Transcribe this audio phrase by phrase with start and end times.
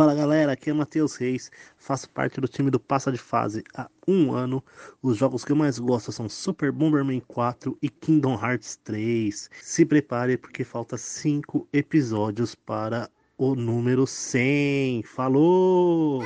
[0.00, 3.86] Fala galera, aqui é Matheus Reis, faço parte do time do Passa de Fase há
[4.08, 4.64] um ano.
[5.02, 9.50] Os jogos que eu mais gosto são Super Bomberman 4 e Kingdom Hearts 3.
[9.60, 15.02] Se prepare porque falta 5 episódios para o número 100.
[15.02, 16.24] Falou!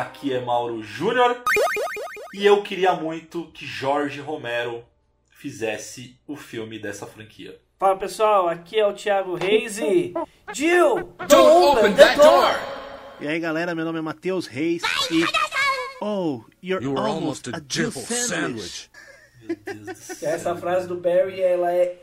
[0.00, 1.42] Aqui é Mauro Júnior.
[2.34, 4.84] E eu queria muito que Jorge Romero
[5.30, 7.60] fizesse o filme dessa franquia.
[7.78, 10.12] Fala pessoal, aqui é o Thiago Reis e.
[10.52, 11.14] Jill!
[11.28, 12.54] Don't open that door!
[13.20, 15.24] E aí galera, meu nome é Matheus Reis e.
[16.02, 18.90] Oh, you're, You're almost, almost a Jill sandwich.
[19.42, 20.30] Meu Deus do céu.
[20.30, 21.98] Essa frase do Barry, ela é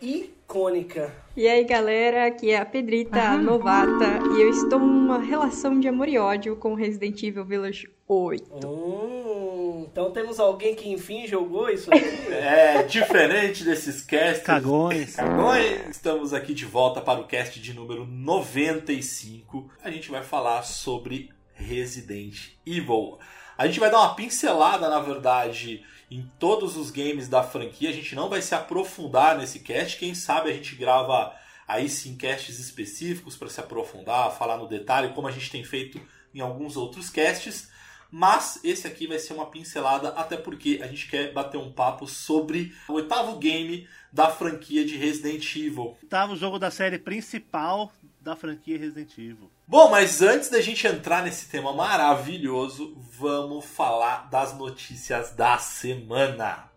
[0.48, 1.14] icônica.
[1.36, 5.90] E aí galera, aqui é a Pedrita, a novata, e eu estou numa relação de
[5.90, 8.66] amor e ódio com Resident Evil Village 8.
[8.66, 12.08] Hum, então temos alguém que enfim jogou isso aqui?
[12.32, 14.46] É diferente desses casts.
[14.46, 15.16] Cagões.
[15.16, 15.90] Cagões.
[15.90, 19.70] Estamos aqui de volta para o cast de número 95.
[19.84, 23.20] A gente vai falar sobre Resident Evil.
[23.58, 27.90] A gente vai dar uma pincelada, na verdade, em todos os games da franquia.
[27.90, 29.98] A gente não vai se aprofundar nesse cast.
[29.98, 31.36] Quem sabe a gente grava
[31.68, 36.02] aí sim casts específicos para se aprofundar, falar no detalhe, como a gente tem feito
[36.34, 37.70] em alguns outros casts.
[38.10, 42.08] Mas esse aqui vai ser uma pincelada, até porque a gente quer bater um papo
[42.08, 45.98] sobre o oitavo game da franquia de Resident Evil.
[46.02, 47.92] Oitavo jogo da série principal
[48.22, 49.52] da franquia Resident Evil.
[49.70, 56.72] Bom, mas antes da gente entrar nesse tema maravilhoso, vamos falar das notícias da semana.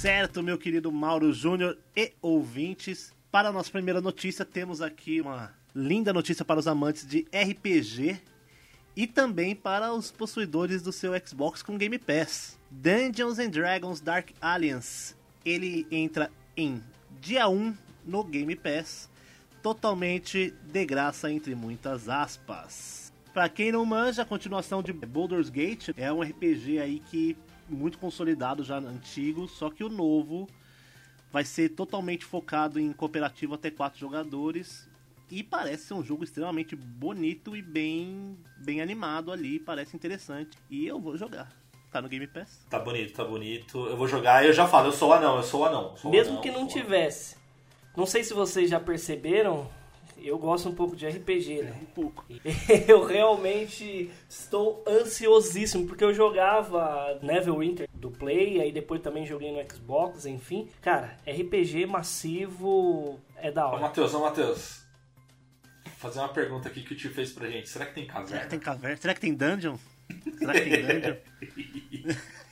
[0.00, 3.12] Certo, meu querido Mauro Júnior e ouvintes.
[3.30, 8.31] Para a nossa primeira notícia, temos aqui uma linda notícia para os amantes de RPG
[8.96, 12.58] e também para os possuidores do seu Xbox com Game Pass.
[12.70, 15.14] Dungeons and Dragons Dark Alliance.
[15.44, 16.82] Ele entra em
[17.20, 19.08] dia 1 no Game Pass,
[19.62, 23.12] totalmente de graça entre muitas aspas.
[23.32, 27.36] Para quem não manja, a continuação de Baldur's Gate é um RPG aí que
[27.68, 30.46] muito consolidado já antigo, só que o novo
[31.32, 34.86] vai ser totalmente focado em cooperativo até quatro jogadores
[35.32, 40.86] e parece ser um jogo extremamente bonito e bem bem animado ali, parece interessante e
[40.86, 41.50] eu vou jogar.
[41.90, 42.66] Tá no Game Pass?
[42.68, 43.86] Tá bonito, tá bonito.
[43.86, 45.96] Eu vou jogar, eu já falo, eu sou o anão, eu sou o anão.
[45.96, 47.36] sou Mesmo anão, que não tivesse.
[47.96, 49.70] Não sei se vocês já perceberam,
[50.18, 51.78] eu gosto um pouco de RPG, né?
[51.82, 52.24] Um pouco.
[52.88, 59.62] Eu realmente estou ansiosíssimo, porque eu jogava Neverwinter do Play, aí depois também joguei no
[59.70, 60.68] Xbox, enfim.
[60.80, 63.80] Cara, RPG massivo é da Ô, hora.
[63.80, 64.81] Matheus, ô, Matheus.
[65.84, 67.68] Vou fazer uma pergunta aqui que o tio fez pra gente.
[67.68, 68.42] Será que tem Será caverna?
[68.42, 68.96] que tem caverna?
[68.96, 69.76] Será que tem dungeon?
[70.38, 71.16] Será que tem dungeon?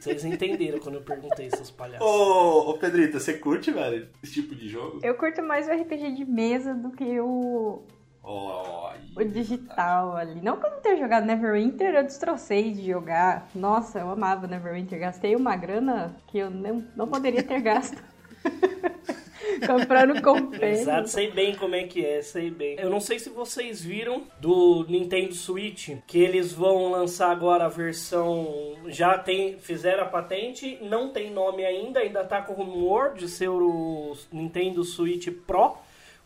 [0.00, 2.06] Vocês entenderam quando eu perguntei, seus palhaços.
[2.06, 4.98] Ô, ô, Pedrita, você curte, velho, esse tipo de jogo?
[5.02, 7.84] Eu curto mais o RPG de mesa do que o,
[8.22, 10.40] Ó, o digital ali.
[10.40, 13.48] Não que eu não tenha jogado Neverwinter, eu destrocei de jogar.
[13.54, 14.98] Nossa, eu amava Neverwinter.
[14.98, 18.02] Gastei uma grana que eu não, não poderia ter gasto.
[19.66, 20.64] Comprando compêndio.
[20.80, 22.76] Exato, sei bem como é que é, sei bem.
[22.78, 27.68] Eu não sei se vocês viram do Nintendo Switch que eles vão lançar agora a
[27.68, 28.74] versão.
[28.86, 33.48] Já tem, fizeram a patente, não tem nome ainda, ainda tá com rumor de ser
[33.48, 35.76] o Nintendo Switch Pro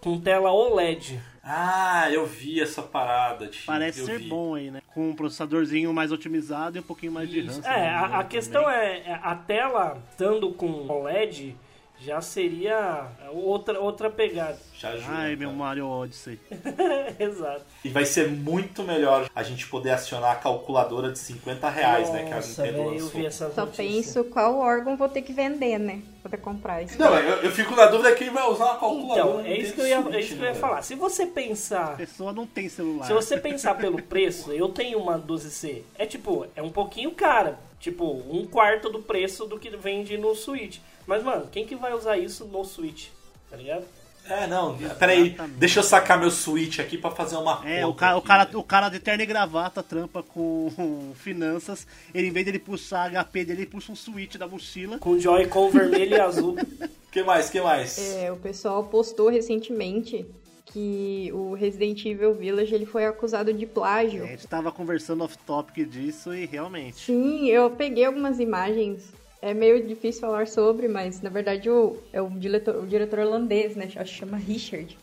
[0.04, 1.18] com tela OLED.
[1.42, 3.64] Ah, eu vi essa parada, tio.
[3.66, 4.28] Parece ser vi.
[4.28, 4.80] bom aí, né?
[4.94, 7.60] Com um processadorzinho mais otimizado e um pouquinho mais de RAM.
[7.64, 11.56] É, a, a questão é, é, a tela estando com OLED,
[12.00, 14.58] já seria outra, outra pegada.
[14.76, 15.36] Já ajuda, Ai, cara.
[15.36, 16.38] meu Mario Odyssey.
[17.18, 17.64] Exato.
[17.84, 22.24] E vai ser muito melhor a gente poder acionar a calculadora de 50 reais, né?
[22.24, 23.08] Que a Nossa, Nintendo eu lançou.
[23.10, 23.84] vi essa Só notícia.
[23.84, 26.02] penso qual órgão vou ter que vender, né?
[26.20, 26.98] Pra poder comprar isso.
[26.98, 29.40] Não, eu, eu fico na dúvida quem vai usar uma calculadora.
[29.40, 30.82] Então, é isso que eu ia, é isso que eu ia né, falar.
[30.82, 33.06] Se você A pensar pessoa não tem celular.
[33.06, 35.82] Se você pensar pelo preço, eu tenho uma 12C.
[35.96, 37.58] É tipo, é um pouquinho cara.
[37.78, 40.78] Tipo, um quarto do preço do que vende no Switch.
[41.06, 43.08] Mas, mano, quem que vai usar isso no Switch?
[43.50, 43.84] Tá ligado?
[44.26, 45.58] É, não, peraí, Exatamente.
[45.58, 48.26] deixa eu sacar meu Switch aqui pra fazer uma É, conta o cara, o, aqui,
[48.26, 48.50] cara, né?
[48.54, 51.86] o cara de terno e gravata trampa com finanças.
[52.14, 54.98] Ele, em vez dele puxar HP dele, ele puxa um switch da mochila.
[54.98, 56.56] Com Joy-Con vermelho e azul.
[57.12, 57.98] que mais, que mais?
[58.16, 60.24] É, o pessoal postou recentemente
[60.66, 64.24] que o Resident Evil Village ele foi acusado de plágio.
[64.24, 67.04] A gente tava conversando off-topic disso e realmente.
[67.04, 69.12] Sim, eu peguei algumas imagens.
[69.46, 73.76] É meio difícil falar sobre, mas na verdade o, é o diretor, o diretor holandês,
[73.76, 73.84] né?
[73.84, 74.96] Acho que chama Richard.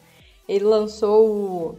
[0.50, 1.78] Ele lançou o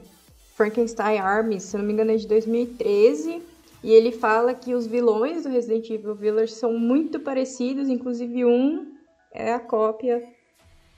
[0.54, 3.42] Frankenstein Armies, se não me engano é de 2013.
[3.82, 8.92] E ele fala que os vilões do Resident Evil Village são muito parecidos, inclusive um
[9.32, 10.22] é a cópia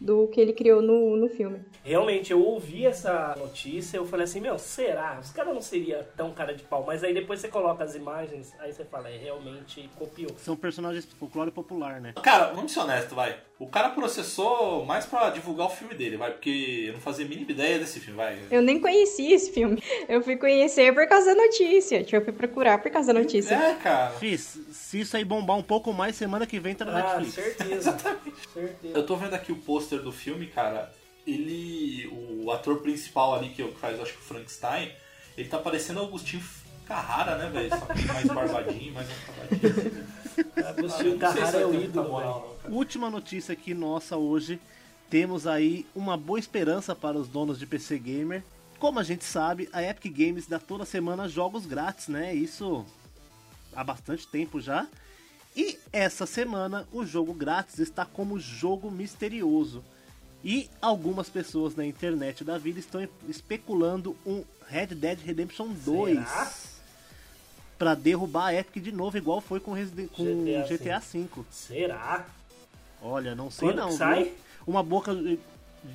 [0.05, 1.61] do que ele criou no, no filme.
[1.83, 5.19] Realmente, eu ouvi essa notícia, eu falei assim, meu, será?
[5.19, 6.85] Os caras não seria tão cara de pau.
[6.87, 10.31] Mas aí depois você coloca as imagens, aí você fala, é, realmente copiou.
[10.37, 12.13] São personagens de folclore popular, né?
[12.23, 13.39] Cara, vamos ser honestos, vai.
[13.57, 17.29] O cara processou mais pra divulgar o filme dele, vai, porque eu não fazia a
[17.29, 18.37] mínima ideia desse filme, vai.
[18.51, 19.81] Eu nem conheci esse filme.
[20.09, 22.03] Eu fui conhecer por causa da notícia.
[22.03, 23.55] Tipo, eu fui procurar por causa da notícia.
[23.55, 24.11] É, cara.
[24.19, 27.35] Fiz, se isso aí bombar um pouco mais, semana que vem tá na Ah, Netflix.
[27.35, 27.97] certeza.
[28.53, 28.99] certeza.
[28.99, 30.93] Eu tô vendo aqui o pôster do filme, cara.
[31.25, 32.09] Ele.
[32.43, 34.91] O ator principal ali, que é que faz, acho que o Frankenstein,
[35.39, 36.43] ele tá parecendo Agostinho
[36.87, 37.71] Carrara, né, velho?
[37.71, 40.07] Só que mais barbadinho, mais acabadinho.
[40.69, 42.45] Agostinho Carrara é o ídolo, velho.
[42.69, 44.61] Última notícia aqui nossa hoje.
[45.11, 48.43] Temos aí uma boa esperança para os donos de PC Gamer.
[48.79, 52.35] Como a gente sabe, a Epic Games dá toda semana jogos grátis, né?
[52.35, 52.85] Isso
[53.75, 54.87] há bastante tempo já.
[55.57, 59.85] E essa semana o jogo grátis está como jogo misterioso.
[60.43, 66.53] E algumas pessoas na internet da vida estão especulando um Red Dead Redemption 2 Será?
[67.85, 71.27] Para derrubar a Epic de novo, igual foi com, Residen- com GTA GTA V.
[71.51, 72.25] Será?
[73.03, 73.93] Olha, não sei Quando não.
[73.93, 74.33] sai?
[74.67, 75.37] Uma boca eh,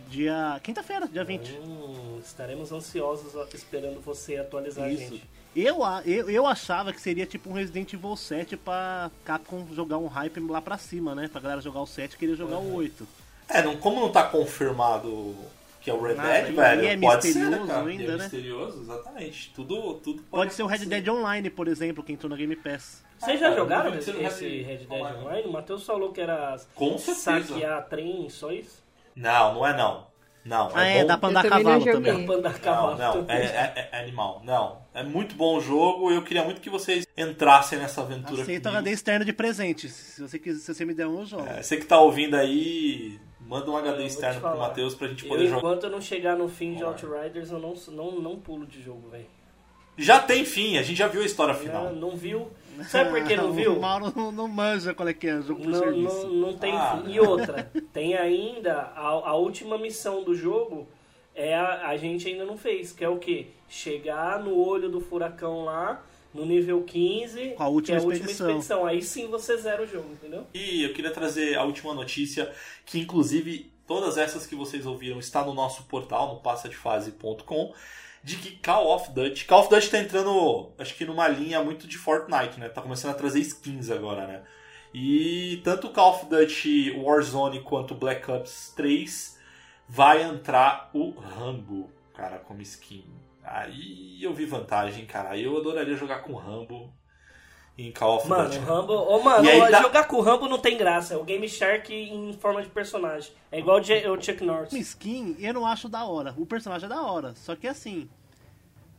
[0.07, 1.51] dia quinta-feira, dia 20.
[1.57, 5.15] Hum, estaremos ansiosos esperando você atualizar a Isso.
[5.15, 5.23] gente.
[5.55, 9.97] Eu, a- eu, eu achava que seria tipo um Resident Evil 7 pra Capcom jogar
[9.97, 11.27] um hype lá pra cima, né?
[11.27, 13.07] Pra galera jogar o 7 e querer jogar o 8.
[13.49, 15.33] É, não, como não tá confirmado
[15.89, 17.89] que é o Red Nada, Dead, velho, e é pode ser, misterioso né, cara?
[17.89, 18.17] ainda, é né?
[18.17, 19.51] misterioso, exatamente.
[19.55, 20.85] Tudo, tudo pode, Pode ser o Red.
[20.85, 23.03] Dead Online, por exemplo, que entrou na Game Pass.
[23.17, 25.17] Vocês já cara, jogaram esse, esse Red Dead Online.
[25.19, 25.47] Online?
[25.47, 27.47] O Matheus falou que era Com certeza.
[27.47, 28.83] saquear trem, só isso?
[29.15, 30.07] Não, não é não.
[30.45, 31.07] Não, Ah, é, é, bom.
[31.07, 32.25] dá pra Eu andar a não cavalo também.
[32.25, 32.97] Pra andar a Não, cavalo.
[32.97, 34.41] não, é, é- é animal.
[34.43, 36.09] Não, é muito bom o jogo.
[36.11, 38.77] Eu queria muito que vocês entrassem nessa aventura Aceito comigo.
[38.79, 39.89] HD externo de presente.
[39.89, 41.45] Se você, quiser, se você me der um, eu jogo.
[41.47, 44.57] É, você que tá ouvindo aí, manda um HD Eu externo pro.
[44.57, 45.57] Matheus pra gente Eu, poder jogar.
[45.57, 49.09] enquanto eu não chegar no fim de Outriders, eu não, não, não pulo de jogo,
[49.09, 49.25] velho.
[49.97, 51.93] Já tem fim, a gente já viu a história Não, final.
[51.93, 52.49] não viu?
[52.85, 53.73] Sabe por que não viu?
[53.77, 56.27] O Mauro não, não manja qual é que é jogo por Não, serviço.
[56.27, 57.03] não, não tem Ah.
[57.07, 60.87] E outra, tem ainda a, a última missão do jogo
[61.35, 63.47] é a, a gente ainda não fez, que é o quê?
[63.67, 66.03] Chegar no olho do furacão lá,
[66.33, 68.47] no nível 15, Com a última que é a última expedição.
[68.49, 68.85] expedição.
[68.85, 70.45] Aí sim você zera o jogo, entendeu?
[70.53, 72.51] E eu queria trazer a última notícia,
[72.85, 77.73] que inclusive todas essas que vocês ouviram está no nosso portal, no passadefase.com,
[78.23, 79.45] de que Call of Duty...
[79.45, 82.69] Call of Duty tá entrando, acho que numa linha muito de Fortnite, né?
[82.69, 84.43] Tá começando a trazer skins agora, né?
[84.93, 89.39] E tanto Call of Duty Warzone quanto Black Ops 3
[89.87, 93.05] vai entrar o Rambo, cara, como skin.
[93.43, 95.37] Aí eu vi vantagem, cara.
[95.37, 96.93] Eu adoraria jogar com Rambo
[97.87, 98.57] em Call of Mano, Duty.
[98.59, 98.93] o Rambo.
[98.93, 101.13] Ô, mano, aí ó, dá- jogar com o Rambo não tem graça.
[101.13, 103.31] É o Game Shark em forma de personagem.
[103.51, 104.73] É igual o Chuck Norris.
[104.73, 106.33] Skin eu não acho da hora.
[106.37, 107.33] O personagem é da hora.
[107.35, 108.09] Só que assim,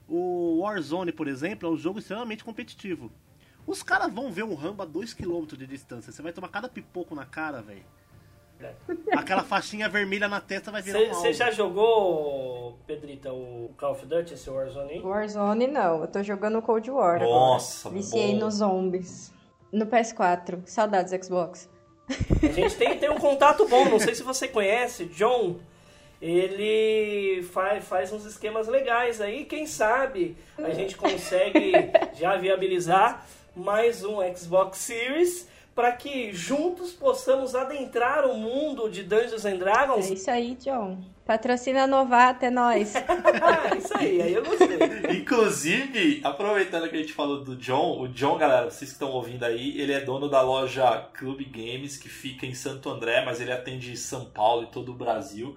[0.08, 3.10] o Warzone, por exemplo, é um jogo extremamente competitivo.
[3.66, 6.10] Os caras vão ver um Rambo a 2km de distância.
[6.10, 7.84] Você vai tomar cada pipoco na cara, velho.
[8.62, 8.74] É.
[9.16, 14.06] Aquela faixinha vermelha na testa vai virar um Você já jogou, Pedrita, o Call of
[14.06, 15.00] Duty, esse Warzone aí?
[15.00, 18.02] Warzone não, eu tô jogando Cold War Nossa, agora.
[18.02, 18.44] Viciei bom.
[18.44, 19.32] nos zombies.
[19.72, 20.60] No PS4.
[20.66, 21.68] Saudades Xbox.
[22.42, 25.56] A gente tem, tem um contato bom, não sei se você conhece, John.
[26.20, 31.72] Ele faz, faz uns esquemas legais aí, quem sabe a gente consegue
[32.14, 33.24] já viabilizar
[33.56, 35.48] mais um Xbox Series
[35.80, 40.10] para que juntos possamos adentrar o mundo de Dungeons and Dragons.
[40.10, 41.02] É isso aí, John.
[41.24, 42.92] Patrocina Novata, é nóis.
[43.00, 44.78] é isso aí, aí eu gostei.
[45.16, 49.42] Inclusive, aproveitando que a gente falou do John, o John, galera, vocês que estão ouvindo
[49.42, 53.50] aí, ele é dono da loja Club Games, que fica em Santo André, mas ele
[53.50, 55.56] atende São Paulo e todo o Brasil.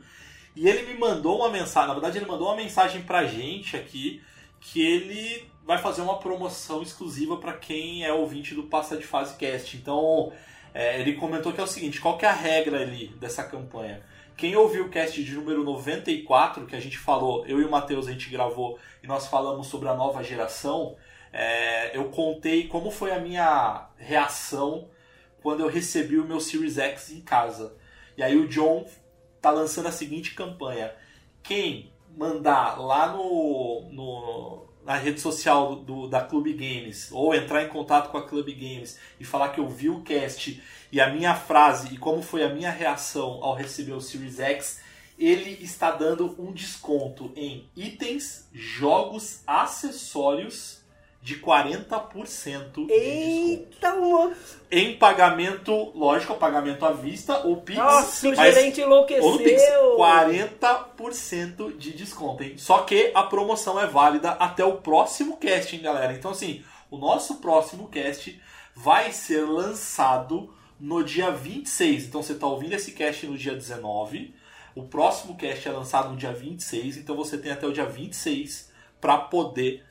[0.56, 4.22] E ele me mandou uma mensagem, na verdade ele mandou uma mensagem pra gente aqui,
[4.62, 9.36] que ele vai fazer uma promoção exclusiva para quem é ouvinte do Passa de Fase
[9.36, 9.78] Cast.
[9.78, 10.32] Então,
[10.74, 14.04] é, ele comentou que é o seguinte, qual que é a regra ali dessa campanha?
[14.36, 18.08] Quem ouviu o cast de número 94, que a gente falou, eu e o Matheus,
[18.08, 20.96] a gente gravou e nós falamos sobre a nova geração,
[21.32, 24.90] é, eu contei como foi a minha reação
[25.42, 27.76] quando eu recebi o meu Series X em casa.
[28.18, 28.88] E aí o John
[29.40, 30.94] tá lançando a seguinte campanha.
[31.44, 37.70] Quem mandar lá no, no na rede social do, da Clube Games ou entrar em
[37.70, 40.62] contato com a Clube Games e falar que eu vi o cast
[40.92, 44.82] e a minha frase e como foi a minha reação ao receber o Series X,
[45.18, 50.83] ele está dando um desconto em itens, jogos, acessórios
[51.24, 54.62] de 40% de Eita, moço!
[54.70, 57.80] Em pagamento, lógico, pagamento à vista ou Pix.
[57.80, 59.24] Nossa, o gerente enlouqueceu!
[59.24, 59.64] Ou Pix,
[59.98, 62.58] 40% de desconto, hein?
[62.58, 66.12] Só que a promoção é válida até o próximo cast, hein, galera?
[66.12, 66.62] Então, assim,
[66.92, 68.38] o nosso próximo cast
[68.76, 72.08] vai ser lançado no dia 26.
[72.08, 74.36] Então, você está ouvindo esse cast no dia 19.
[74.76, 76.98] O próximo cast é lançado no dia 26.
[76.98, 79.86] Então, você tem até o dia 26 para poder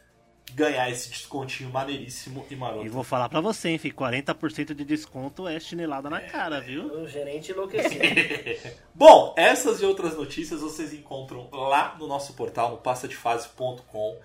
[0.54, 2.86] ganhar esse descontinho maneiríssimo e maroto.
[2.86, 6.86] E vou falar pra você, hein, filho, 40% de desconto é chinelada na cara, viu?
[7.02, 8.00] O gerente enlouqueceu.
[8.94, 14.18] Bom, essas e outras notícias vocês encontram lá no nosso portal, no passadefase.com.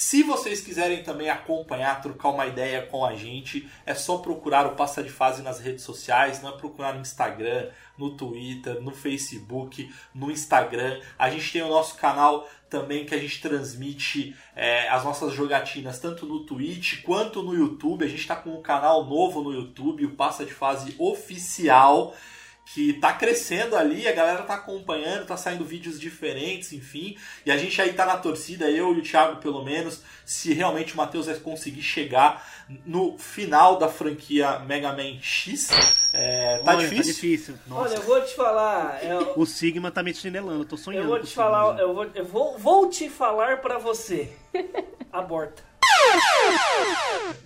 [0.00, 4.74] Se vocês quiserem também acompanhar, trocar uma ideia com a gente, é só procurar o
[4.74, 9.92] Passa de Fase nas redes sociais, não é procurar no Instagram, no Twitter, no Facebook,
[10.14, 10.98] no Instagram.
[11.18, 15.98] A gente tem o nosso canal também que a gente transmite é, as nossas jogatinas
[15.98, 18.02] tanto no Twitch quanto no YouTube.
[18.02, 22.16] A gente está com um canal novo no YouTube, o Passa de Fase Oficial
[22.64, 27.16] que tá crescendo ali, a galera tá acompanhando, tá saindo vídeos diferentes, enfim.
[27.44, 30.94] E a gente aí tá na torcida, eu e o Thiago pelo menos, se realmente
[30.94, 32.48] o Matheus vai conseguir chegar
[32.86, 35.68] no final da franquia Mega Man X.
[36.12, 37.04] É, tá Olha, difícil?
[37.04, 37.54] Tá difícil.
[37.66, 37.82] Nossa.
[37.90, 39.04] Olha, eu vou te falar.
[39.04, 41.04] Eu, O Sigma tá me chinelando, eu tô sonhando.
[41.06, 44.32] eu vou te falar, eu vou, eu vou, vou te falar pra você.
[45.12, 45.62] Aborta.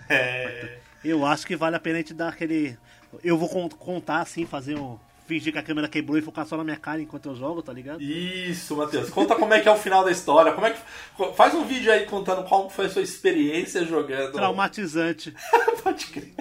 [0.09, 2.78] É, Eu acho que vale a pena a gente dar aquele.
[3.23, 4.99] Eu vou con- contar assim, fazer um.
[5.26, 7.73] Fingir que a câmera quebrou e focar só na minha cara enquanto eu jogo, tá
[7.73, 8.02] ligado?
[8.02, 9.09] Isso, Matheus.
[9.09, 10.52] Conta como é que é o final da história.
[10.52, 10.80] Como é que
[11.35, 14.33] faz um vídeo aí contando qual foi a sua experiência jogando.
[14.33, 15.35] Traumatizante.
[15.83, 16.35] Pode crer.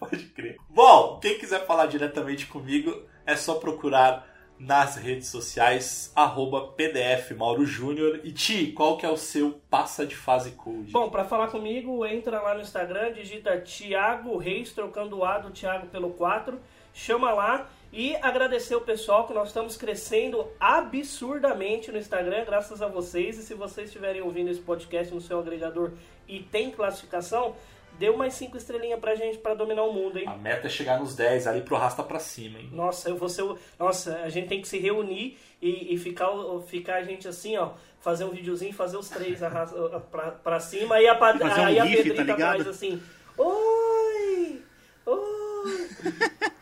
[0.00, 0.56] Pode crer.
[0.68, 4.26] Bom, quem quiser falar diretamente comigo é só procurar
[4.62, 8.20] nas redes sociais arroba PDF Mauro Júnior.
[8.22, 10.92] E Ti, qual que é o seu passa de fase code?
[10.92, 15.50] Bom, pra falar comigo, entra lá no Instagram, digita Thiago Reis, trocando o A do
[15.50, 16.60] Thiago pelo 4,
[16.94, 22.86] chama lá e agradecer o pessoal que nós estamos crescendo absurdamente no Instagram, graças a
[22.86, 23.38] vocês.
[23.38, 25.90] E se vocês estiverem ouvindo esse podcast no seu agregador
[26.28, 27.56] e tem classificação,
[28.02, 30.24] dê umas 5 estrelinhas pra gente pra dominar o mundo, hein?
[30.26, 32.68] A meta é chegar nos 10 ali pro rasta pra cima, hein?
[32.72, 33.56] Nossa, eu vou ser o...
[33.78, 36.28] Nossa, a gente tem que se reunir e, e ficar,
[36.66, 37.74] ficar a gente assim, ó.
[38.00, 39.72] Fazer um videozinho, fazer os três arras-
[40.10, 43.00] pra, pra cima e a, pa- Fazer um aí a gif, Pedrita tá atrás assim.
[43.38, 44.62] Oi!
[45.06, 45.88] Oi!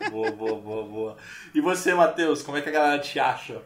[0.11, 1.17] Boa, boa, boa, boa.
[1.55, 3.61] E você, Matheus, como é que a galera te acha?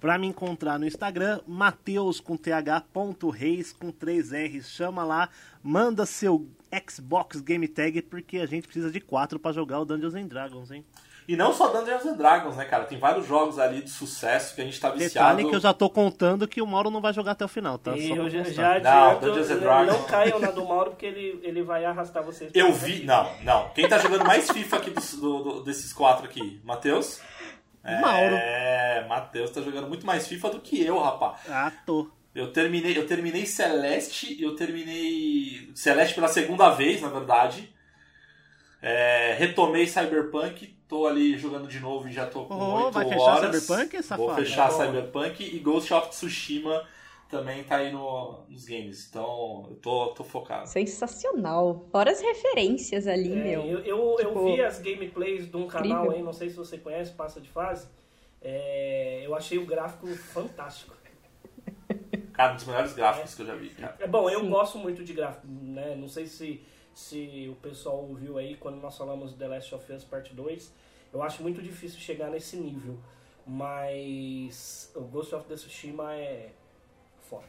[0.00, 2.50] Pra me encontrar no Instagram, Mateus com th
[2.92, 4.70] ponto reis com 3 R's.
[4.70, 5.28] Chama lá,
[5.62, 6.46] manda seu
[6.88, 10.70] Xbox Game Tag, porque a gente precisa de 4 pra jogar o Dungeons and Dragons,
[10.70, 10.84] hein?
[11.28, 12.84] E não só Dungeons and Dragons, né, cara?
[12.84, 15.28] Tem vários jogos ali de sucesso que a gente tá viciado.
[15.36, 17.78] Detalhe que eu já tô contando que o Mauro não vai jogar até o final,
[17.78, 17.96] tá?
[17.96, 19.92] E Só eu já, Não, Dungeons and não, Dragons.
[19.98, 22.50] não caiam na do Mauro porque ele, ele vai arrastar vocês.
[22.52, 23.04] Eu vi.
[23.04, 23.68] Não, não.
[23.70, 26.60] Quem tá jogando mais FIFA aqui dos- do- do- desses quatro aqui?
[26.64, 27.20] Matheus?
[27.84, 28.34] Mauro.
[28.36, 31.36] É, Matheus tá jogando muito mais FIFA do que eu, rapaz.
[31.48, 32.08] Ah, tô.
[32.34, 37.72] Eu terminei, eu terminei Celeste, eu terminei Celeste pela segunda vez, na verdade.
[38.80, 43.08] É, retomei Cyberpunk, tô ali jogando de novo e já tô com Oh, 8 vai
[43.08, 43.56] fechar horas.
[43.62, 44.22] Cyberpunk, safado?
[44.26, 44.76] Vou fechar bom.
[44.78, 46.84] Cyberpunk e Ghost of Tsushima
[47.30, 49.06] também tá aí no- nos games.
[49.08, 50.68] Então, eu tô, tô focado.
[50.68, 51.86] Sensacional.
[51.92, 53.62] Fora as referências ali, É, meu.
[53.62, 56.16] eu, eu, eu Tipo, vi as gameplays de um canal incrível.
[56.18, 57.86] aí, não sei se você conhece, Passa de Fase.
[58.42, 60.92] É, eu achei o gráfico fantástico.
[62.32, 63.96] Cara, um dos melhores gráficos que eu já vi, cara.
[64.00, 64.50] É bom, eu Sim.
[64.50, 65.94] gosto muito de gráfico, né?
[65.96, 66.62] Não sei se,
[66.94, 70.72] se o pessoal ouviu aí quando nós falamos de The Last of Us Part 2.
[71.12, 72.98] Eu acho muito difícil chegar nesse nível.
[73.46, 76.50] Mas o Ghost of Tsushima é
[77.22, 77.44] foda.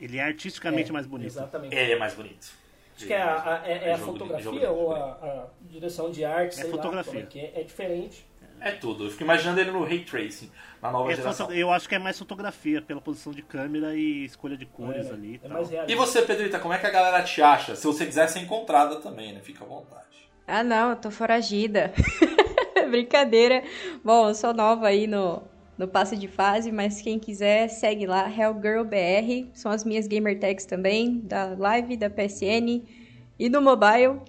[0.00, 1.26] Ele é artisticamente É, mais bonito.
[1.28, 1.74] Exatamente.
[1.74, 2.52] Ele é mais bonito.
[2.96, 5.46] Acho que é a, a- é- é a de- jogo fotografia de- ou a, a
[5.62, 7.20] direção de arte, sei fotografia.
[7.24, 8.26] lá, é, é, é diferente.
[8.68, 9.04] É tudo.
[9.04, 10.50] Eu fico imaginando ele no Ray Tracing,
[10.82, 11.52] na nova É geração.
[11.52, 15.12] eu acho que é mais fotografia, pela posição de câmera e escolha de cores é,
[15.12, 15.96] ali e é E realista.
[15.96, 17.76] você, Pedrita, como é que a galera te acha?
[17.76, 19.40] Se você quiser ser encontrada também, né?
[19.40, 20.04] Fica à vontade.
[20.46, 21.92] Ah, não, eu tô foragida.
[22.90, 23.62] Brincadeira.
[24.04, 25.42] Bom, eu sou nova aí no,
[25.76, 29.48] no passe de fase, mas quem quiser, segue lá, HellGirlBR.
[29.54, 32.82] São as minhas gamer tags também, da Live, da PSN
[33.38, 34.20] e no mobile.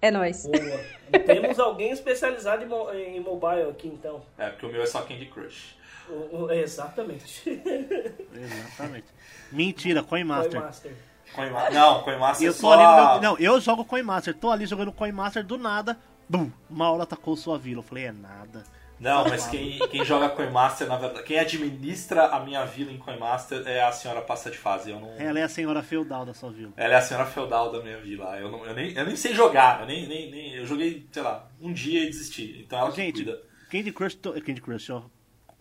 [0.00, 0.46] É nóis.
[0.46, 1.20] Boa.
[1.24, 4.22] Temos alguém especializado em, mo- em mobile aqui, então.
[4.38, 5.76] É, porque o meu é só Candy Crush.
[6.08, 7.50] O- o- exatamente.
[8.34, 9.06] Exatamente.
[9.52, 10.60] Mentira, Coinmaster.
[10.60, 10.92] Master.
[11.34, 11.68] Coinma...
[11.70, 12.72] Não, Coinmaster Eu é tô só...
[12.72, 13.22] ali no a- meu...
[13.30, 14.34] Não, eu jogo Coinmaster.
[14.34, 15.98] Tô ali jogando Coinmaster do nada.
[16.28, 16.50] Bum!
[16.70, 17.80] Uma hora atacou sua vila.
[17.80, 18.62] Eu falei, é nada.
[19.00, 21.24] Não, mas quem, quem joga Coinmaster, na verdade...
[21.24, 24.90] Quem administra a minha vila em Coinmaster é a senhora passa de fase.
[24.90, 25.12] Eu não...
[25.18, 26.72] Ela é a senhora feudal da sua vila.
[26.76, 28.36] Ela é a senhora feudal da minha vila.
[28.38, 29.80] Eu, não, eu, nem, eu nem sei jogar.
[29.80, 32.62] Eu, nem, nem, nem- eu joguei, sei lá, um dia e desisti.
[32.66, 33.40] Então ela que Gente, cuida.
[33.70, 35.02] Candy Crush, to- Candy Crush, ó.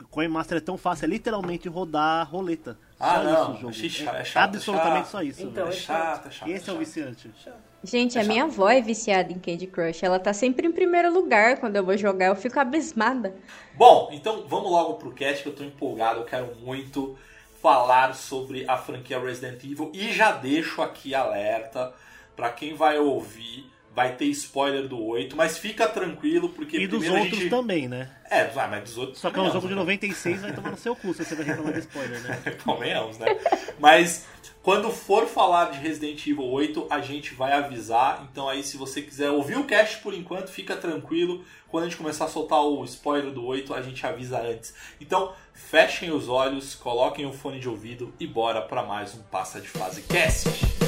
[0.09, 2.77] Coinmaster é tão fácil, é literalmente rodar roleta.
[2.99, 3.69] Ah, só não, isso o jogo.
[3.69, 5.09] achei chato, é É chato, absolutamente chato.
[5.09, 5.45] só isso.
[5.45, 5.69] Então, velho.
[5.69, 6.49] É chato, é chato.
[6.49, 6.77] Esse é o chato.
[6.77, 7.31] viciante.
[7.83, 10.03] Gente, É a minha avó é viciada em Candy Crush.
[10.03, 12.27] Ela tá sempre em primeiro lugar quando eu vou jogar.
[12.27, 13.35] Eu fico abismada.
[13.73, 17.17] Bom, então vamos logo pro cast que eu tô empolgado, eu quero muito
[17.61, 21.93] falar sobre a franquia Resident Evil e já deixo aqui alerta
[22.35, 27.03] pra quem vai ouvir, vai ter spoiler do 8, mas fica tranquilo porque E dos
[27.09, 27.49] outros gente...
[27.49, 28.07] também, né?
[28.29, 29.79] É, mas dos outros Só que é um jogo de né?
[29.79, 32.39] 96, vai tomar no seu cu se você vai reclamar de spoiler, né?
[32.63, 33.25] Convenhamos, né?
[33.79, 34.27] Mas
[34.61, 38.27] quando for falar de Resident Evil 8, a gente vai avisar.
[38.31, 41.43] Então aí, se você quiser ouvir o cast por enquanto, fica tranquilo.
[41.67, 44.75] Quando a gente começar a soltar o spoiler do 8, a gente avisa antes.
[45.01, 49.59] Então, fechem os olhos, coloquem o fone de ouvido e bora para mais um Passa
[49.59, 50.86] de Fase Cast.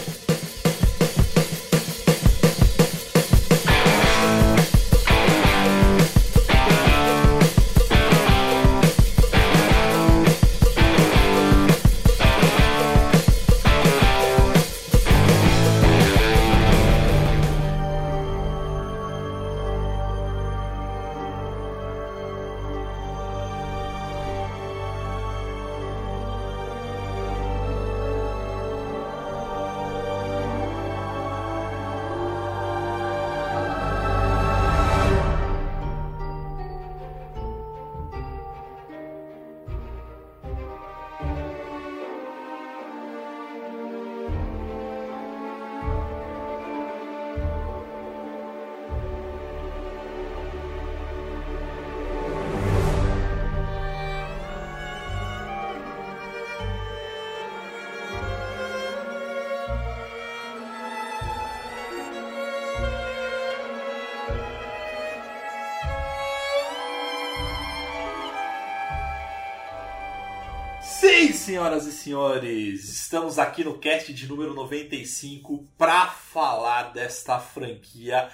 [71.49, 78.29] Senhoras e senhores, estamos aqui no cast de número 95 para falar desta franquia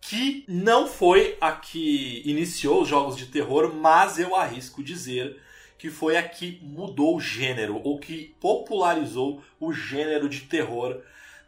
[0.00, 5.40] que não foi a que iniciou os jogos de terror, mas eu arrisco dizer
[5.76, 11.00] que foi a que mudou o gênero, ou que popularizou o gênero de terror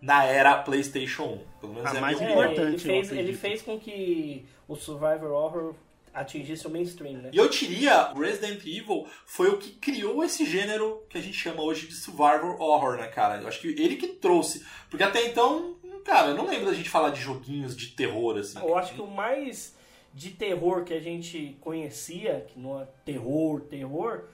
[0.02, 1.60] na era PlayStation 1.
[1.60, 2.52] Pelo menos A é a mais minha É, opinião.
[2.52, 5.74] importante, ele, eu fez, ele fez com que o Survivor Horror
[6.14, 7.30] atingisse o mainstream, né?
[7.32, 11.62] E eu diria, Resident Evil foi o que criou esse gênero que a gente chama
[11.62, 13.42] hoje de survivor horror, né, cara?
[13.42, 14.64] Eu acho que ele que trouxe.
[14.88, 15.74] Porque até então,
[16.04, 18.58] cara, eu não lembro da gente falar de joguinhos de terror, assim.
[18.58, 19.74] Eu acho que o mais
[20.14, 24.24] de terror que a gente conhecia, que não é terror, terror,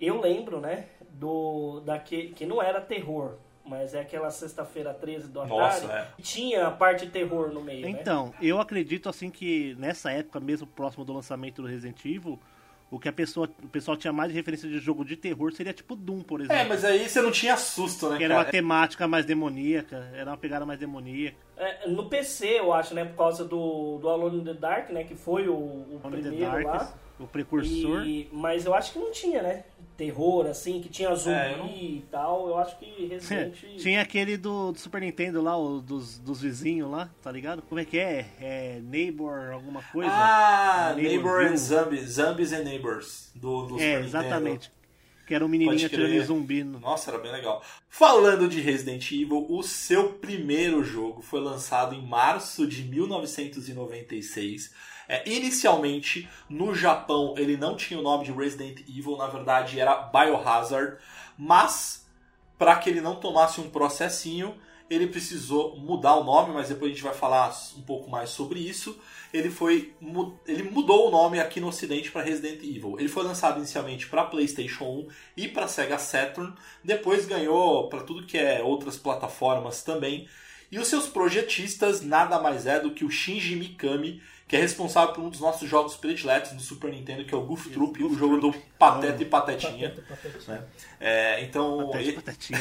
[0.00, 5.44] eu lembro, né, do daquele que não era terror, mas é aquela sexta-feira 13 do
[5.44, 6.22] Nossa, Atari, é.
[6.22, 7.90] tinha a parte de terror no meio, né?
[7.90, 12.38] Então, eu acredito assim que nessa época, mesmo próximo do lançamento do Resident Evil,
[12.90, 15.72] o que a pessoa, o pessoal tinha mais de referência de jogo de terror seria
[15.72, 16.56] tipo Doom, por exemplo.
[16.56, 20.30] É, mas aí você não tinha susto, né, Que era uma temática mais demoníaca, era
[20.30, 21.36] uma pegada mais demoníaca.
[21.56, 25.04] É, no PC, eu acho, né, por causa do, do Alone in the Dark, né,
[25.04, 26.94] que foi o, o Alone in the primeiro lá.
[27.18, 28.06] O precursor.
[28.06, 29.64] E- mas eu acho que não tinha, né?
[29.96, 32.48] Terror, assim, que tinha zumbi É, eu não- e tal.
[32.48, 33.54] Eu acho que Resident...
[33.78, 37.62] Tinha aquele do, do Super Nintendo lá, o dos, dos vizinhos lá, tá ligado?
[37.62, 38.26] Como é que é?
[38.40, 40.10] É Neighbor, alguma coisa?
[40.12, 41.52] Ah, Neighbor Neighbor View.
[41.52, 44.06] and Zombies, Zombies and Neighbors, do, do é, Super Nintendo.
[44.06, 44.72] exatamente.
[45.26, 46.62] Que era um menininho atirando zumbi.
[46.62, 47.62] no- Nossa, era bem legal.
[47.88, 54.70] Falando de Resident Evil, o seu primeiro jogo foi lançado em março de 1996.
[55.08, 59.94] É, inicialmente, no Japão, ele não tinha o nome de Resident Evil, na verdade era
[59.94, 60.96] Biohazard,
[61.38, 62.06] mas
[62.58, 64.54] para que ele não tomasse um processinho,
[64.88, 68.60] ele precisou mudar o nome, mas depois a gente vai falar um pouco mais sobre
[68.60, 68.98] isso.
[69.32, 69.94] Ele foi
[70.46, 72.96] ele mudou o nome aqui no ocidente para Resident Evil.
[72.98, 78.26] Ele foi lançado inicialmente para PlayStation 1 e para Sega Saturn, depois ganhou para tudo
[78.26, 80.28] que é outras plataformas também.
[80.70, 84.22] E os seus projetistas nada mais é do que o Shinji Mikami,
[84.54, 87.40] que é responsável por um dos nossos jogos prediletos no Super Nintendo, que é o
[87.40, 89.92] Goof Troop, o jogo do Pateta e Patetinha.
[90.46, 90.62] né?
[91.00, 92.58] É, então, Patete, e- patetinha.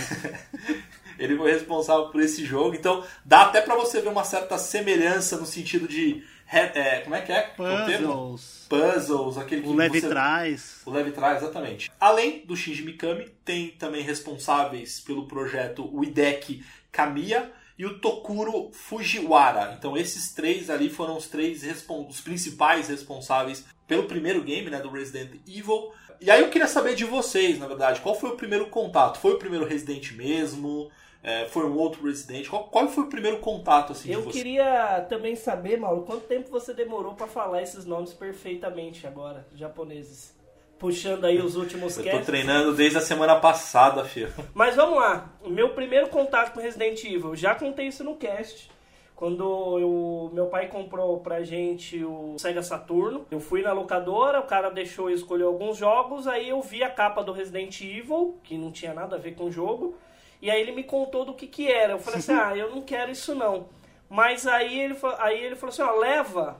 [1.19, 2.73] ele foi responsável por esse jogo.
[2.73, 6.23] Então, dá até pra você ver uma certa semelhança no sentido de.
[6.51, 7.41] é, como é que é?
[7.43, 8.65] Puzzles.
[8.67, 10.09] Puzzles, aquele que O leve você...
[10.09, 10.81] trás.
[10.87, 11.91] O leve trás, exatamente.
[11.99, 18.69] Além do Shinji Mikami, tem também responsáveis pelo projeto o Hideki Kamiya e o Tokuro
[18.71, 19.75] Fujiwara.
[19.77, 21.63] Então esses três ali foram os três
[22.07, 25.91] os principais responsáveis pelo primeiro game, né, do Resident Evil.
[26.21, 29.19] E aí eu queria saber de vocês, na verdade, qual foi o primeiro contato?
[29.19, 30.89] Foi o primeiro Resident mesmo?
[31.21, 32.47] É, foi um outro Resident?
[32.47, 34.43] Qual, qual foi o primeiro contato assim Eu de vocês?
[34.43, 40.33] queria também saber, Mauro, quanto tempo você demorou pra falar esses nomes perfeitamente agora, japoneses?
[40.79, 42.25] Puxando aí os últimos Eu tô casts.
[42.25, 44.33] treinando desde a semana passada, filho.
[44.53, 45.29] Mas vamos lá.
[45.41, 48.69] O meu primeiro contato com Resident Evil, eu já contei isso no cast.
[49.15, 54.47] Quando eu, meu pai comprou pra gente o Sega Saturno, eu fui na locadora, o
[54.47, 58.57] cara deixou eu escolher alguns jogos, aí eu vi a capa do Resident Evil, que
[58.57, 59.95] não tinha nada a ver com o jogo,
[60.41, 61.93] e aí ele me contou do que que era.
[61.93, 63.67] Eu falei assim, ah, eu não quero isso não.
[64.09, 66.59] Mas aí ele, aí ele falou assim, ó, leva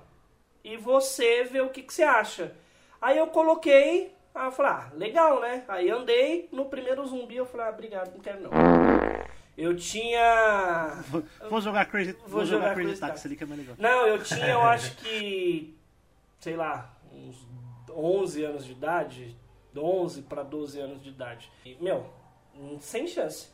[0.64, 2.56] e você vê o que, que você acha.
[3.04, 5.66] Aí eu coloquei, aí eu falei, ah, legal, né?
[5.68, 8.52] Aí andei, no primeiro zumbi eu falei, ah, obrigado, não quero não.
[9.58, 11.04] Eu tinha...
[11.50, 13.76] Vou jogar Crazy, vou, Vou jogar jogar Crazy Taxi ali que é mais legal.
[13.78, 15.78] Não, eu tinha, eu acho que,
[16.40, 17.46] sei lá, uns
[17.90, 19.38] 11 anos de idade,
[19.76, 21.52] 11 para 12 anos de idade.
[21.66, 22.06] E, meu,
[22.56, 23.50] hum, sem chance.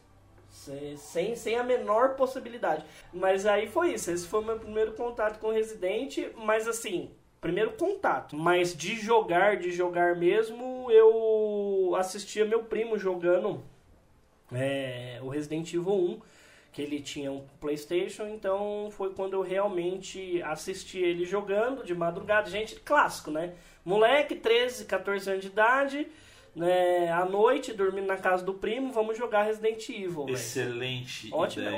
[0.47, 2.85] Sem, sem, sem a menor possibilidade.
[3.11, 4.11] Mas aí foi isso.
[4.11, 6.19] Esse foi o meu primeiro contato com o Resident.
[6.37, 7.09] Mas assim,
[7.39, 8.35] primeiro contato.
[8.35, 13.63] Mas de jogar, de jogar mesmo, eu assistia meu primo jogando
[14.51, 16.19] é, o Resident Evil 1,
[16.71, 22.49] que ele tinha um PlayStation, então foi quando eu realmente assisti ele jogando de madrugada.
[22.49, 23.53] Gente, clássico, né?
[23.83, 26.07] Moleque, 13, 14 anos de idade,
[26.55, 27.11] né?
[27.11, 30.27] à noite, dormindo na casa do primo, vamos jogar Resident Evil.
[30.29, 31.29] Excelente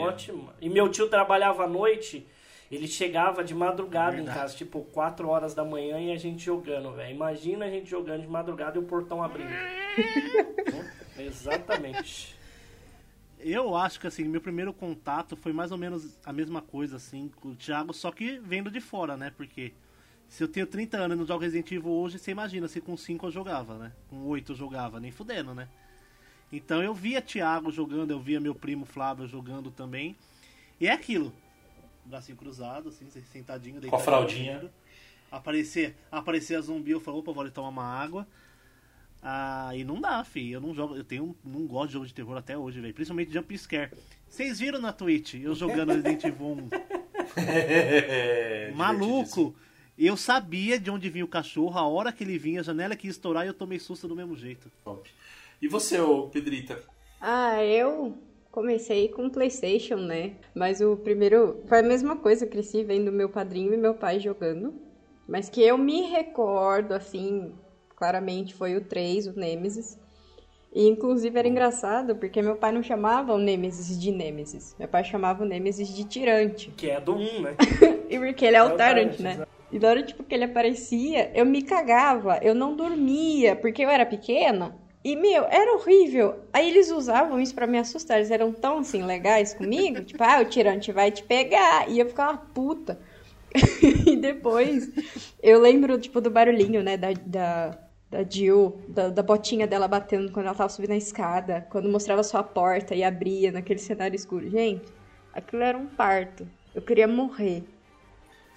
[0.02, 0.50] ótimo.
[0.60, 2.28] E meu tio trabalhava à noite,
[2.72, 6.94] ele chegava de madrugada em casa, tipo 4 horas da manhã e a gente jogando,
[6.94, 7.14] velho.
[7.14, 9.50] Imagina a gente jogando de madrugada e o portão abrindo.
[11.20, 12.36] Exatamente.
[13.40, 17.30] Eu acho que assim, meu primeiro contato foi mais ou menos a mesma coisa assim
[17.42, 19.34] com o Thiago, só que vendo de fora, né?
[19.36, 19.74] Porque
[20.30, 22.96] se eu tenho 30 anos e não jogo Resident Evil hoje, você imagina se com
[22.96, 23.92] 5 eu jogava, né?
[24.10, 25.68] Com 8 eu jogava, nem fudendo, né?
[26.54, 30.16] Então eu via Thiago jogando, eu via meu primo Flávio jogando também.
[30.80, 31.34] E é aquilo.
[32.06, 34.70] Bracinho cruzado, assim, sentadinho, Com a fraldinha.
[35.32, 38.28] Aparecer, aparecer a zumbi, eu falo, opa, vou ali tomar uma água.
[39.24, 40.52] Ah, e não dá, fi.
[40.52, 42.94] Eu não jogo, eu tenho, não gosto de jogo de terror até hoje, velho.
[42.94, 43.92] Principalmente Jump Scare.
[44.28, 46.70] Vocês viram na Twitch eu jogando Resident Evil 1?
[47.38, 48.78] É, divertidíssimo.
[48.78, 49.56] Maluco!
[49.98, 53.08] Eu sabia de onde vinha o cachorro, a hora que ele vinha, a janela que
[53.08, 54.72] ia estourar e eu tomei susto do mesmo jeito.
[54.84, 55.08] Top.
[55.62, 56.84] E você, ô Pedrita?
[57.20, 58.18] Ah, eu
[58.52, 60.34] comecei com PlayStation, né?
[60.54, 64.20] Mas o primeiro foi a mesma coisa, eu cresci vendo meu padrinho e meu pai
[64.20, 64.74] jogando.
[65.28, 67.54] Mas que eu me recordo, assim,
[67.96, 69.98] claramente foi o 3, o Nemesis.
[70.74, 74.76] E inclusive era engraçado, porque meu pai não chamava o Nemesis de Nemesis.
[74.80, 76.72] Meu pai chamava o Nemesis de Tirante.
[76.72, 77.56] Que é do 1, né?
[78.10, 79.34] E porque ele é É o Tyrant, Tyrant, né?
[79.36, 79.52] exato.
[79.72, 83.90] E na hora tipo, que ele aparecia, eu me cagava, eu não dormia, porque eu
[83.90, 84.76] era pequena.
[85.04, 86.48] E, meu, era horrível.
[86.54, 88.18] Aí eles usavam isso pra me assustar.
[88.18, 90.04] Eles eram tão, assim, legais comigo.
[90.06, 91.90] tipo, ah, o tirante vai te pegar.
[91.90, 93.00] E eu ficava puta.
[94.08, 94.90] e depois,
[95.42, 97.78] eu lembro, tipo, do barulhinho, né, da, da,
[98.10, 101.68] da Jill, da, da botinha dela batendo quando ela tava subindo a escada.
[101.72, 104.50] Quando mostrava sua porta e abria naquele cenário escuro.
[104.50, 104.94] Gente,
[105.34, 106.48] aquilo era um parto.
[106.74, 107.66] Eu queria morrer.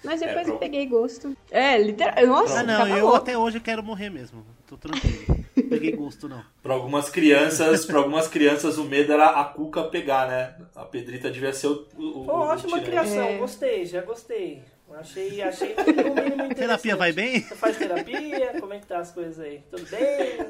[0.03, 1.33] Mas É, depois pro- eu peguei gosto.
[1.51, 2.27] É, literal.
[2.27, 3.17] Nossa, Ah, não, eu louca.
[3.23, 4.45] até hoje quero morrer mesmo.
[4.67, 5.44] Tô tranquilo.
[5.69, 6.43] Peguei gosto, não.
[6.61, 10.55] Para algumas crianças, para algumas crianças o medo era a cuca pegar, né?
[10.75, 13.37] A Pedrita devia ser o, o, Pô, ótima criação, É.
[13.37, 14.61] gostei, já gostei.
[14.93, 16.55] Achei, achei interessante.
[16.55, 17.41] Terapia vai bem?
[17.41, 18.59] Você faz terapia?
[18.59, 19.61] Como é que tá as coisas aí?
[19.69, 20.01] Tudo bem?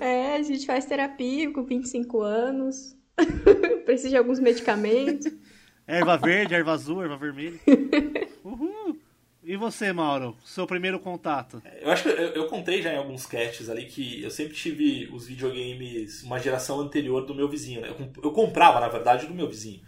[0.01, 2.95] É, a gente faz terapia com 25 anos.
[3.85, 5.31] Precisa de alguns medicamentos.
[5.87, 7.59] Erva verde, erva azul, erva vermelha.
[8.43, 8.74] Uhul.
[9.47, 10.35] E você, Mauro?
[10.43, 11.61] Seu primeiro contato?
[11.79, 15.07] Eu acho que eu, eu contei já em alguns casts ali que eu sempre tive
[15.13, 17.81] os videogames uma geração anterior do meu vizinho.
[17.81, 17.89] Né?
[17.89, 19.81] Eu, eu comprava, na verdade, do meu vizinho.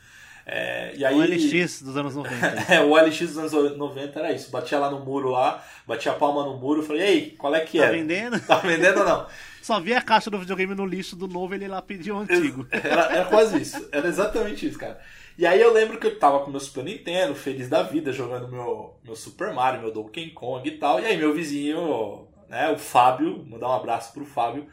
[0.46, 2.38] É, aí, O LX dos anos 90.
[2.72, 4.52] É, o LX dos anos 90 era isso.
[4.52, 7.80] Batia lá no muro lá, batia a palma no muro, falei, ei, qual é que
[7.80, 7.92] Tá é?
[7.92, 8.40] vendendo?
[8.46, 9.28] Tá vendendo ou não?
[9.62, 12.66] Só vi a caixa do videogame no lixo do novo ele lá pediu o antigo.
[12.72, 13.90] Era, era quase isso.
[13.92, 14.98] Era exatamente isso, cara.
[15.38, 18.48] E aí eu lembro que eu tava com meu Super Nintendo, feliz da vida, jogando
[18.48, 21.00] meu, meu Super Mario, meu Donkey Kong e tal.
[21.00, 24.66] E aí meu vizinho, né, o Fábio, mandar um abraço pro Fábio.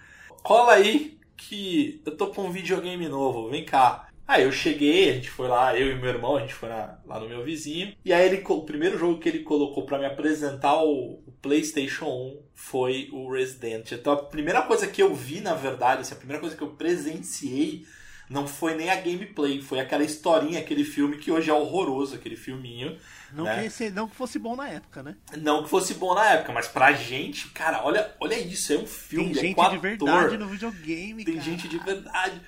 [0.42, 4.08] Cola aí que eu tô com um videogame novo, vem cá.
[4.26, 6.98] Aí eu cheguei, a gente foi lá, eu e meu irmão, a gente foi lá,
[7.04, 7.94] lá no meu vizinho.
[8.02, 12.06] E aí ele, o primeiro jogo que ele colocou pra me apresentar o, o PlayStation
[12.06, 13.92] 1 foi o Resident.
[13.92, 16.70] Então a primeira coisa que eu vi, na verdade, assim, a primeira coisa que eu
[16.70, 17.84] presenciei
[18.28, 22.36] não foi nem a gameplay, foi aquela historinha, aquele filme que hoje é horroroso, aquele
[22.36, 22.98] filminho.
[23.32, 23.60] Não, né?
[23.60, 25.16] que, esse- não que fosse bom na época, né?
[25.38, 28.86] Não que fosse bom na época, mas pra gente, cara, olha, olha isso, é um
[28.86, 31.44] filme, Tem é gente com de verdade no videogame, tem cara.
[31.44, 32.40] gente de verdade.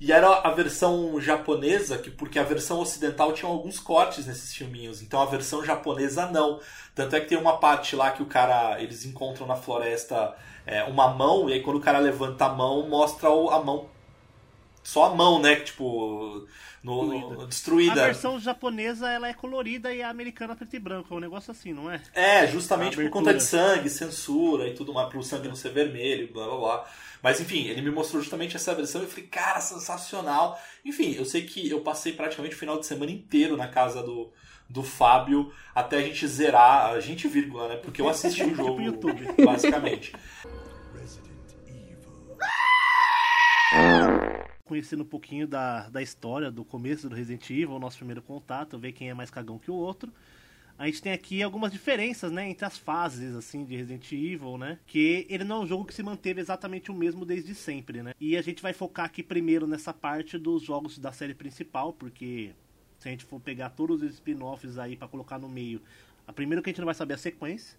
[0.00, 5.02] E era a versão japonesa, que porque a versão ocidental tinha alguns cortes nesses filminhos,
[5.02, 6.60] então a versão japonesa não.
[6.94, 10.34] Tanto é que tem uma parte lá que o cara, eles encontram na floresta
[10.66, 13.88] é, uma mão, e aí quando o cara levanta a mão, mostra a mão.
[14.84, 15.56] Só a mão, né?
[15.56, 16.46] que, Tipo,
[16.82, 17.94] no, no- A destruída.
[17.94, 21.12] versão japonesa ela é colorida e a americana preto e branco.
[21.12, 22.00] É um negócio assim, não é?
[22.12, 26.30] É, justamente por conta de sangue, censura e tudo mais, pro sangue não ser vermelho,
[26.32, 26.84] blá blá blá.
[27.22, 30.60] Mas enfim, ele me mostrou justamente essa versão e eu falei, cara, sensacional.
[30.84, 34.30] Enfim, eu sei que eu passei praticamente o final de semana inteiro na casa do,
[34.68, 37.76] do Fábio até a gente zerar, a gente vírgula, né?
[37.76, 39.26] Porque eu assisti o jogo, YouTube.
[39.42, 40.12] basicamente.
[44.64, 48.78] Conhecendo um pouquinho da, da história, do começo do Resident Evil, o nosso primeiro contato,
[48.78, 50.10] ver quem é mais cagão que o outro.
[50.78, 54.78] A gente tem aqui algumas diferenças, né, entre as fases, assim, de Resident Evil, né?
[54.86, 58.14] Que ele não é um jogo que se manteve exatamente o mesmo desde sempre, né?
[58.18, 62.54] E a gente vai focar aqui primeiro nessa parte dos jogos da série principal, porque
[62.98, 65.80] se a gente for pegar todos os spin-offs aí pra colocar no meio,
[66.26, 67.78] a primeiro que a gente não vai saber é a sequência.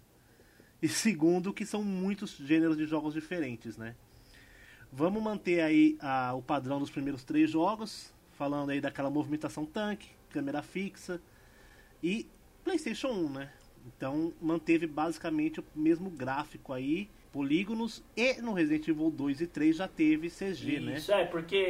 [0.80, 3.96] E segundo, que são muitos gêneros de jogos diferentes, né?
[4.92, 10.08] Vamos manter aí ah, o padrão dos primeiros três jogos, falando aí daquela movimentação tanque,
[10.30, 11.20] câmera fixa
[12.02, 12.26] e
[12.64, 13.50] PlayStation 1, né?
[13.86, 19.76] Então manteve basicamente o mesmo gráfico aí, polígonos e no Resident Evil 2 e 3
[19.76, 20.96] já teve CG, né?
[20.96, 21.68] Isso, é, porque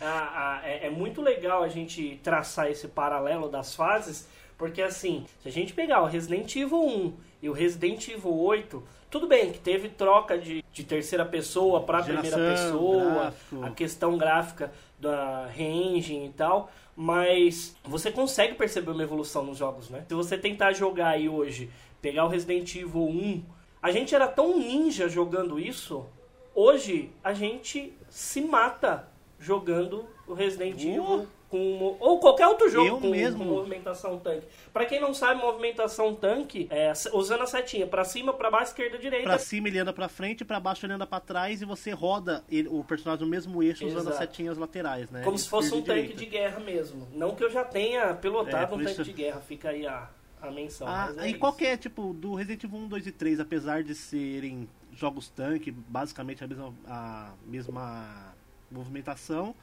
[0.00, 5.24] a- a- é, é muito legal a gente traçar esse paralelo das fases, porque assim,
[5.42, 9.50] se a gente pegar o Resident Evil 1 e o Resident Evil 8, tudo bem
[9.52, 13.64] que teve troca de, de terceira pessoa para primeira pessoa, gráfico.
[13.64, 19.90] a questão gráfica da re-engine e tal, mas você consegue perceber uma evolução nos jogos,
[19.90, 20.04] né?
[20.08, 21.68] Se você tentar jogar aí hoje,
[22.00, 23.44] pegar o Resident Evil 1,
[23.82, 26.06] a gente era tão ninja jogando isso,
[26.54, 30.88] hoje a gente se mata jogando o Resident Uh!
[30.88, 33.38] Evil com ou qualquer outro jogo Eu com, mesmo.
[33.38, 34.46] com movimentação tanque.
[34.72, 38.98] Pra quem não sabe, movimentação tanque é usando a setinha pra cima, pra baixo, esquerda,
[38.98, 39.24] direita.
[39.24, 42.44] Pra cima ele anda pra frente, pra baixo ele anda pra trás e você roda
[42.50, 44.18] ele- o personagem no mesmo eixo usando as Exato.
[44.18, 45.22] setinhas laterais, né?
[45.24, 47.08] Como se fosse um e tanque de guerra mesmo.
[47.14, 49.86] Não que eu já tenha pilotado É, um por tanque isso- de guerra, fica aí
[49.86, 50.08] a,
[50.42, 50.86] a menção.
[50.86, 51.38] Ah, é e isso.
[51.38, 55.28] qual que é, tipo, do Resident Evil 1, 2 e 3, apesar de serem jogos
[55.30, 58.34] tanque, basicamente a mesma, a mesma
[58.70, 59.54] movimentação,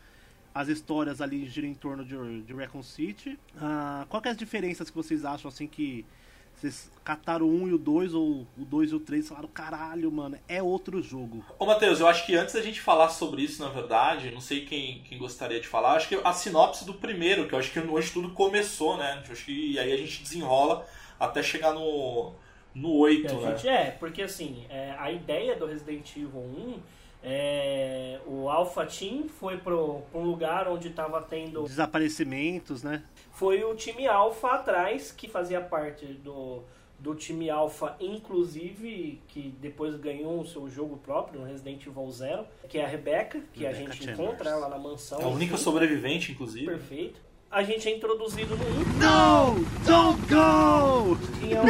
[0.56, 3.38] as histórias ali giram em torno de, de Raccoon City.
[3.62, 6.06] Ah, qual que é as diferenças que vocês acham, assim, que
[6.56, 9.50] vocês cataram o 1 e o 2, ou o 2 e o 3 e falaram,
[9.50, 11.44] caralho, mano, é outro jogo.
[11.60, 14.66] Ô, Matheus, eu acho que antes da gente falar sobre isso, na verdade, não sei
[14.66, 17.80] quem, quem gostaria de falar, acho que a sinopse do primeiro, que eu acho que
[17.80, 19.22] onde tudo começou, né?
[19.28, 20.88] Eu acho que e aí a gente desenrola
[21.20, 22.32] até chegar no,
[22.74, 23.52] no 8, Que a né?
[23.52, 26.80] gente é, porque assim, é, a ideia do Resident Evil 1
[27.26, 31.64] é o Alpha Team foi pro, pra um lugar onde tava tendo.
[31.64, 33.04] Desaparecimentos, né?
[33.32, 36.62] Foi o time Alpha atrás, que fazia parte do,
[37.00, 42.46] do time Alpha, inclusive, que depois ganhou o seu jogo próprio, no Resident Evil Zero,
[42.70, 44.20] que é a Rebecca, que a Rebecca gente Chambers.
[44.20, 45.20] encontra ela na mansão.
[45.20, 46.66] É a única sobrevivente, inclusive.
[46.68, 47.20] Perfeito.
[47.50, 48.70] A gente é introduzido no 1.
[49.00, 49.66] No!
[49.86, 51.18] Don't go!
[51.40, 51.62] tinha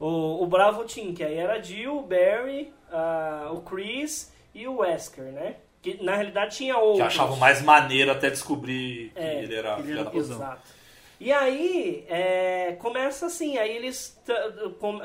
[0.00, 4.32] o, o, o Bravo Team, que aí era a Jill, o Barry, ah, o Chris
[4.54, 5.56] e o Wesker, né?
[5.80, 6.96] Que na realidade tinha outros.
[6.96, 10.36] Que achavam mais maneiro até descobrir que É, ele era filho da cuzão.
[10.36, 10.78] Exato.
[11.20, 14.16] E aí, é, começa assim, aí eles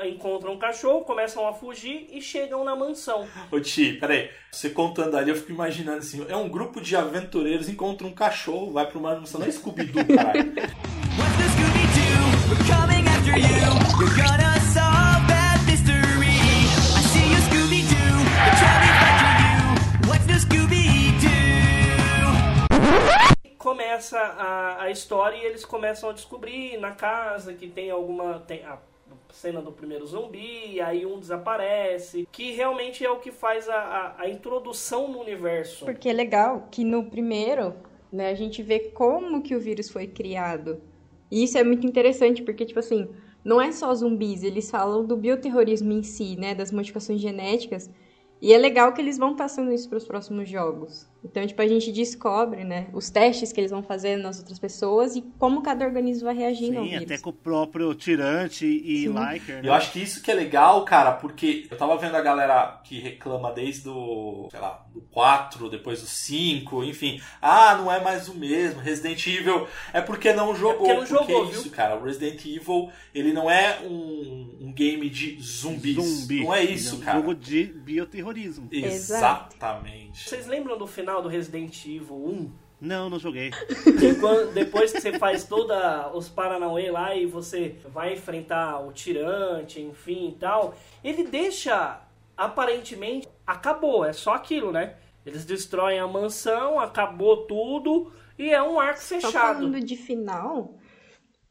[0.06, 3.26] encontram um cachorro, começam a fugir e chegam na mansão.
[3.50, 4.30] Ô Ti, peraí.
[4.52, 8.70] Você contando ali, eu fico imaginando assim: é um grupo de aventureiros encontra um cachorro,
[8.70, 9.40] vai pra uma mansão.
[9.40, 10.54] Não é Scooby-Doo, caralho.
[23.64, 28.40] Começa a, a história e eles começam a descobrir na casa que tem alguma.
[28.40, 28.78] Tem a
[29.32, 34.20] cena do primeiro zumbi, aí um desaparece, que realmente é o que faz a, a,
[34.20, 35.86] a introdução no universo.
[35.86, 37.74] Porque é legal que no primeiro,
[38.12, 40.82] né, a gente vê como que o vírus foi criado.
[41.30, 43.08] E isso é muito interessante, porque, tipo assim,
[43.42, 47.88] não é só zumbis, eles falam do bioterrorismo em si, né, das modificações genéticas.
[48.42, 51.08] E é legal que eles vão passando isso para os próximos jogos.
[51.24, 55.16] Então, tipo, a gente descobre, né, os testes que eles vão fazendo nas outras pessoas
[55.16, 57.04] e como cada organismo vai reagindo ao Sim, vírus.
[57.04, 59.14] até com o próprio Tirante e Sim.
[59.14, 59.62] Liker.
[59.62, 59.68] né?
[59.68, 63.00] Eu acho que isso que é legal, cara, porque eu tava vendo a galera que
[63.00, 67.20] reclama desde o, sei lá, do 4, depois do 5, enfim.
[67.40, 68.80] Ah, não é mais o mesmo.
[68.80, 70.78] Resident Evil é porque não jogou.
[70.86, 71.72] porque não jogou, é isso, viu?
[71.72, 71.96] cara.
[71.96, 75.94] O Resident Evil, ele não é um, um game de zumbis.
[75.96, 76.44] Zumbi.
[76.44, 77.18] Não é isso, Ele um cara.
[77.18, 78.68] jogo de bioterrorismo.
[78.70, 80.28] Exatamente.
[80.28, 82.50] Vocês lembram do final do Resident Evil 1?
[82.80, 83.50] Não, não joguei.
[84.20, 89.80] Quando- depois que você faz toda os Paranauê lá e você vai enfrentar o tirante,
[89.80, 92.00] enfim e tal, ele deixa
[92.36, 94.94] aparentemente acabou, é só aquilo, né?
[95.24, 99.32] Eles destroem a mansão, acabou tudo e é um arco Só fechado.
[99.32, 100.74] falando de final,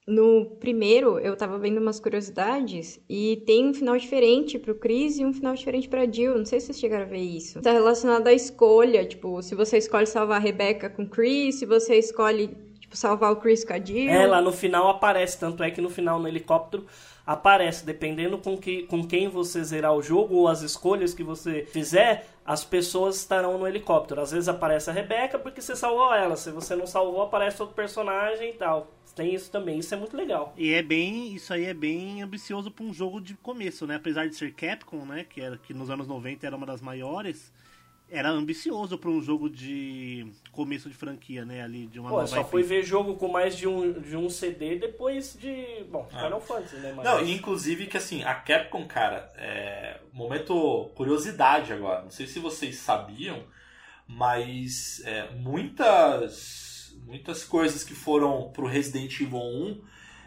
[0.05, 5.25] no primeiro eu tava vendo umas curiosidades e tem um final diferente pro Chris e
[5.25, 6.37] um final diferente pra Jill.
[6.37, 7.61] Não sei se vocês chegaram a ver isso.
[7.61, 11.95] Tá relacionado à escolha, tipo, se você escolhe salvar a Rebecca com Chris, se você
[11.95, 14.09] escolhe, tipo, salvar o Chris com a Jill.
[14.09, 16.85] É, lá no final aparece, tanto é que no final no helicóptero
[17.25, 21.65] aparece, dependendo com, que, com quem você zerar o jogo ou as escolhas que você
[21.65, 24.21] fizer, as pessoas estarão no helicóptero.
[24.21, 27.75] Às vezes aparece a Rebeca porque você salvou ela, se você não salvou, aparece outro
[27.75, 28.91] personagem e tal.
[29.15, 30.53] Tem isso também, isso é muito legal.
[30.57, 31.35] E é bem.
[31.35, 33.95] Isso aí é bem ambicioso pra um jogo de começo, né?
[33.95, 35.23] Apesar de ser Capcom, né?
[35.23, 37.53] Que, era, que nos anos 90 era uma das maiores.
[38.15, 41.63] Era ambicioso pra um jogo de começo de franquia, né?
[41.63, 42.49] Ali de uma Pô, só IP.
[42.51, 45.83] fui ver jogo com mais de um, de um CD depois de.
[45.89, 46.25] Bom, Ah.
[46.25, 46.93] Final Fantasy, né?
[46.95, 47.03] Mas...
[47.03, 49.99] Não, e inclusive que assim, a Capcom, cara, é.
[50.13, 52.03] Momento curiosidade agora.
[52.03, 53.43] Não sei se vocês sabiam,
[54.07, 56.71] mas é, muitas.
[57.07, 59.81] Muitas coisas que foram pro Resident Evil 1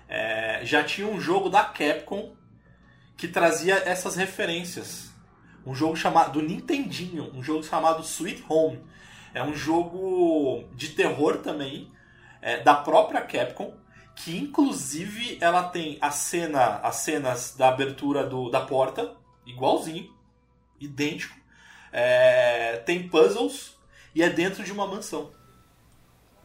[0.08, 2.34] é, já tinha um jogo da Capcom
[3.16, 5.10] que trazia essas referências.
[5.66, 6.32] Um jogo chamado.
[6.32, 8.80] do Nintendinho, um jogo chamado Sweet Home.
[9.34, 11.92] É um jogo de terror também,
[12.40, 13.74] é, da própria Capcom,
[14.14, 20.10] que inclusive ela tem a cena, as cenas da abertura do, da porta, igualzinho,
[20.80, 21.36] idêntico.
[21.92, 23.76] É, tem puzzles
[24.14, 25.32] e é dentro de uma mansão.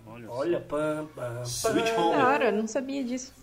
[0.05, 0.33] Olha, só.
[0.33, 2.01] Olha, pam, pam, Sweet pam.
[2.01, 2.17] Home.
[2.17, 3.33] Da hora, não sabia disso.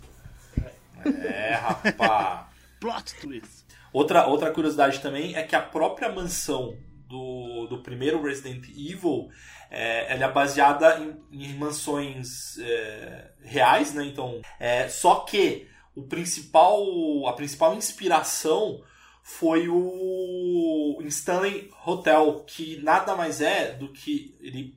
[1.05, 2.47] É, rapaz.
[2.81, 3.58] Plot twist.
[3.93, 6.77] Outra, outra curiosidade também é que a própria mansão
[7.09, 9.29] do, do primeiro Resident Evil
[9.71, 14.05] é, ela é baseada em, em mansões é, reais, né?
[14.05, 18.83] Então, é, só que o principal, a principal inspiração
[19.23, 24.75] foi o Stanley Hotel, que nada mais é do que ele,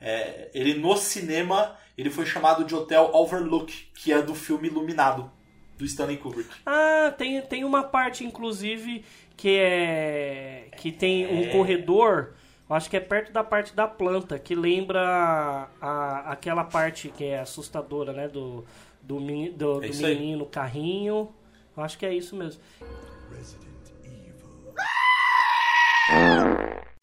[0.00, 5.30] é, ele no cinema ele foi chamado de Hotel Overlook, que é do filme Iluminado
[5.78, 6.48] do Stanley Kubrick.
[6.64, 9.04] Ah, tem, tem uma parte, inclusive,
[9.36, 10.68] que é.
[10.78, 11.46] que tem um É.
[11.48, 12.34] corredor.
[12.70, 17.40] Acho que é perto da parte da planta, que lembra a, aquela parte que é
[17.40, 18.26] assustadora, né?
[18.26, 18.64] Do,
[19.02, 21.32] do, meni- do, É do menino no carrinho.
[21.76, 22.60] Eu acho que é isso mesmo.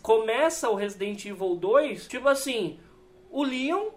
[0.01, 2.79] Começa o Resident Evil 2, tipo assim,
[3.29, 3.89] o Leon,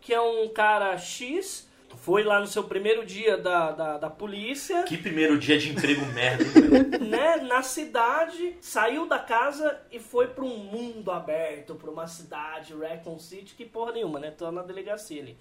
[0.00, 1.68] que é um cara X,
[1.98, 6.04] foi lá no seu primeiro dia da, da, da polícia, Que primeiro dia de emprego
[6.12, 11.90] merda, hein, né, na cidade, saiu da casa e foi para um mundo aberto, para
[11.90, 14.30] uma cidade, Raccoon City, que porra nenhuma, né?
[14.30, 15.36] Tô na delegacia ali.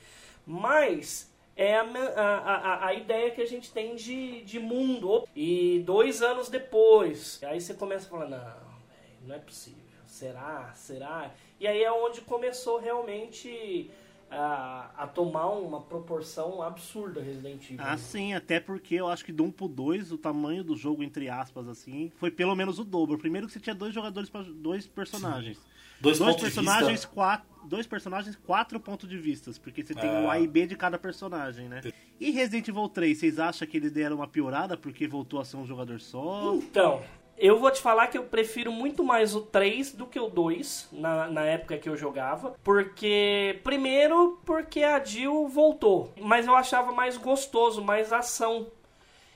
[0.46, 5.28] Mas é a, a, a, ideia que a gente tem de, de mundo.
[5.36, 9.80] E dois anos depois, aí você começa a falar, não, não é possível.
[10.08, 10.72] Será?
[10.76, 11.32] Será?
[11.60, 13.90] E aí é onde começou realmente
[14.32, 17.78] a, a tomar uma proporção absurda Resident Evil.
[17.80, 21.04] Ah, sim, até porque eu acho que do 1 pro 2, o tamanho do jogo,
[21.04, 23.18] entre aspas, assim, foi pelo menos o dobro.
[23.18, 25.58] Primeiro que você tinha dois jogadores, pra, dois personagens.
[25.99, 27.08] Dois, Dois pontos personagens, de vista.
[27.10, 27.47] quatro.
[27.66, 30.22] dois personagens, quatro pontos de vistas, porque você tem É.
[30.22, 31.80] o A e B de cada personagem, né?
[32.20, 35.58] E Resident Evil 3, vocês acham que eles deram uma piorada porque voltou a ser
[35.58, 36.55] um jogador só?
[36.55, 37.03] Então,
[37.42, 40.89] eu vou te falar que eu prefiro muito mais o 3 do que o 2,
[40.92, 42.56] na, na época que eu jogava.
[42.64, 46.12] Porque, primeiro, porque a Jill voltou.
[46.22, 48.68] Mas eu achava mais gostoso, mais ação.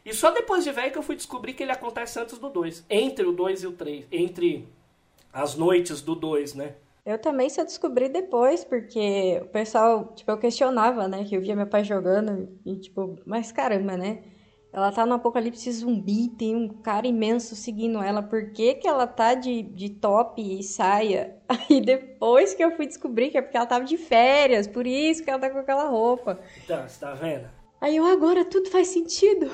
[0.05, 2.85] E só depois de velho que eu fui descobrir que ele acontece antes do 2.
[2.87, 4.05] Entre o 2 e o 3.
[4.11, 4.67] Entre
[5.33, 6.75] as noites do 2, né?
[7.03, 11.23] Eu também só descobri depois, porque o pessoal, tipo, eu questionava, né?
[11.23, 14.23] Que eu via meu pai jogando e, tipo, mas caramba, né?
[14.75, 19.07] Ela tá no apocalipse zumbi, tem um cara imenso seguindo ela, por que que ela
[19.07, 21.37] tá de, de top e saia?
[21.47, 25.23] Aí depois que eu fui descobrir que é porque ela tava de férias, por isso
[25.23, 26.41] que ela tá com aquela roupa.
[26.61, 27.47] Então, você tá vendo?
[27.79, 29.49] Aí eu, agora tudo faz sentido.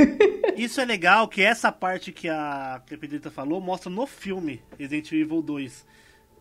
[0.56, 4.62] Isso é legal, que essa parte que a, que a Pedrita falou mostra no filme
[4.78, 5.84] Resident Evil 2,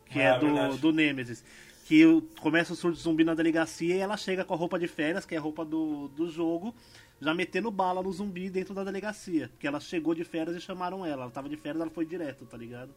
[0.05, 0.77] que Ah, é, é do, verdade.
[0.77, 1.43] do Nemesis.
[1.85, 5.25] Que começa o surto zumbi na delegacia e ela chega com a roupa de férias,
[5.25, 6.73] que é a roupa do, do jogo,
[7.21, 9.49] já metendo bala no zumbi dentro da delegacia.
[9.49, 11.23] Porque ela chegou de férias e chamaram ela.
[11.23, 12.89] Ela tava de férias, ela foi direto, tá ligado?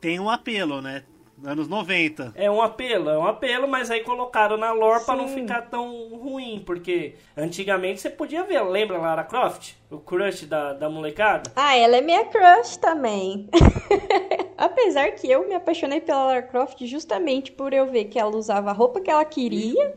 [0.00, 1.04] Tem um apelo, né?
[1.44, 2.32] Anos 90.
[2.34, 6.08] É um apelo, é um apelo, mas aí colocaram na lore pra não ficar tão
[6.08, 9.74] ruim, porque antigamente você podia ver, lembra Lara Croft?
[9.88, 11.52] O crush da, da molecada?
[11.54, 13.48] Ah, ela é minha crush também.
[14.58, 18.70] Apesar que eu me apaixonei pela Lara Croft justamente por eu ver que ela usava
[18.70, 19.94] a roupa que ela queria.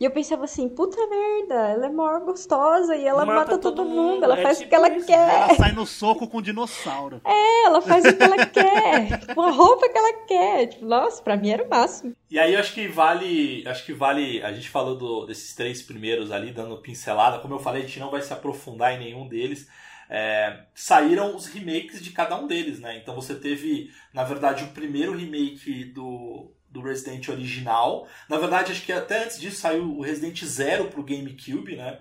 [0.00, 3.76] E eu pensava assim, puta merda, ela é maior gostosa e ela Mata mata, todo,
[3.76, 5.06] todo mundo, mundo, ela é faz o tipo que ela isso.
[5.06, 5.28] quer.
[5.42, 7.20] Ela sai no soco com o dinossauro.
[7.26, 10.66] É, ela faz o que ela quer, com a roupa que ela quer.
[10.68, 12.16] Tipo, nossa, pra mim era o máximo.
[12.30, 13.62] E aí eu acho que vale.
[13.68, 14.42] Acho que vale.
[14.42, 17.38] A gente falou do- desses três primeiros ali, dando pincelada.
[17.38, 19.68] Como eu falei, a gente não vai se aprofundar em nenhum deles.
[20.08, 22.96] É, saíram os remakes de cada um deles, né?
[22.96, 28.06] Então você teve, na verdade, o primeiro remake do, do Resident original.
[28.28, 31.98] Na verdade, acho que até antes disso saiu o Resident Zero pro GameCube, né?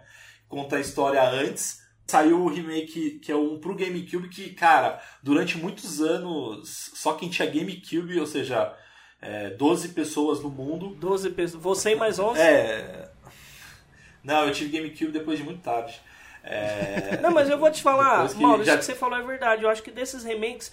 [0.47, 1.81] Conta a história antes.
[2.07, 7.29] Saiu o remake que é um pro GameCube que, cara, durante muitos anos, só quem
[7.29, 8.75] tinha GameCube, ou seja,
[9.21, 10.95] é, 12 pessoas no mundo.
[10.95, 12.39] 12 pessoas, você e mais 11?
[12.41, 13.09] É.
[14.23, 15.99] Não, eu tive GameCube depois de muito tarde.
[16.43, 19.21] É, Não, mas eu vou te falar, que Mauro, já- isso que você falou é
[19.23, 19.63] verdade.
[19.63, 20.71] Eu acho que desses remakes,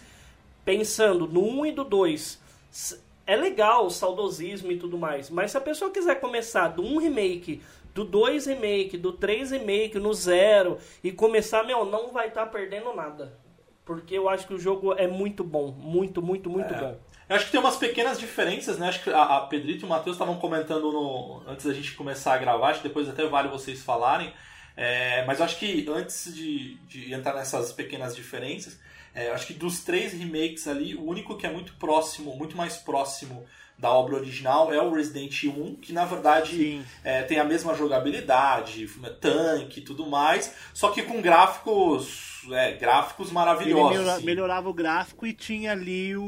[0.65, 2.39] pensando no 1 e do 2,
[2.73, 5.29] s- é legal o saudosismo e tudo mais.
[5.31, 7.63] Mas se a pessoa quiser começar do 1 remake,
[7.95, 12.95] do 2 remake, do 3 remake, no zero, e começar, meu, não vai estar perdendo
[12.95, 13.39] nada.
[13.85, 15.71] Porque eu acho que o jogo é muito bom.
[15.73, 16.79] Muito, muito, muito É.
[16.79, 16.99] bom.
[17.29, 18.89] Eu acho que tem umas pequenas diferenças, né?
[18.89, 22.35] Acho que a, a Pedrito e o Matheus estavam comentando no, antes da gente começar
[22.35, 24.33] a gravar, acho que depois até vale vocês falarem.
[24.77, 28.79] É, mas eu acho que antes de, de entrar nessas pequenas diferenças,
[29.17, 32.77] é, acho que dos três remakes ali, o único que é muito próximo, muito mais
[32.77, 33.45] próximo
[33.79, 38.89] da obra original é o Resident 1, que na verdade é, tem a mesma jogabilidade,
[39.21, 43.91] tanque e tudo mais, só que com gráficos, é, gráficos Ele maravilhosos.
[43.99, 44.25] melhora- assim.
[44.25, 46.23] melhorava o gráfico e tinha ali o,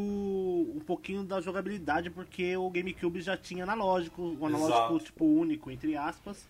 [0.76, 4.98] um pouquinho da jogabilidade, porque o GameCube já tinha analógico, um analógico Exato.
[5.04, 6.46] tipo único, entre aspas,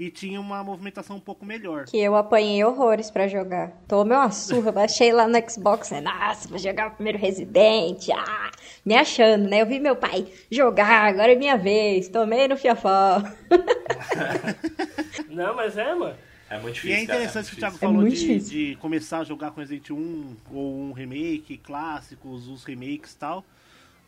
[0.00, 1.84] e tinha uma movimentação um pouco melhor.
[1.84, 3.70] Que eu apanhei horrores pra jogar.
[3.86, 6.00] Tomei uma surra, baixei lá no Xbox, né?
[6.00, 8.08] Nossa, vou jogar o primeiro Resident.
[8.08, 8.50] Ah,
[8.82, 9.60] me achando, né?
[9.60, 12.08] Eu vi meu pai jogar, agora é minha vez.
[12.08, 13.22] Tomei no fiafó.
[15.28, 16.16] Não, mas é, mano.
[16.48, 16.96] É muito E difícil.
[16.96, 18.50] é interessante que o Thiago falou muito de, difícil.
[18.50, 23.44] de começar a jogar com Resident 1 ou um remake, clássicos, os remakes e tal.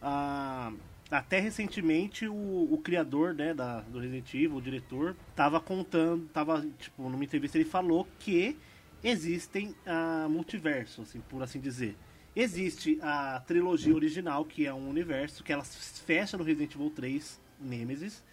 [0.01, 0.73] Ah,
[1.13, 6.67] até recentemente o, o criador né, da, do Resident Evil, o diretor, tava contando, tava,
[6.79, 8.57] tipo, numa entrevista ele falou que
[9.05, 11.97] existem ah, multiversos, assim, por assim dizer.
[12.35, 17.39] Existe a trilogia original, que é um universo que ela fecha no Resident Evil 3
[17.61, 18.25] Nemesis,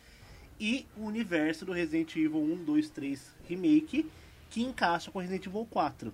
[0.57, 4.09] e o universo do Resident Evil 1, 2, 3 Remake,
[4.49, 6.13] que encaixa com Resident Evil 4.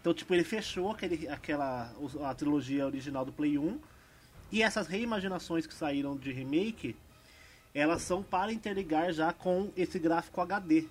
[0.00, 3.80] Então, tipo, ele fechou aquele, aquela a trilogia original do Play 1,
[4.52, 6.94] e essas reimaginações que saíram de remake,
[7.74, 10.84] elas são para interligar já com esse gráfico HD.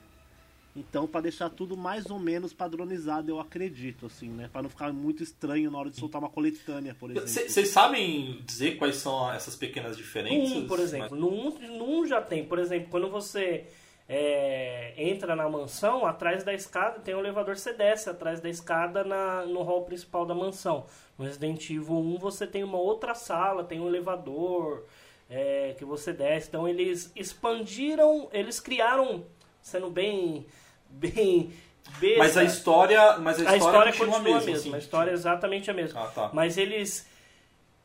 [0.76, 4.49] Então, para deixar tudo mais ou menos padronizado, eu acredito, assim, né?
[4.51, 7.28] Para não ficar muito estranho na hora de soltar uma coletânea, por exemplo.
[7.28, 10.57] Vocês sabem dizer quais são essas pequenas diferenças?
[10.57, 11.18] 1, por exemplo.
[11.18, 12.45] No 1, no 1 já tem.
[12.45, 13.66] Por exemplo, quando você
[14.14, 19.05] é, entra na mansão, atrás da escada tem um elevador, você desce atrás da escada
[19.05, 20.86] na, no hall principal da mansão.
[21.18, 24.84] No Resident Evil 1 você tem uma outra sala, tem um elevador
[25.30, 26.49] é, que você desce.
[26.49, 29.24] Então eles expandiram, eles criaram,
[29.62, 30.45] sendo bem...
[30.91, 31.53] bem
[31.97, 34.51] besta, Mas a história, mas a a história, história continua, continua a mesmo.
[34.51, 34.59] mesma.
[34.59, 34.76] assim.
[34.76, 36.03] A história é exatamente a mesma.
[36.03, 36.30] Ah, tá.
[36.34, 37.07] Mas eles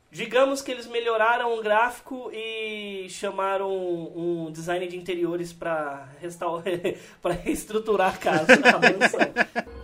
[0.09, 6.63] Digamos que eles melhoraram o gráfico e chamaram um design de interiores para restaurar,
[7.21, 9.76] para reestruturar a casa, a mansão.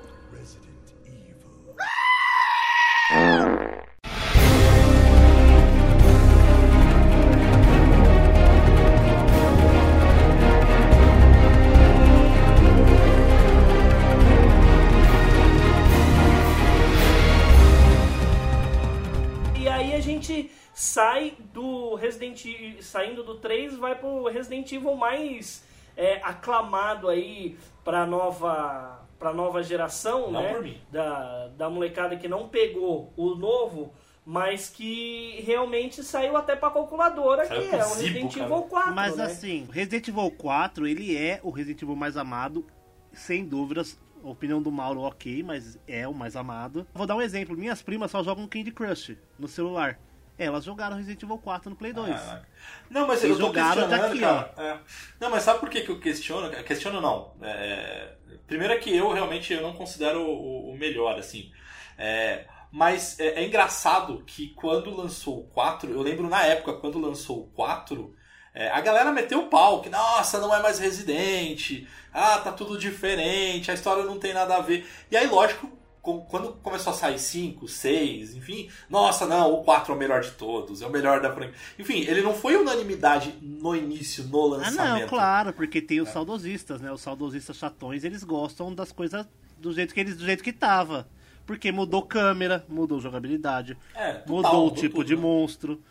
[22.34, 25.63] Resident Evil, saindo do 3, vai pro Resident Evil mais
[25.95, 30.53] é, aclamado aí pra nova pra nova geração, Não né?
[30.53, 30.81] por mim.
[30.91, 33.93] Da, da molecada que não pegou o novo,
[34.25, 38.45] mas que realmente saiu até pra calculadora, Saiu que é o Zibo, Resident cara.
[38.45, 39.23] Evil 4, Mas né?
[39.23, 42.65] assim, Resident Evil 4, ele é o Resident Evil mais amado,
[43.13, 43.97] sem dúvidas.
[44.21, 46.86] A opinião do Mauro, ok, mas é o mais amado.
[46.93, 47.55] Vou dar um exemplo.
[47.57, 49.99] Minhas primas só jogam Candy Crush no celular.
[50.38, 52.09] Elas jogaram Resident Evil 4 no Play 2.
[52.11, 52.41] Ah,
[52.89, 54.53] Não, mas Vocês eu tô jogaram questionando, daqui, cara.
[54.57, 54.77] É.
[55.19, 56.49] Não, mas sabe por que, que eu questiono?
[56.63, 57.34] Questiono não.
[57.41, 58.13] É,
[58.47, 61.51] Primeiro é que eu realmente eu não considero o, o melhor, assim.
[61.97, 66.99] É, Mas é, é engraçado que quando lançou o 4, eu lembro na época, quando
[66.99, 68.15] lançou o 4,
[68.53, 72.77] é, a galera meteu o pau, que nossa, não é mais Resident, ah, tá tudo
[72.77, 74.88] diferente, a história não tem nada a ver.
[75.09, 75.71] E aí, lógico,
[76.04, 80.32] quando começou a sair 5, 6, enfim, nossa, não, o 4 é o melhor de
[80.32, 81.56] todos, é o melhor da franquia.
[81.80, 85.01] Enfim, ele não foi unanimidade no início, no Ah, lançamento.
[85.01, 86.91] não, claro, porque tem os saudosistas, né?
[86.91, 89.26] Os saudosistas chatões, eles gostam das coisas
[89.58, 91.08] do jeito que eles, do jeito que tava.
[91.45, 95.22] Porque mudou câmera, mudou jogabilidade, É, total, mudou o tipo tudo, de né?
[95.22, 95.82] monstro,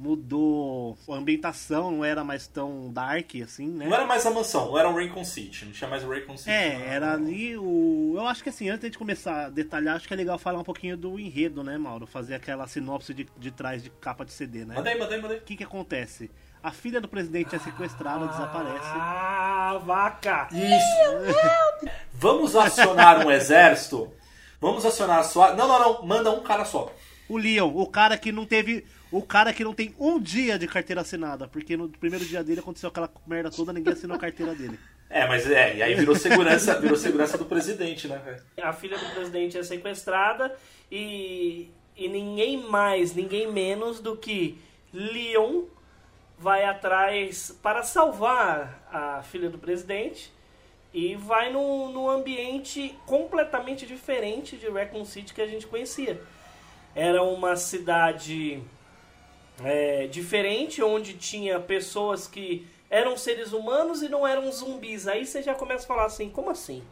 [0.00, 3.84] mudou a ambientação, não era mais tão dark assim, né?
[3.84, 6.38] Não era mais a mansão, não era o Raycon City, não tinha mais o Raycon
[6.38, 6.50] City.
[6.50, 6.84] É, não.
[6.86, 8.14] era ali o.
[8.16, 10.64] Eu acho que assim, antes de começar a detalhar, acho que é legal falar um
[10.64, 12.06] pouquinho do enredo, né, Mauro?
[12.06, 14.74] Fazer aquela sinopse de, de trás de capa de CD, né?
[14.78, 15.38] Aí, manda aí.
[15.38, 16.30] O que que acontece?
[16.62, 18.88] A filha do presidente é sequestrada, desaparece.
[18.94, 20.48] Ah, vaca!
[20.50, 21.90] Isso!
[22.14, 24.10] Vamos acionar um exército?
[24.58, 25.54] Vamos acionar só.
[25.54, 26.06] Não, não, não.
[26.06, 26.90] Manda um cara só.
[27.28, 28.84] O Leon, o cara que não teve.
[29.10, 32.60] O cara que não tem um dia de carteira assinada, porque no primeiro dia dele
[32.60, 34.78] aconteceu aquela merda toda, ninguém assinou a carteira dele.
[35.12, 38.40] É, mas é, e aí virou segurança, virou segurança do presidente, né, velho?
[38.62, 40.56] A filha do presidente é sequestrada
[40.88, 44.56] e, e ninguém mais, ninguém menos do que
[44.92, 45.64] Leon
[46.38, 50.32] vai atrás para salvar a filha do presidente
[50.94, 56.20] e vai num, num ambiente completamente diferente de Raccoon City que a gente conhecia.
[56.94, 58.62] Era uma cidade
[59.64, 65.06] é, diferente, onde tinha pessoas que eram seres humanos e não eram zumbis.
[65.06, 66.82] Aí você já começa a falar assim, como assim?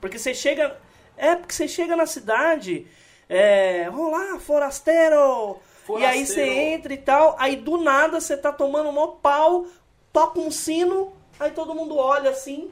[0.00, 0.78] Porque você chega.
[1.16, 2.86] É, porque você chega na cidade.
[3.28, 3.90] É.
[3.90, 5.60] Olá, forasteiro!
[5.96, 9.66] E aí você entra e tal, aí do nada você tá tomando um maior pau,
[10.12, 12.70] toca um sino, aí todo mundo olha assim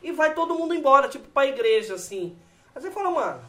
[0.00, 2.38] e vai todo mundo embora, tipo pra igreja assim.
[2.72, 3.42] Aí você fala, mano,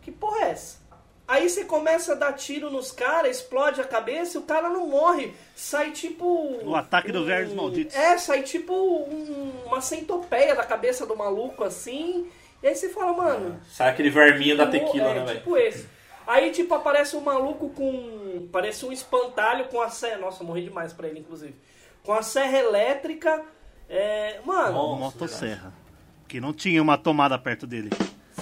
[0.00, 0.81] que porra é essa?
[1.26, 4.88] Aí você começa a dar tiro nos caras, explode a cabeça e o cara não
[4.88, 5.32] morre.
[5.54, 6.24] Sai tipo.
[6.64, 7.94] O ataque dos vermes malditos.
[7.96, 12.26] É, sai tipo um- uma centopeia da cabeça do maluco assim.
[12.62, 13.60] E aí você fala, mano.
[13.70, 15.38] Sai aquele verminho da Tipo, tequila, é, né, velho?
[15.38, 15.88] Tipo esse.
[16.26, 18.48] Aí, tipo, aparece um maluco com.
[18.52, 20.18] Parece um espantalho com a serra.
[20.18, 21.54] Nossa, eu morri demais pra ele, inclusive.
[22.04, 23.42] Com a serra elétrica.
[23.88, 24.40] É.
[24.44, 25.72] Mano, Nossa, Motosserra.
[26.28, 27.90] Que não tinha uma tomada perto dele.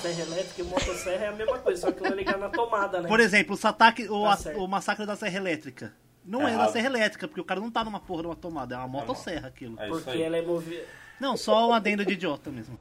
[0.00, 3.00] Serra elétrica e motosserra é a mesma coisa, só que não é ligar na tomada,
[3.00, 3.08] né?
[3.08, 5.92] Por exemplo, o, ataque, o, Tá a- o massacre da Serra Elétrica.
[6.24, 6.66] Não é, Errado.
[6.66, 8.88] da Serra Elétrica, porque o cara não tá numa porra de uma tomada, é uma
[8.88, 9.80] motosserra aquilo.
[9.80, 10.22] É Porque aí.
[10.22, 10.84] ela é movida.
[11.20, 12.78] Não, só um adendo de idiota mesmo.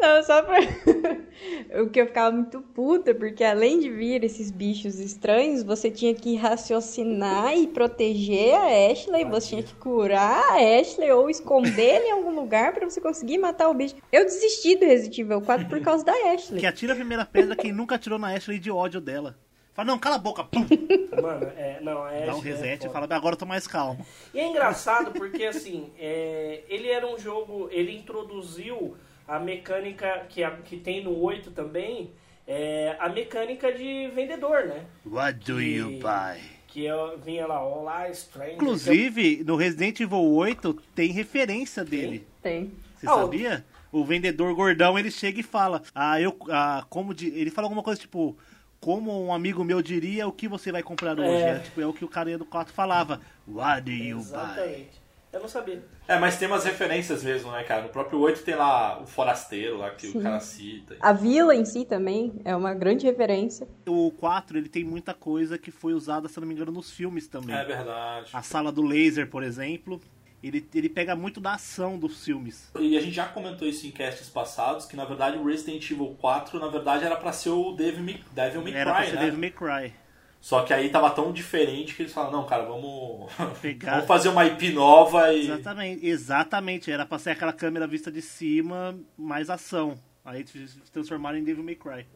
[0.00, 0.58] Não, só pra.
[1.82, 6.14] o que eu ficava muito puta, porque além de vir esses bichos estranhos, você tinha
[6.14, 12.06] que raciocinar e proteger a Ashley, você tinha que curar a Ashley ou esconder ela
[12.06, 13.94] em algum lugar pra você conseguir matar o bicho.
[14.10, 16.60] Eu desisti do Resident Evil 4 por causa da Ashley.
[16.60, 19.36] Que atira a primeira pedra quem nunca atirou na Ashley de ódio dela.
[19.74, 20.66] Fala, não, cala a boca, pum,
[21.22, 21.80] Mano, é.
[21.80, 22.26] Não, é.
[22.26, 22.92] dá um é reset e foda.
[22.92, 24.04] fala, agora eu tô mais calmo.
[24.34, 27.68] E é engraçado porque, assim, é, ele era um jogo.
[27.70, 28.96] Ele introduziu
[29.26, 32.10] a mecânica que, a- que tem no 8 também.
[32.46, 34.84] É, a mecânica de vendedor, né?
[35.06, 36.40] What do you Que- buy?
[36.66, 38.54] Que eu, vinha lá, Olá, Stranger.
[38.54, 42.26] Inclusive, no Resident Evil 8 tem referência dele.
[42.42, 42.72] Tem.
[42.98, 43.64] Você Ah, o- sabia?
[43.92, 47.28] O vendedor gordão, ele chega e fala, ah, eu, ah, como de...
[47.28, 48.36] ele fala alguma coisa tipo,
[48.82, 51.30] como um amigo meu diria, o que você vai comprar hoje?
[51.30, 51.50] É.
[51.50, 53.20] É, tipo, é o que o cara do 4 falava.
[53.46, 54.22] What do you buy?
[54.22, 55.02] Exatamente.
[55.32, 55.82] Eu não sabia.
[56.06, 57.82] É, mas tem umas referências mesmo, né, cara?
[57.84, 60.18] No próprio 8 tem lá o Forasteiro lá que Sim.
[60.18, 60.96] o cara cita.
[61.00, 63.68] A vila em si também é uma grande referência.
[63.86, 67.28] O 4, ele tem muita coisa que foi usada, se não me engano, nos filmes
[67.28, 67.54] também.
[67.54, 68.30] É verdade.
[68.32, 70.00] A sala do laser, por exemplo,
[70.42, 72.70] ele, ele pega muito da ação dos filmes.
[72.78, 76.16] E a gente já comentou isso em casts passados, que na verdade o Resident Evil
[76.20, 79.16] 4, na verdade, era pra ser o Devil May, Devil May Era pra Cry, ser
[79.16, 79.24] né?
[79.24, 79.94] Devil May Cry.
[80.40, 83.30] Só que aí tava tão diferente que eles falaram, não, cara, vamos,
[83.62, 83.92] Pegar.
[83.92, 85.44] vamos fazer uma IP nova e...
[85.44, 86.90] Exatamente, exatamente.
[86.90, 89.96] Era pra ser aquela câmera vista de cima, mais ação.
[90.24, 92.06] Aí eles transformaram em Devil May Cry.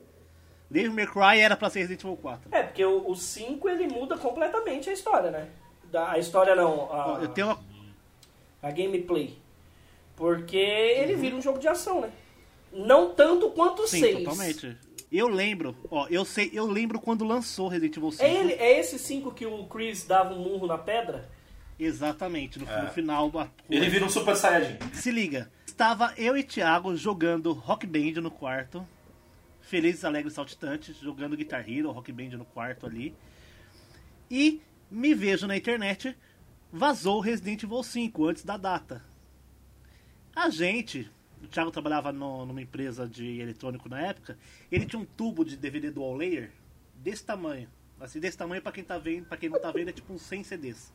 [0.68, 2.48] Devil May Cry era pra ser Resident Evil 4.
[2.50, 5.46] É, porque o 5 ele muda completamente a história, né?
[5.92, 7.75] Da, a história não, a, Eu tenho uma...
[8.62, 9.38] a gameplay.
[10.16, 12.10] Porque ele vira um jogo de ação, né?
[12.72, 14.18] Não tanto quanto o Sim, 6.
[14.18, 14.76] totalmente.
[15.12, 18.24] Eu lembro, ó, eu sei, eu lembro quando lançou Resident Evil 5.
[18.24, 21.28] É, ele, é esse 5 que o Chris dava um murro na pedra?
[21.78, 22.82] Exatamente, no, É.
[22.82, 23.30] no final.
[23.38, 24.78] a- Ele vira um Super Saiyajin.
[24.94, 28.86] Se liga, estava eu e Thiago jogando Rock Band no quarto.
[29.60, 33.14] Felizes, alegres, saltitantes, jogando Guitar Hero, Rock Band no quarto ali.
[34.30, 36.16] E me vejo na internet,
[36.72, 39.02] vazou o Resident Evil 5 antes da data.
[40.34, 41.10] A gente,
[41.42, 44.38] o Thiago trabalhava no- numa empresa de eletrônico na época,
[44.70, 46.50] ele tinha um tubo de DVD dual layer
[46.94, 47.68] desse tamanho.
[47.98, 50.20] Assim, desse tamanho pra quem tá vendo, para quem não tá vendo é tipo uns
[50.22, 50.92] 100 CDs.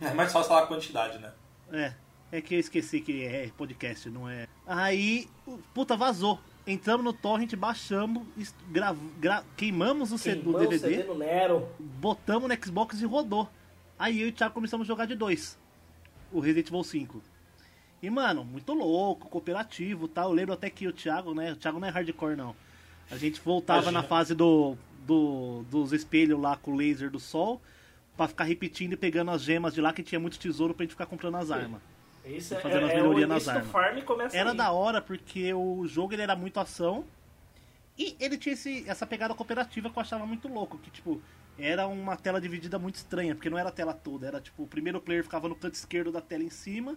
[0.00, 1.32] É mais fácil falar a quantidade, né?
[1.72, 1.94] É,
[2.30, 4.46] é que eu esqueci que é podcast, não é.
[4.66, 6.38] Aí, o- puta, vazou.
[6.66, 8.26] Entramos no torrent, baixamos,
[8.70, 11.68] gra- gra- queimamos o, CD, o Queimou o DVD, CD no Nero.
[11.78, 13.48] botamos no Xbox e rodou.
[13.98, 15.58] Aí eu e o Thiago começamos a jogar de dois.
[16.32, 17.22] O Resident Evil 5.
[18.02, 20.30] E, mano, muito louco, cooperativo tal.
[20.30, 21.52] Eu lembro até que o Thiago, né?
[21.52, 22.54] O Thiago não é hardcore, não.
[23.10, 24.02] A gente voltava Imagina.
[24.02, 24.76] na fase do,
[25.06, 27.60] do, dos espelhos lá com o laser do sol
[28.16, 30.92] pra ficar repetindo e pegando as gemas de lá que tinha muito tesouro pra gente
[30.92, 31.80] ficar comprando as armas.
[32.24, 34.34] Isso é, Fazendo as é, é melhorias nas armas.
[34.34, 34.56] Era aí.
[34.56, 37.04] da hora porque o jogo ele era muito ação
[37.98, 41.20] e ele tinha esse, essa pegada cooperativa que eu achava muito louco, que tipo,
[41.58, 44.66] era uma tela dividida muito estranha, porque não era a tela toda, era tipo, o
[44.66, 46.96] primeiro player ficava no canto esquerdo da tela em cima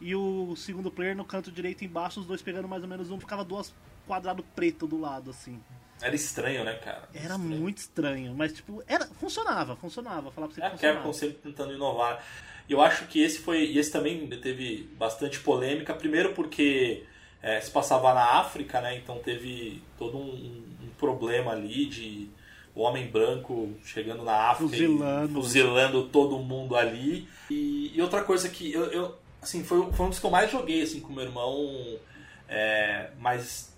[0.00, 3.20] e o segundo player no canto direito embaixo, os dois pegando mais ou menos um,
[3.20, 3.72] ficava duas
[4.06, 5.60] quadrado preto do lado assim.
[6.02, 7.08] Era estranho, né, cara?
[7.14, 7.38] Era Estranho.
[7.38, 11.12] muito estranho, mas tipo, era funcionava, funcionava, falar pra você É que a Capcom funcionava.
[11.14, 12.22] sempre tentando inovar.
[12.68, 13.64] Eu acho que esse foi.
[13.64, 15.94] E esse também teve bastante polêmica.
[15.94, 17.04] Primeiro porque
[17.40, 18.96] é, se passava na África, né?
[18.96, 22.28] Então teve todo um, um problema ali de
[22.74, 25.30] o homem branco chegando na África Fuzilando.
[25.30, 27.28] e fuzilando todo mundo ali.
[27.50, 30.50] E, e outra coisa que eu, eu assim, foi, foi um dos que eu mais
[30.50, 31.98] joguei assim, com meu irmão.
[32.48, 33.74] É, mas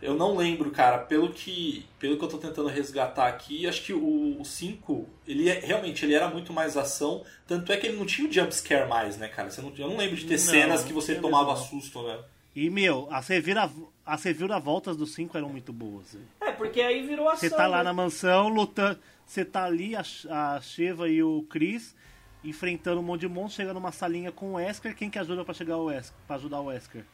[0.00, 3.92] eu não lembro, cara, pelo que, pelo que eu tô tentando resgatar aqui, acho que
[3.92, 8.06] o 5, ele é, realmente ele era muito mais ação, tanto é que ele não
[8.06, 9.50] tinha o jump scare mais, né, cara?
[9.50, 12.18] Você não, eu não lembro de ter Não, cenas que você tomava mesmo, susto, né?
[12.54, 13.70] E meu, as revira
[14.08, 16.16] as reviravoltas do 5 eram muito boas.
[16.40, 17.46] É, porque aí virou ação.
[17.46, 17.84] Você tá lá né?
[17.84, 18.98] na mansão lutando.
[19.26, 21.94] Você tá ali, a, a Sheva e o Chris,
[22.42, 24.96] enfrentando um monte de monstros, chega numa salinha com o Wesker.
[24.96, 26.16] Quem que ajuda pra chegar o Wesker?
[26.26, 27.04] Pra ajudar o Wesker?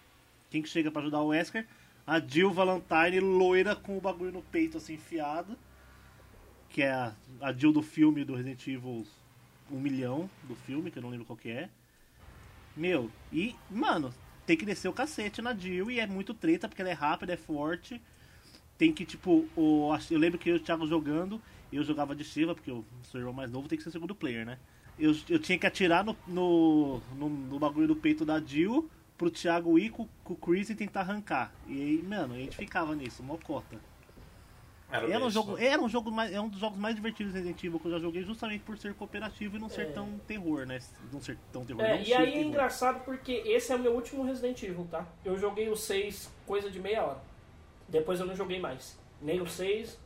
[0.49, 1.67] Quem que chega pra ajudar o Wesker?
[2.07, 5.59] A Jill Valentine, loira com o bagulho no peito assim enfiado.
[6.69, 9.05] Que é a, a Jill do filme do Resident Evil
[9.69, 11.69] 1 milhão do filme, que eu não lembro qual que é.
[12.77, 14.15] Meu, e, mano,
[14.47, 17.33] tem que descer o cacete na Jill e é muito treta, porque ela é rápida,
[17.33, 18.01] é forte.
[18.77, 21.41] Tem que, tipo, o, eu lembro que eu o Thiago jogando,
[21.73, 24.45] eu jogava de Shiva, porque eu sou irmão mais novo, tem que ser segundo player,
[24.45, 24.59] né?
[24.99, 29.31] Eu, eu tinha que atirar no, no, no, no bagulho do peito da Jill pro
[29.31, 31.53] Thiago ir com, com o Chris e tentar arrancar.
[31.67, 33.81] E aí, mano, a gente ficava nisso, mocota.
[34.95, 37.37] Era um bem jogo, era um jogo mais, é um dos jogos mais divertidos do
[37.37, 40.65] Resident Evil que eu já joguei, justamente por ser cooperativo e não ser tão terror,
[40.65, 40.79] né?
[41.13, 41.83] Não ser tão terror.
[41.83, 42.47] É, não e aí é terror.
[42.47, 45.05] engraçado porque esse é o meu último Resident Evil, tá?
[45.25, 47.19] Eu joguei o 6 coisa de meia hora.
[47.89, 48.97] Depois eu não joguei mais.
[49.21, 49.99] Nem o 6,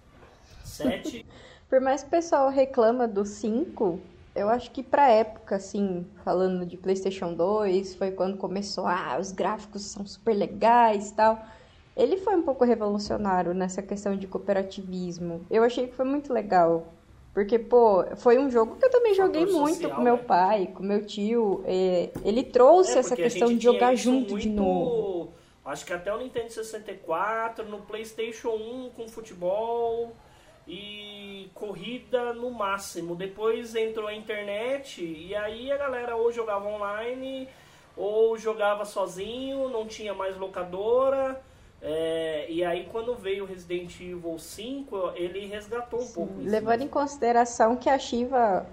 [0.64, 1.26] 7.
[1.68, 4.00] Por mais que o pessoal reclama do 5,
[4.34, 9.32] eu acho que pra época, assim, falando de PlayStation 2, foi quando começou, ah, os
[9.32, 11.44] gráficos são super legais e tal.
[11.98, 15.44] Ele foi um pouco revolucionário nessa questão de cooperativismo.
[15.50, 16.86] Eu achei que foi muito legal.
[17.34, 20.22] Porque, pô, foi um jogo que eu também joguei Fator muito social, com meu né?
[20.22, 21.62] pai, com meu tio.
[21.66, 25.32] é, ele trouxe É, essa questão de jogar junto de muito- novo.
[25.64, 30.12] Acho que até o Nintendo 64, no PlayStation 1 com futebol
[30.66, 33.14] e corrida no máximo.
[33.14, 37.48] Depois entrou a internet e aí a galera ou jogava online
[37.96, 41.40] ou jogava sozinho, não tinha mais locadora.
[41.80, 46.50] É, e aí quando veio o Resident Evil 5, ele resgatou um pouco isso.
[46.50, 46.84] Levando né?
[46.86, 48.66] em consideração que a Shiva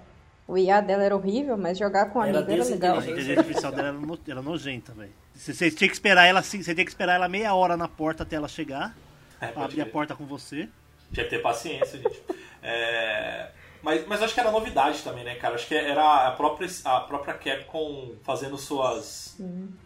[0.48, 2.98] O IA dela era horrível, mas jogar com Era amigo era legal.
[2.98, 5.12] A inteligência artificial dela era, no- era nojenta, velho.
[5.34, 7.88] Você, você tinha que esperar ela assim, você tinha que esperar ela meia hora na
[7.88, 8.96] porta até ela chegar.
[9.40, 10.68] É, abrir a porta com você.
[11.12, 12.22] Tinha que ter paciência, gente.
[12.62, 13.50] É,
[13.82, 15.54] Mas, mas acho que era novidade também, né, cara?
[15.54, 19.36] Acho que era a própria, a própria Capcom fazendo suas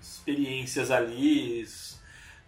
[0.00, 1.66] experiências ali,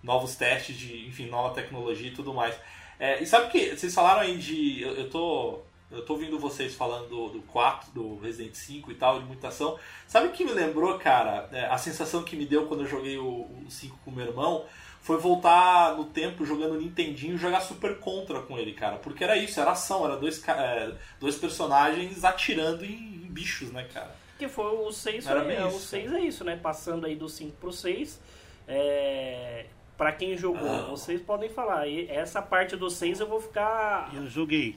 [0.03, 2.55] novos testes de, enfim, nova tecnologia e tudo mais.
[2.99, 3.77] É, e sabe o que?
[3.77, 4.83] Vocês falaram aí de.
[4.83, 5.61] Eu, eu tô.
[5.91, 9.79] Eu tô ouvindo vocês falando do, do 4, do Resident 5 e tal, de mutação.
[10.07, 11.51] Sabe o que me lembrou, cara?
[11.53, 14.65] É, a sensação que me deu quando eu joguei o, o 5 com meu irmão
[15.03, 18.97] foi voltar no tempo jogando Nintendinho e jogar Super Contra com ele, cara.
[18.97, 23.87] Porque era isso, era ação, era dois, é, dois personagens atirando em, em bichos, né,
[23.93, 24.15] cara?
[24.39, 26.57] Que foi o 6, Era é, isso, o 6 é isso, né?
[26.57, 28.21] Passando aí do 5 pro 6.
[28.67, 30.87] É, pra quem jogou, Ah.
[30.91, 31.87] vocês podem falar.
[31.87, 34.77] E essa parte do 6 eu vou ficar Eu joguei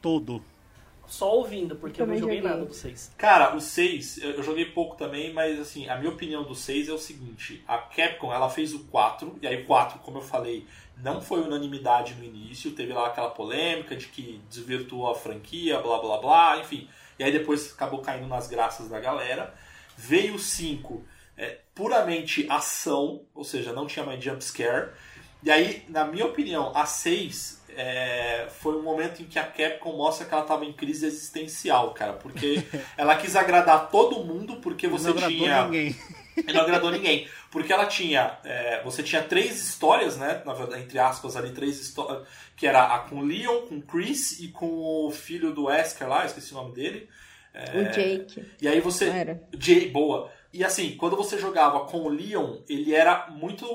[0.00, 0.42] todo.
[1.06, 2.50] só ouvindo, porque eu, não Também joguei joguei.
[2.50, 3.12] nada do 6.
[3.18, 6.88] Cara, o 6, eu eu joguei pouco também, mas assim, a minha opinião do 6
[6.88, 10.22] é o seguinte, a Capcom, ela fez o 4, e aí o 4, como eu
[10.22, 15.78] falei, não foi unanimidade no início, teve lá aquela polêmica de que desvirtuou a franquia,
[15.80, 16.88] blá blá blá, enfim.
[17.18, 19.52] E aí depois acabou caindo nas graças da galera.
[19.96, 21.04] Veio o 5,
[21.36, 24.90] é, puramente ação, ou seja, não tinha mais jump scare.
[25.42, 29.96] E aí, na minha opinião, a 6 é, foi um momento em que a Capcom
[29.96, 32.14] mostra que ela estava em crise existencial, cara.
[32.14, 32.62] Porque
[32.96, 35.64] ela quis agradar todo mundo, porque você não agradou tinha.
[35.64, 35.96] ninguém.
[36.52, 37.28] Não agradou ninguém.
[37.48, 38.38] Porque ela tinha.
[38.42, 40.42] é, você tinha três histórias, né?
[40.44, 42.26] Na verdade, entre aspas, ali, três histórias.
[42.56, 46.08] Que era a com o Leon, com o Chris e com o filho do Wesker
[46.08, 47.08] lá, esqueci o nome dele.
[47.52, 48.44] É, O Jake.
[48.60, 49.38] E aí você.
[49.56, 50.28] Jay, boa.
[50.54, 53.66] E assim, quando você jogava com o Leon, ele era muito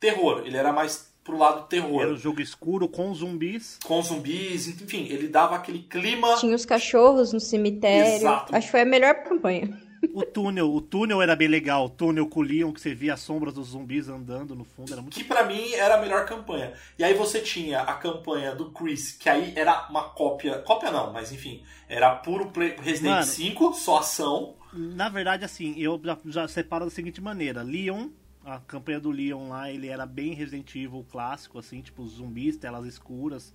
[0.00, 0.42] terror.
[0.44, 2.02] Ele era mais pro lado terror.
[2.02, 3.78] Era um jogo escuro com zumbis.
[3.84, 6.34] Com zumbis, enfim, ele dava aquele clima.
[6.36, 8.14] Tinha os cachorros no cemitério.
[8.16, 8.54] Exato.
[8.54, 9.80] Acho que foi a melhor campanha.
[10.12, 11.86] O túnel, o túnel era bem legal.
[11.86, 14.92] O túnel com o Leon, que você via as sombras dos zumbis andando no fundo,
[14.92, 16.74] era muito Que pra mim era a melhor campanha.
[16.98, 20.58] E aí você tinha a campanha do Chris, que aí era uma cópia.
[20.58, 21.62] Cópia não, mas enfim.
[21.88, 23.24] Era puro Play- Resident Mano.
[23.26, 24.56] 5, só ação.
[24.74, 27.62] Na verdade, assim, eu já, já separo da seguinte maneira.
[27.62, 28.08] Leon,
[28.44, 32.84] a campanha do Leon lá, ele era bem Resident Evil clássico, assim, tipo zumbis, telas
[32.86, 33.52] escuras,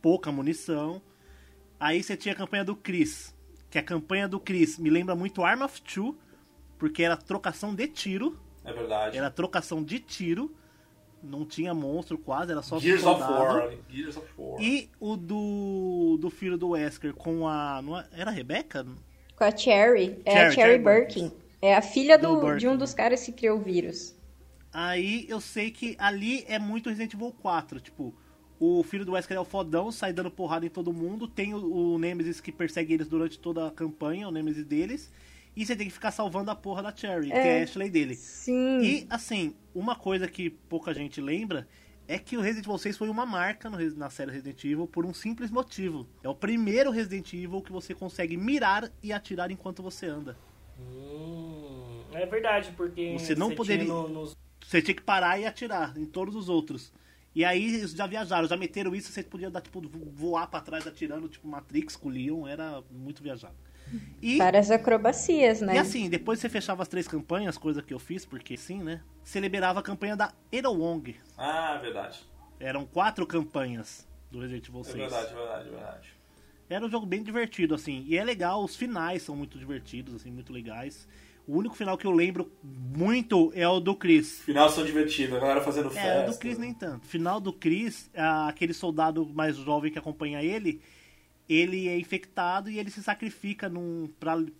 [0.00, 1.00] pouca munição.
[1.78, 3.34] Aí você tinha a campanha do Chris,
[3.70, 6.16] que a campanha do Chris me lembra muito Arm of Two,
[6.78, 9.16] porque era trocação de tiro, É verdade.
[9.16, 10.54] era trocação de tiro,
[11.22, 13.32] não tinha monstro quase, era só Gears of soldado.
[13.42, 13.72] War.
[13.88, 14.60] Gears of War.
[14.62, 17.80] E o do, do filho do Wesker com a.
[18.12, 18.86] é- era a Rebeca?
[19.42, 20.20] Com a Cherry.
[20.24, 21.32] É Cherry, a Cherry Cherry Birkin.
[21.60, 22.58] É a filha Do do, Birkin.
[22.58, 24.14] de um dos caras que criou o vírus.
[24.72, 27.80] Aí eu sei que ali é muito Resident Evil 4.
[27.80, 28.14] Tipo,
[28.60, 31.26] o filho do Wesker é o fodão, sai dando porrada em todo mundo.
[31.26, 35.10] Tem o, o Nemesis que persegue eles durante toda a campanha, o Nemesis deles.
[35.56, 38.14] E você tem que ficar salvando a porra da Cherry, que é a Ashley dele.
[38.14, 38.80] Sim.
[38.80, 41.66] E, assim, uma coisa que pouca gente lembra
[42.14, 45.04] é que o Resident Evil 6 foi uma marca no na série Resident Evil por
[45.06, 46.06] um simples motivo.
[46.22, 50.36] É o primeiro Resident Evil que você consegue mirar e atirar enquanto você anda.
[50.78, 55.44] Hum, é verdade, porque Você não poderia- tinha no- nos- Você tinha que parar e
[55.44, 56.92] atirar em todos os outros.
[57.34, 60.60] E aí eles já viajaram, já meteram isso, você podia dar, tipo, vo- voar pra
[60.60, 63.54] trás atirando, tipo Matrix com o Leon, era muito viajado.
[64.20, 65.74] E, Várias acrobacias, né?
[65.74, 69.00] e assim, depois você fechava as três campanhas, coisa que eu fiz, porque sim, né?
[69.22, 71.16] Você liberava a campanha da Erowong.
[71.36, 72.20] Ah, é verdade.
[72.60, 74.96] Eram quatro campanhas do Resident Evil É 6.
[74.96, 76.08] verdade, é verdade, é verdade.
[76.70, 78.04] Era um jogo bem divertido, assim.
[78.08, 81.06] E é legal, os finais são muito divertidos, assim, muito legais.
[81.46, 84.40] O único final que eu lembro muito é o do Chris.
[84.42, 86.08] Final são divertidos, a galera fazendo festa.
[86.08, 87.06] É, o do Chris nem tanto.
[87.06, 90.80] Final do Chris, aquele soldado mais jovem que acompanha ele,
[91.52, 93.70] ele é infectado e ele se sacrifica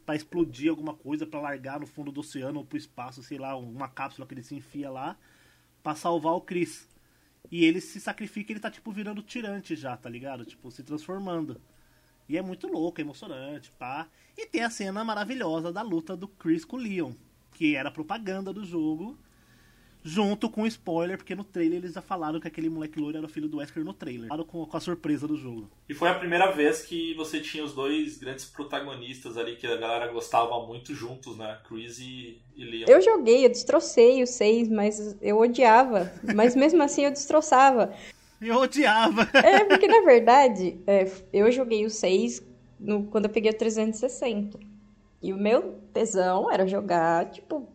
[0.05, 3.57] pra explodir alguma coisa, pra largar no fundo do oceano ou pro espaço, sei lá,
[3.57, 5.17] uma cápsula que ele se enfia lá,
[5.83, 6.89] pra salvar o Chris.
[7.51, 10.45] E ele se sacrifica ele tá, tipo, virando tirante já, tá ligado?
[10.45, 11.61] Tipo, se transformando.
[12.29, 14.09] E é muito louco, é emocionante, pá.
[14.37, 17.13] E tem a cena maravilhosa da luta do Chris com o Leon,
[17.53, 19.19] que era propaganda do jogo,
[20.05, 23.29] junto com spoiler, porque no trailer eles já falaram que aquele moleque loiro era o
[23.31, 24.29] filho do Wesker no trailer.
[24.29, 25.71] Falaram com, com a surpresa do jogo.
[25.89, 29.77] E foi a primeira vez que você tinha os dois grandes protagonistas ali que a
[29.77, 31.59] galera gostava muito juntos, né?
[31.69, 32.87] Chris e, e Leon.
[32.89, 36.13] Eu joguei, eu destrocei o 6, mas eu odiava.
[36.35, 37.93] Mas mesmo assim eu destroçava.
[38.41, 39.23] Eu odiava.
[39.35, 42.43] É, porque na verdade, é, eu joguei o 6
[42.81, 44.59] no- quando eu peguei o 360.
[45.23, 47.69] E o meu tesão era jogar, tipo,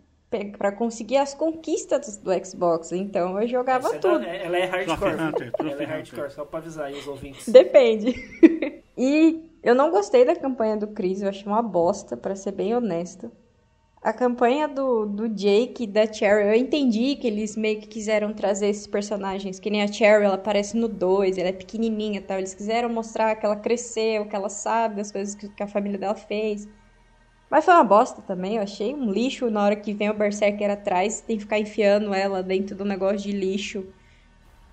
[0.57, 2.91] pra conseguir as conquistas do Xbox.
[2.91, 4.19] Então eu jogava Essa é tudo.
[4.19, 4.97] da- ela é hardcore.
[4.97, 7.47] Trophy Hunter, Trophy ela é hardcore, só pra avisar aí os ouvintes.
[7.47, 8.13] Depende.
[8.97, 12.73] e Eu não gostei da campanha do Chris, eu achei uma bosta, pra ser bem
[12.75, 13.29] honesta.
[14.01, 18.31] A campanha do, do Jake e da Cheryl, eu entendi que eles meio que quiseram
[18.33, 22.21] trazer esses personagens, que nem a Cheryl, ela aparece no 2, ela é pequenininha e
[22.21, 22.37] tal.
[22.37, 25.97] Eles quiseram mostrar que ela cresceu, que ela sabe as coisas que, que a família
[25.97, 26.65] dela fez.
[27.49, 30.69] Mas foi uma bosta também, eu achei um lixo na hora que vem o Berserker
[30.69, 33.85] atrás, tem que ficar enfiando ela dentro do negócio de lixo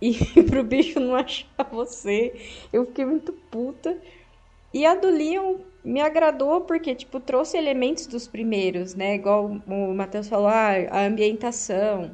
[0.01, 0.15] e
[0.45, 2.35] pro bicho não achar você.
[2.73, 3.97] Eu fiquei muito puta.
[4.73, 9.15] E a do Leon me agradou porque, tipo, trouxe elementos dos primeiros, né?
[9.15, 12.11] Igual o Matheus falou, ah, a ambientação,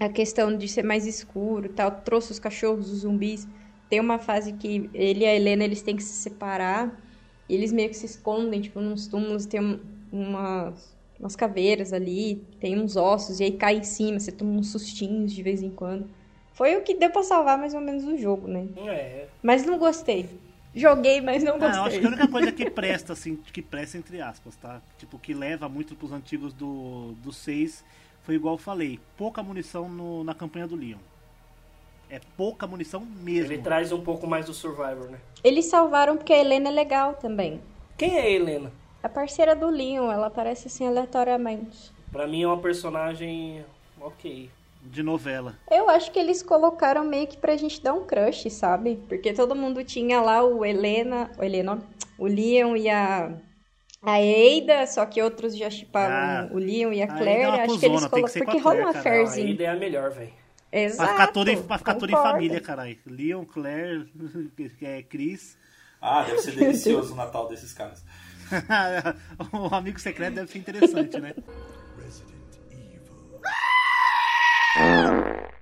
[0.00, 1.90] a questão de ser mais escuro tal.
[1.90, 3.46] Trouxe os cachorros, os zumbis.
[3.88, 6.98] Tem uma fase que ele e a Helena, eles têm que se separar.
[7.52, 9.78] E eles meio que se escondem, tipo, nos túmulos tem um-
[10.10, 14.72] umas, umas caveiras ali, tem uns ossos, e aí cai em cima, você toma uns
[14.72, 16.08] sustinhos de vez em quando.
[16.54, 18.66] Foi o que deu pra salvar mais ou menos o jogo, né?
[18.88, 19.26] É.
[19.42, 20.30] Mas não gostei.
[20.74, 22.00] Joguei, mas não Ah, eu acho gostei.
[22.00, 24.80] que a única coisa que presta, assim, que presta entre aspas, tá?
[24.96, 27.84] Tipo, que leva muito pros antigos do, do 6
[28.22, 30.96] foi igual eu falei, pouca munição no- na campanha do Leon.
[32.12, 33.54] É pouca munição mesmo.
[33.54, 35.18] Ele traz um pouco mais do Survivor, né?
[35.42, 37.58] Eles salvaram porque a Helena é legal também.
[37.96, 38.70] Quem é a Helena?
[39.02, 41.90] A parceira do Leon, ela aparece assim aleatoriamente.
[42.12, 43.64] Pra mim é uma personagem
[43.98, 44.50] ok.
[44.84, 45.54] De novela.
[45.70, 49.00] Eu acho que eles colocaram meio que pra gente dar um crush, sabe?
[49.08, 53.32] Porque todo mundo tinha lá o Helena, o Helena, ó, o Leon e a
[54.02, 57.30] a Eida, só que outros já chipavam Ah, o Leon e a a Claire.
[57.30, 58.82] Eida é uma acho que eles colocaram porque a rola uma.
[58.82, 59.50] Não, a affairzinha.
[59.50, 60.41] Ida é a melhor, velho.
[60.72, 60.96] Exato.
[60.96, 62.98] Pra ficar toda, pra ficar toda em família, caralho.
[63.06, 64.10] Leon, Claire,
[64.80, 65.58] é, Chris.
[66.00, 68.02] Ah, deve ser delicioso o Natal desses caras.
[69.52, 71.34] o amigo secreto deve ser interessante, né?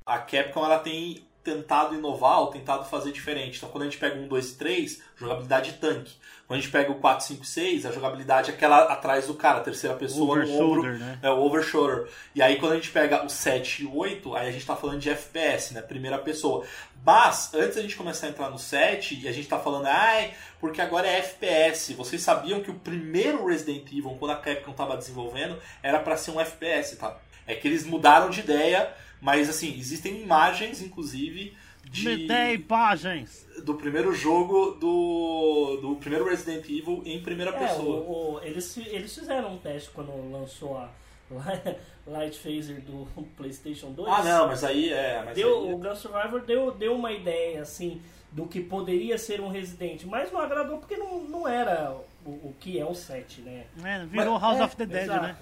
[0.06, 3.59] A Capcom ela tem tentado inovar ou tentado fazer diferente.
[3.59, 6.12] Então quando a gente pega um, dois, três, jogabilidade tanque.
[6.46, 9.61] Quando a gente pega o 4, 5, 6, a jogabilidade é aquela atrás do cara,
[9.61, 10.98] terceira pessoa Over no ombro.
[10.98, 11.18] né?
[11.22, 12.09] É o over shoulder.
[12.34, 14.74] E aí quando a gente pega o 7 e o 8, aí a gente tá
[14.74, 15.80] falando de FPS, né?
[15.80, 16.64] Primeira pessoa.
[17.05, 20.34] Mas, antes da gente começar a entrar no 7, e a gente tá falando, ai,
[20.59, 21.94] porque agora é FPS.
[21.94, 26.32] Vocês sabiam que o primeiro Resident Evil, quando a Capcom tava desenvolvendo, era pra ser
[26.32, 27.16] um FPS, tá?
[27.46, 31.54] É que eles mudaram de ideia, mas assim, existem imagens, inclusive,
[31.84, 33.46] Me de, dê imagens.
[33.64, 37.96] do primeiro jogo do, do primeiro Resident Evil em primeira É, pessoa.
[38.00, 40.88] o- o- eles, eles fizeram um teste quando lançou a
[42.06, 43.06] Light Phaser do
[43.36, 44.08] PlayStation 2.
[44.12, 45.22] Ah, não, mas aí é.
[45.24, 48.00] Mas Deu, aí- o Gun Survivor deu, deu uma ideia, assim,
[48.32, 52.54] do que poderia ser um Resident, mas não agradou porque não, não era o, o
[52.60, 53.64] que é o 7, né?
[53.84, 55.22] É, virou Mas- House É, of the Dead, exato.
[55.24, 55.36] né?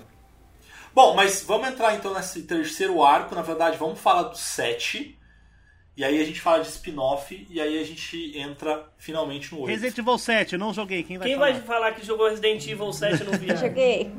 [0.98, 3.32] Bom, mas vamos entrar então nesse terceiro arco.
[3.32, 5.16] Na verdade, vamos falar do 7.
[5.96, 7.46] E aí a gente fala de spin-off.
[7.48, 9.70] E aí a gente entra finalmente no 8.
[9.70, 11.04] Resident Evil 7, eu não joguei.
[11.04, 11.52] Quem vai Quem falar?
[11.52, 13.56] vai falar que jogou Resident Evil 7 no VR?
[13.56, 14.12] Joguei.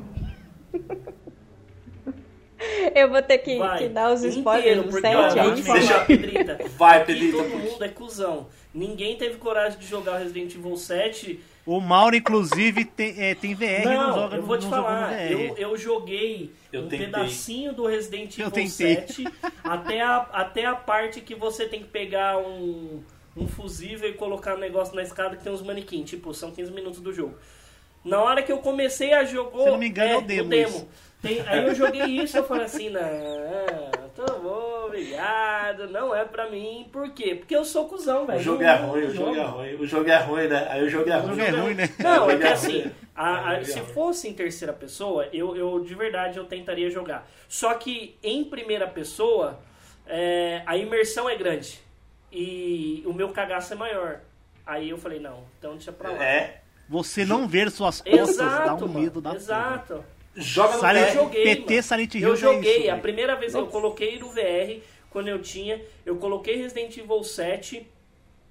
[2.94, 5.42] Eu vou ter que, Vai, que dar os inteiro, spoilers do porque, 7, ó, é
[5.44, 5.66] vou te isso?
[5.66, 7.36] falar, Deixa- Pedrita, Vai, Pedrita.
[7.38, 8.48] todo mundo é cuzão.
[8.74, 13.84] Ninguém teve coragem de jogar Resident Evil 7 O Mauro, inclusive, tem, é, tem VR
[13.84, 15.32] não Não, joga eu vou te falar, VR.
[15.32, 17.06] eu, eu joguei Eu um tentei.
[17.06, 18.96] pedacinho do Resident Eu Evil tentei.
[18.96, 19.24] 7
[19.64, 23.02] até a, até a parte que você tem que pegar um,
[23.36, 26.70] um fusível e colocar um negócio na escada que tem uns manequins, tipo, são 15
[26.70, 27.34] minutos do jogo.
[28.04, 29.64] Na hora que eu comecei a jogar.
[29.64, 30.88] Se não me engano, é o demo isso.
[31.22, 33.00] Tem- aí eu joguei isso e eu falei assim, não,
[34.16, 36.88] tá bom, obrigado, não é pra mim.
[36.90, 37.34] Por quê?
[37.34, 38.38] Porque eu sou cuzão, velho.
[38.38, 39.48] O jogo Eu é ruim, o jogo é jogo.
[39.58, 39.74] ruim.
[39.74, 40.66] O jogo é ruim, né?
[40.70, 41.28] Aí o jogo é O ruim.
[41.36, 41.88] jogo é ruim, né?
[41.98, 42.52] Não, É é que legal.
[42.54, 46.90] assim, a- a- É se fosse em terceira pessoa, eu, eu de verdade eu tentaria
[46.90, 47.28] jogar.
[47.48, 49.60] Só que em primeira pessoa,
[50.06, 51.78] é, a imersão é grande.
[52.32, 54.20] E o meu cagaço é maior.
[54.66, 56.24] Aí eu falei, não, então deixa pra lá.
[56.24, 56.60] É.
[56.88, 60.04] Você não ver suas costas dá Exato, um mano, medo da porra.
[60.36, 61.08] Joga no Silent- VR.
[61.08, 61.82] Eu joguei, PT mano.
[61.82, 63.02] Silent Hill Eu é joguei, isso, a velho.
[63.02, 63.72] primeira vez eu Nossa.
[63.72, 67.86] coloquei no VR, quando eu tinha, eu coloquei Resident Evil 7,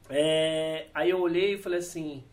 [0.09, 2.23] é, aí eu olhei e falei assim,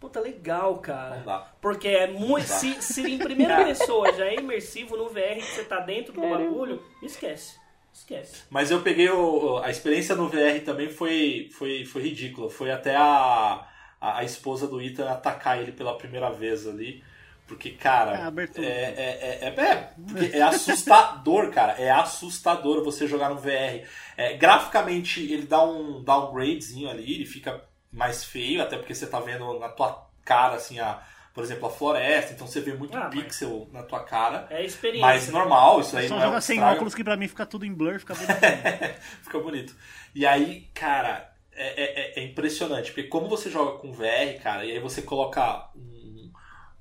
[0.00, 1.46] puta, legal, cara.
[1.60, 2.46] Porque é muito.
[2.46, 6.20] Se, se em primeira pessoa já é imersivo no VR que você tá dentro do
[6.20, 6.38] Caramba.
[6.44, 7.56] bagulho, esquece.
[7.92, 8.42] Esquece.
[8.50, 12.50] Mas eu peguei o, a experiência no VR também foi, foi, foi ridícula.
[12.50, 13.66] Foi até a,
[13.98, 17.02] a, a esposa do Ethan atacar ele pela primeira vez ali.
[17.46, 18.12] Porque, cara,
[18.58, 21.72] É, é, é, é, é, é, é assustador, cara.
[21.80, 23.86] É assustador você jogar no VR.
[24.16, 29.20] É, graficamente, ele dá um downgradezinho ali, ele fica mais feio, até porque você tá
[29.20, 31.00] vendo na tua cara, assim, a,
[31.32, 34.46] por exemplo, a floresta, então você vê muito Ah, mas- pixel na tua cara.
[34.50, 35.06] É experiência.
[35.06, 35.32] Mas né?
[35.32, 36.74] normal, isso aí Só não é um joga sem estrago.
[36.76, 38.94] óculos que pra mim fica tudo em blur, fica bonitinho.
[39.22, 39.74] Fica bonito.
[40.14, 44.72] E aí, cara, é, é- é impressionante, porque como você joga com VR, cara, e
[44.72, 45.95] aí você coloca um,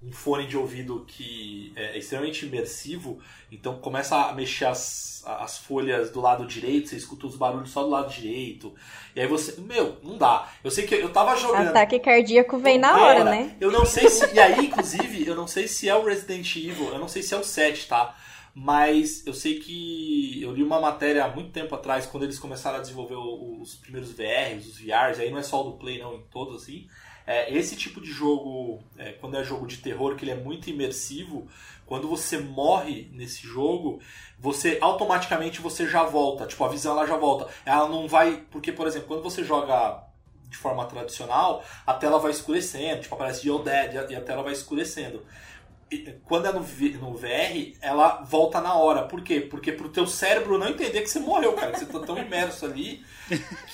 [0.06, 3.20] um fone de ouvido que é extremamente imersivo,
[3.52, 7.84] então começa a mexer as, as folhas do lado direito, você escuta os barulhos só
[7.84, 8.74] do lado direito,
[9.16, 9.60] e aí você.
[9.60, 10.48] Meu, não dá.
[10.64, 11.70] Eu sei que eu tava jogando.
[11.70, 13.56] Ataque cardíaco vem na hora, né?
[13.60, 14.32] Eu não sei se.
[14.34, 17.34] E aí, inclusive, eu não sei se é o Resident Evil, eu não sei se
[17.34, 18.16] é o 7, tá?
[18.58, 22.78] Mas eu sei que eu li uma matéria há muito tempo atrás, quando eles começaram
[22.78, 26.16] a desenvolver os primeiros VRs, os VRs, aí não é só o do Play, não,
[26.16, 26.88] em todos assim.
[27.28, 30.70] É, esse tipo de jogo, é, quando é jogo de terror, que ele é muito
[30.70, 31.48] imersivo,
[31.86, 34.00] quando você morre nesse jogo,
[34.40, 36.46] você automaticamente você já volta.
[36.46, 37.48] Tipo, a visão ela já volta.
[37.66, 38.44] Ela não vai.
[38.52, 40.04] Porque, por exemplo, quando você joga
[40.50, 44.54] de forma tradicional, a tela vai escurecendo, tipo, aparece You're Dead e a tela vai
[44.54, 45.24] escurecendo.
[46.24, 49.04] Quando é no, no VR, ela volta na hora.
[49.04, 49.40] Por quê?
[49.42, 51.72] Porque pro teu cérebro não entender que você morreu, cara.
[51.72, 53.04] Que você tá tão imerso ali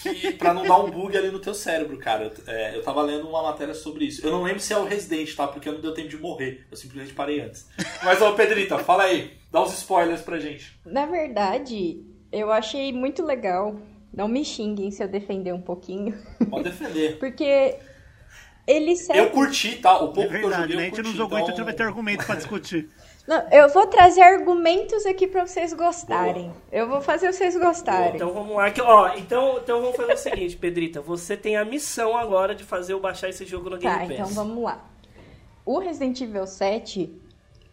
[0.01, 2.25] que pra não dar um bug ali no teu cérebro, cara.
[2.25, 4.25] Eu, é, eu tava lendo uma matéria sobre isso.
[4.25, 5.47] Eu não lembro se é o Resident, tá?
[5.47, 6.65] Porque não deu tempo de morrer.
[6.69, 7.67] Eu simplesmente parei antes.
[8.03, 9.37] Mas, ô Pedrita, fala aí.
[9.51, 10.79] Dá uns spoilers pra gente.
[10.85, 13.75] Na verdade, eu achei muito legal.
[14.13, 16.17] Não me xinguem se eu defender um pouquinho.
[16.49, 17.17] Pode defender.
[17.19, 17.77] Porque
[18.67, 19.21] ele serve.
[19.21, 19.95] Eu curti, tá?
[19.97, 20.81] O pouco É que eu verdade, joguei, né?
[20.81, 21.09] A eu gente curti.
[21.09, 22.89] não jogou, então a gente vai ter então- argumento pra discutir.
[23.27, 26.51] Não, eu vou trazer argumentos aqui pra vocês gostarem.
[26.71, 28.15] Eu vou fazer vocês gostarem.
[28.15, 28.71] Então vamos lá.
[28.71, 31.01] Que, ó, então, então vamos fazer o seguinte, Pedrita.
[31.01, 34.11] Você tem a missão agora de fazer eu baixar esse jogo no Game Tá, Pass.
[34.11, 34.83] então vamos lá.
[35.63, 37.13] O Resident Evil 7,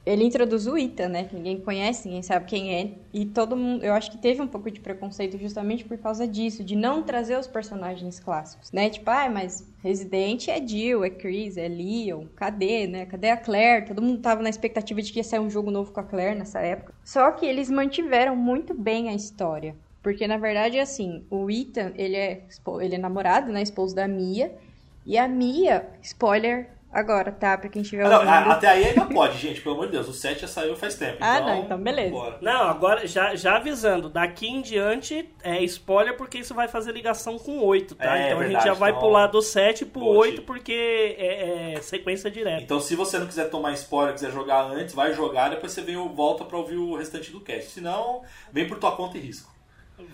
[0.09, 1.25] ele introduz o Ita, né?
[1.25, 2.93] Que ninguém conhece, ninguém sabe quem é.
[3.13, 6.65] E todo mundo, eu acho que teve um pouco de preconceito justamente por causa disso,
[6.65, 8.89] de não trazer os personagens clássicos, né?
[8.89, 13.05] Tipo, ah, mas Resident é Jill, é Chris, é Leon, cadê, né?
[13.05, 13.85] Cadê a Claire?
[13.87, 16.39] Todo mundo tava na expectativa de que ia sair um jogo novo com a Claire
[16.39, 16.95] nessa época.
[17.05, 19.77] Só que eles mantiveram muito bem a história.
[20.03, 22.47] Porque, na verdade, assim, o Ethan, ele é,
[22.81, 23.61] ele é namorado, né?
[23.61, 24.57] Esposo da Mia.
[25.05, 27.57] E a Mia, spoiler agora, tá?
[27.59, 30.09] Pra quem estiver Ah, não, até aí ainda pode, gente, pelo amor de Deus.
[30.09, 31.19] O 7 já saiu faz tempo.
[31.21, 32.11] Ah, então, não, então beleza.
[32.11, 32.39] bora.
[32.41, 37.39] Não, agora já, já avisando, daqui em diante é spoiler porque isso vai fazer ligação
[37.39, 38.17] com 8, tá?
[38.19, 40.47] É, então a gente verdade, já vai então- pular do 7 pro Boa, 8 Chico.
[40.47, 42.63] porque é, é sequência direta.
[42.63, 45.97] Então, se você não quiser tomar spoiler, quiser jogar antes, vai jogar, depois você vem,
[46.15, 47.71] volta pra ouvir o restante do cast.
[47.71, 48.23] Se não,
[48.53, 49.53] vem por tua conta e risco.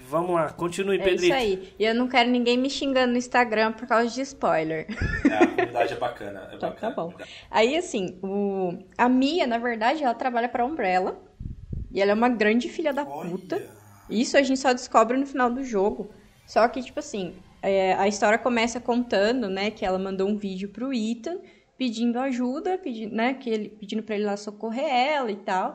[0.09, 1.35] Vamos lá, continue, É isso Pedrito.
[1.35, 1.75] aí.
[1.79, 4.87] E eu não quero ninguém me xingando no Instagram por causa de spoiler.
[5.31, 6.49] É, a comunidade é bacana.
[6.53, 6.95] É Então bacana.
[6.95, 7.13] tá bom.
[7.51, 8.79] Aí, assim, o...
[8.97, 11.21] a Mia, na verdade, ela trabalha pra Umbrella.
[11.91, 13.31] E ela é uma grande filha da Olha.
[13.31, 13.63] puta.
[14.11, 16.11] Isso a gente só descobre no final do jogo.
[16.47, 20.69] Só que, tipo assim, é, a história começa contando, né, que ela mandou um vídeo
[20.69, 21.39] pro Ethan
[21.79, 25.73] pedindo ajuda, pedindo, né, que ele, pedindo pra ele lá socorrer ela e tal.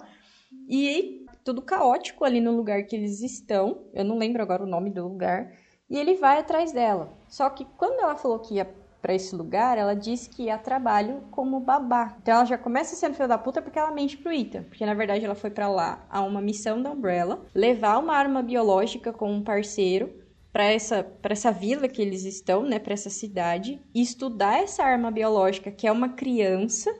[0.68, 3.86] E tudo caótico ali no lugar que eles estão.
[3.92, 5.52] Eu não lembro agora o nome do lugar.
[5.90, 7.12] E ele vai atrás dela.
[7.28, 8.72] Só que quando ela falou que ia
[9.02, 12.16] pra esse lugar, ela disse que ia a trabalho como babá.
[12.22, 14.62] Então ela já começa sendo filha da puta porque ela mente pro Ethan.
[14.62, 18.44] Porque na verdade ela foi pra lá a uma missão da Umbrella, levar uma arma
[18.44, 20.14] biológica com um parceiro
[20.54, 24.84] para essa para essa vila que eles estão, né, para essa cidade, e estudar essa
[24.84, 26.94] arma biológica, que é uma criança,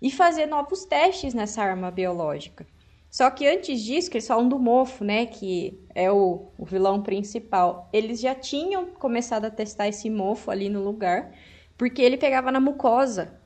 [0.00, 2.66] e fazer novos testes nessa arma biológica.
[3.14, 5.24] Só que antes disso, que eles falam do mofo, né?
[5.24, 7.88] Que é o, o vilão principal.
[7.92, 11.32] Eles já tinham começado a testar esse mofo ali no lugar,
[11.78, 13.40] porque ele pegava na mucosa,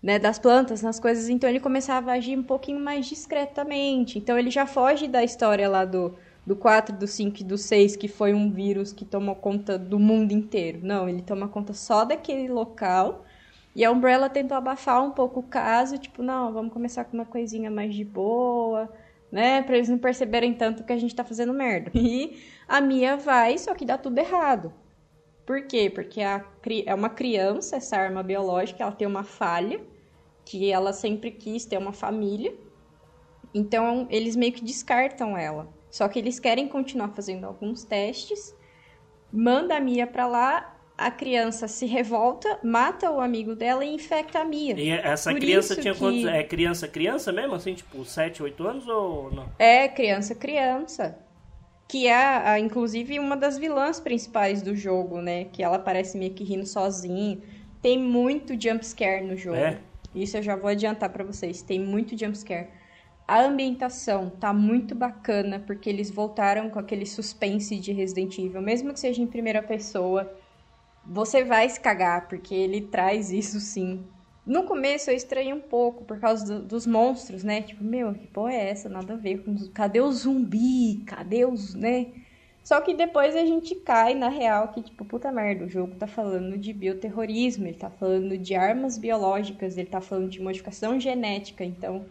[0.00, 0.20] né?
[0.20, 1.28] Das plantas, nas coisas.
[1.28, 4.20] Então ele começava a agir um pouquinho mais discretamente.
[4.20, 6.14] Então ele já foge da história lá do,
[6.46, 9.98] do 4, do 5 e do 6, que foi um vírus que tomou conta do
[9.98, 10.78] mundo inteiro.
[10.80, 13.24] Não, ele toma conta só daquele local.
[13.76, 17.26] E a Umbrella tentou abafar um pouco o caso, tipo, não, vamos começar com uma
[17.26, 18.90] coisinha mais de boa,
[19.30, 19.60] né?
[19.60, 21.90] Pra eles não perceberem tanto que a gente tá fazendo merda.
[21.94, 24.72] E a Mia vai, só que dá tudo errado.
[25.44, 25.90] Por quê?
[25.90, 26.42] Porque a,
[26.86, 29.78] é uma criança, essa arma biológica, ela tem uma falha,
[30.42, 32.54] que ela sempre quis ter uma família.
[33.52, 35.68] Então, eles meio que descartam ela.
[35.90, 38.56] Só que eles querem continuar fazendo alguns testes.
[39.30, 44.40] Manda a Mia pra lá, a criança se revolta, mata o amigo dela e infecta
[44.40, 44.74] a Mia.
[44.78, 46.24] E essa Por criança tinha que- quantos?
[46.24, 47.54] É criança, criança mesmo?
[47.54, 49.46] Assim, tipo, 7, 8 anos ou não?
[49.58, 51.18] É, criança, criança.
[51.88, 55.44] Que é, inclusive, uma das vilãs principais do jogo, né?
[55.52, 57.38] Que ela aparece meio que rindo sozinha.
[57.80, 59.56] Tem muito jumpscare no jogo.
[59.56, 59.78] É?
[60.14, 61.62] Isso eu já vou adiantar pra vocês.
[61.62, 62.68] Tem muito jumpscare.
[63.28, 68.62] A ambientação tá muito bacana, porque eles voltaram com aquele suspense de Resident Evil.
[68.62, 70.32] Mesmo que seja em primeira pessoa,
[71.06, 74.12] você vai se cagar, porque ele traz isso sim.
[74.44, 77.62] No começo eu estranhei um pouco por causa do- dos monstros, né?
[77.62, 78.88] Tipo, meu, que porra é essa?
[78.88, 79.54] Nada a ver com.
[79.72, 81.04] Cadê o zumbi?
[81.06, 82.12] Cadê os, né?
[82.62, 86.06] Só que depois a gente cai na real que, tipo, puta merda, o jogo tá
[86.06, 91.64] falando de bioterrorismo, ele tá falando de armas biológicas, ele tá falando de modificação genética,
[91.64, 92.10] então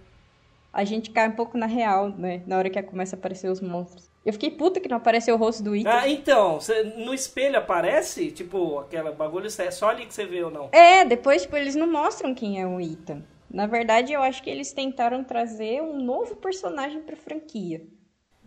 [0.74, 2.44] a gente cai um pouco na real, né?
[2.48, 4.12] Na hora que começa a aparecer os monstros.
[4.26, 5.90] Eu fiquei puta que não apareceu o rosto do Ethan.
[5.92, 10.44] Ah, então, cê- no espelho aparece, tipo, aquela bagulho, é só ali que você vê
[10.44, 10.70] ou não?
[10.72, 13.22] É, depois, tipo, eles não mostram quem é o Ethan.
[13.52, 17.84] Na verdade, eu acho que eles tentaram trazer um novo personagem pra franquia.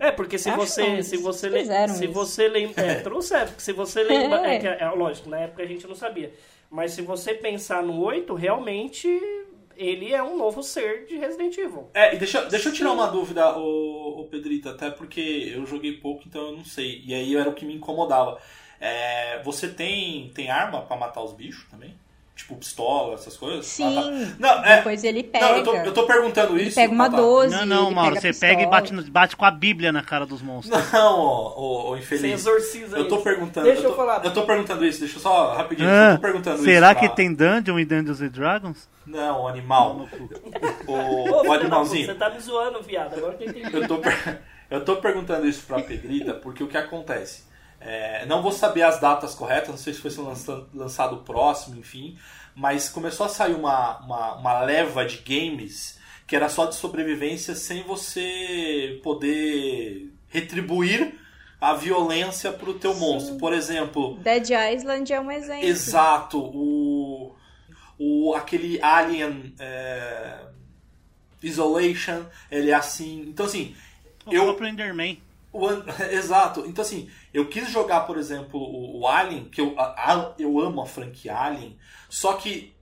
[0.00, 2.12] É, porque se Acho você, não, se você, le- se isso.
[2.12, 4.54] você lembra, é, trouxeram, porque se você lembra, É.
[4.56, 6.32] é, que, é, lógico, na época a gente não sabia,
[6.70, 9.08] mas se você pensar no 8, realmente
[9.78, 11.88] ele é um novo ser de Resident Evil.
[11.94, 16.24] É, e deixa, deixa eu tirar uma dúvida, o, Pedrito, até porque eu joguei pouco,
[16.26, 17.02] então eu não sei.
[17.06, 18.38] E aí era o que me incomodava.
[18.80, 21.96] É, você tem, tem arma pra matar os bichos também?
[22.38, 23.66] Tipo pistola, essas coisas?
[23.66, 23.98] Sim.
[23.98, 24.36] Ah, tá.
[24.38, 25.44] Não, é, Depois ele pega.
[25.48, 26.76] não eu, tô, eu tô perguntando ele isso.
[26.76, 27.16] pega uma ah, tá.
[27.16, 27.56] 12.
[27.56, 30.02] Não, não, ele Mauro, pega você pega e bate, no- bate com a Bíblia na
[30.04, 30.92] cara dos monstros.
[30.92, 32.34] Não, ô, ô, ô, Você infeliz.
[32.40, 33.24] exorciza Eu tô isso.
[33.24, 33.66] perguntando.
[33.66, 34.24] Deixa eu, eu tô, falar.
[34.24, 35.88] Eu tô perguntando isso, deixa eu só rapidinho.
[35.90, 38.88] Ah, eu tô perguntando será isso que pra- tem Dungeon e Dungeons and Dragons?
[39.04, 40.08] Não, animal.
[40.86, 42.06] O, o puta, animalzinho.
[42.06, 43.74] Você tá me zoando, viado, agora que eu entendi.
[43.76, 44.38] Eu tô, per-
[44.70, 47.47] eu tô perguntando isso pra Pedrita porque o que acontece?
[47.80, 52.18] É, não vou saber as datas corretas, não sei se foi lança- lançado próximo, enfim,
[52.54, 57.54] mas começou a sair uma, uma, uma leva de games que era só de sobrevivência
[57.54, 61.14] sem você poder retribuir
[61.60, 63.36] a violência pro teu monstro.
[63.36, 65.66] Por exemplo, Dead Island é um exemplo.
[65.66, 67.34] Exato, o,
[67.98, 70.38] o aquele Alien é,
[71.42, 73.22] Isolation, ele é assim.
[73.28, 73.74] Então assim,
[74.26, 75.20] O eu próprio Enderman.
[75.52, 75.66] o
[76.10, 76.64] exato.
[76.66, 80.82] Então assim, eu quis jogar, por exemplo, o, o Alien, que eu a- eu amo
[80.82, 81.76] a franquia Alien,
[82.08, 82.74] só que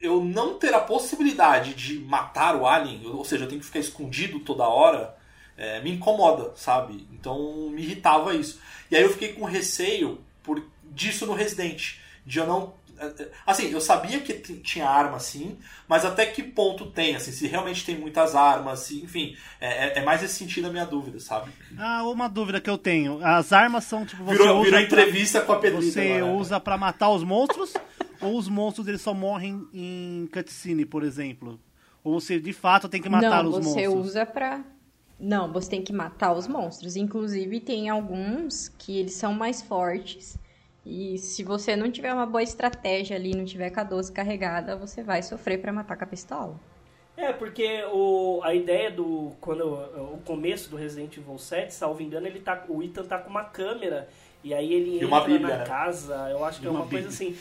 [0.00, 3.78] eu não ter a possibilidade de matar o Alien, ou seja, eu tenho que ficar
[3.78, 5.16] escondido toda hora,
[5.56, 7.06] é, me incomoda, sabe?
[7.12, 8.60] Então me irritava isso.
[8.90, 11.94] E aí eu fiquei com receio por disso no Resident,
[12.26, 12.74] de eu não
[13.46, 15.56] assim, eu sabia que tinha arma sim,
[15.88, 19.98] mas até que ponto tem, assim, se realmente tem muitas armas, se, enfim, é, é-
[19.98, 21.50] é mais esse sentido a minha dúvida, sabe?
[21.78, 23.24] Ah, uma dúvida que eu tenho.
[23.24, 25.92] As armas são tipo você Virou, usa virou pra- entrevista com a Pedrita.
[25.92, 26.32] Você agora.
[26.34, 27.72] usa pra matar os monstros
[28.20, 31.60] ou os monstros eles só morrem em cutscene, por exemplo?
[32.02, 34.06] Ou você de fato tem que matar não, os você monstros?
[34.10, 34.62] usa pra.
[35.18, 36.94] Não, você tem que matar os monstros.
[36.94, 40.36] Inclusive, tem alguns que eles são mais fortes.
[40.88, 44.76] E se você não tiver uma boa estratégia ali, não tiver com a 12 carregada,
[44.76, 46.54] você vai sofrer pra matar com a pistola.
[47.16, 49.32] É, porque o, a ideia do.
[49.40, 53.30] Quando o começo do Resident Evil 7, salvo engano, ele tá, o Ethan tá com
[53.30, 54.08] uma câmera.
[54.44, 55.66] E aí ele E uma entra bíblia, na né?
[55.66, 57.36] casa, eu acho que E é uma uma coisa assim.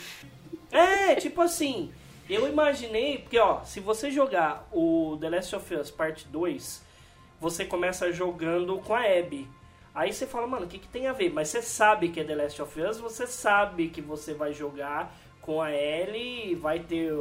[0.72, 1.92] É, tipo assim,
[2.28, 6.84] eu imaginei, porque ó, se você jogar o The Last of Us Parte 2,
[7.40, 9.48] você começa jogando com a Abby.
[9.96, 11.32] Aí você fala, mano, o que, que tem a ver?
[11.32, 15.16] Mas você sabe que é The Last of Us, você sabe que você vai jogar
[15.42, 17.14] com a Ellie e vai ter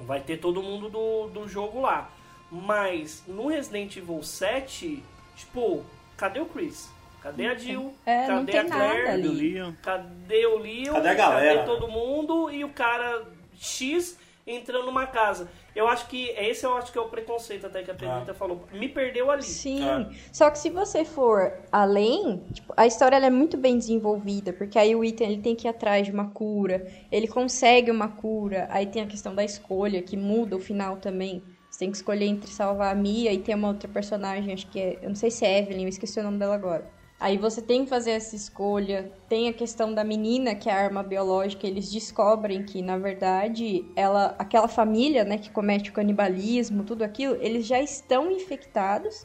[0.00, 2.10] Vai ter todo mundo do, do jogo lá.
[2.50, 5.02] Mas no Resident Evil 7,
[5.36, 5.84] tipo,
[6.16, 6.90] cadê o Chris?
[7.22, 7.94] Cadê a Jill?
[8.04, 9.02] É, não cadê tem a Claire?
[9.04, 9.22] nada ali.
[9.22, 9.72] Do Leon.
[9.80, 10.92] Cadê o Leon?
[10.92, 11.54] Cadê a galera?
[11.60, 12.50] Cadê todo mundo?
[12.50, 13.24] E o cara
[13.58, 15.48] X entrando numa casa.
[15.74, 18.64] Eu acho que esse eu acho que é o preconceito até que a Pedrita falou.
[18.72, 19.42] Me perdeu ali.
[19.42, 20.06] Sim, É.
[20.30, 24.78] só que se você for além, tipo, a história ela é muito bem desenvolvida, porque
[24.78, 28.68] aí o Ethan ele tem que ir atrás de uma cura, ele consegue uma cura,
[28.70, 31.42] aí tem a questão da escolha, que muda o final também.
[31.70, 34.78] Você tem que escolher entre salvar a Mia e ter uma outra personagem, acho que
[34.78, 36.84] é, eu não sei se é Evelyn, eu esqueci o nome dela agora.
[37.22, 39.12] Aí você tem que fazer essa escolha.
[39.28, 41.64] Tem a questão da menina, que é a arma biológica.
[41.64, 47.36] Eles descobrem que, na verdade, ela, aquela família, né, que comete o canibalismo, tudo aquilo,
[47.40, 49.24] eles já estão infectados.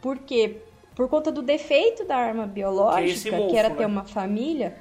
[0.00, 0.62] Porque
[0.94, 3.74] por conta do defeito da arma biológica, que, mofo, era né?
[3.74, 4.78] ter uma família,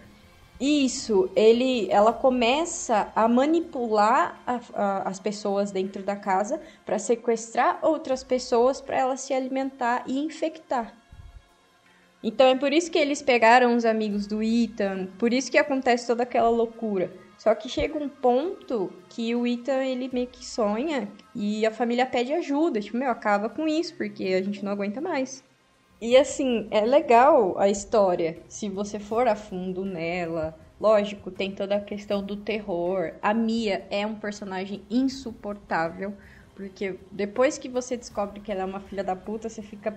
[0.59, 7.79] isso, ele, ela começa a manipular a- a- as pessoas dentro da casa para sequestrar
[7.81, 11.00] outras pessoas para elas se alimentar e infectar.
[12.23, 16.05] Então é por isso que eles pegaram os amigos do Ethan, por isso que acontece
[16.05, 17.11] toda aquela loucura.
[17.37, 22.05] Só que chega um ponto que o Ethan, ele meio que sonha e a família
[22.05, 22.79] pede ajuda.
[22.79, 25.43] Tipo, meu, acaba com isso, porque a gente não aguenta mais.
[25.99, 30.55] E assim, é legal a história, se você for a fundo nela.
[30.79, 33.13] Lógico, tem toda a questão do terror.
[33.23, 36.13] A Mia é um personagem insuportável,
[36.55, 39.95] porque depois que você descobre que ela é uma filha da puta, você fica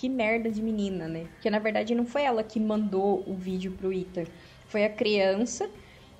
[0.00, 1.26] que merda de menina, né?
[1.34, 4.24] Porque na verdade não foi ela que mandou o vídeo pro Ethan,
[4.66, 5.68] foi a criança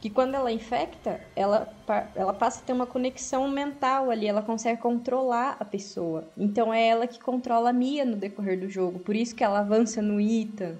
[0.03, 1.67] que quando ela infecta, ela,
[2.15, 6.29] ela passa a ter uma conexão mental ali, ela consegue controlar a pessoa.
[6.37, 9.61] Então é ela que controla a Mia no decorrer do jogo, por isso que ela
[9.61, 10.77] avança no Ethan.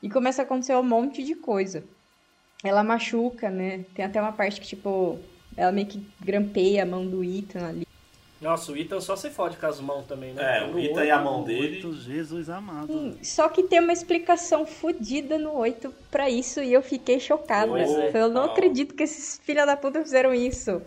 [0.00, 1.82] E começa a acontecer um monte de coisa.
[2.62, 3.84] Ela machuca, né?
[3.92, 5.18] Tem até uma parte que, tipo,
[5.56, 7.85] ela meio que grampeia a mão do Ethan ali.
[8.40, 10.58] Nossa, o Ethan só se fode com as mãos também, né?
[10.58, 11.82] É, No o Ethan e a mão dele.
[11.82, 12.92] Muito Jesus amado.
[12.92, 17.68] Hum, Só que tem uma explicação fodida no 8 pra isso e eu fiquei chocada.
[17.68, 18.10] Pois é.
[18.14, 20.82] Eu não acredito que esses filha da puta fizeram isso.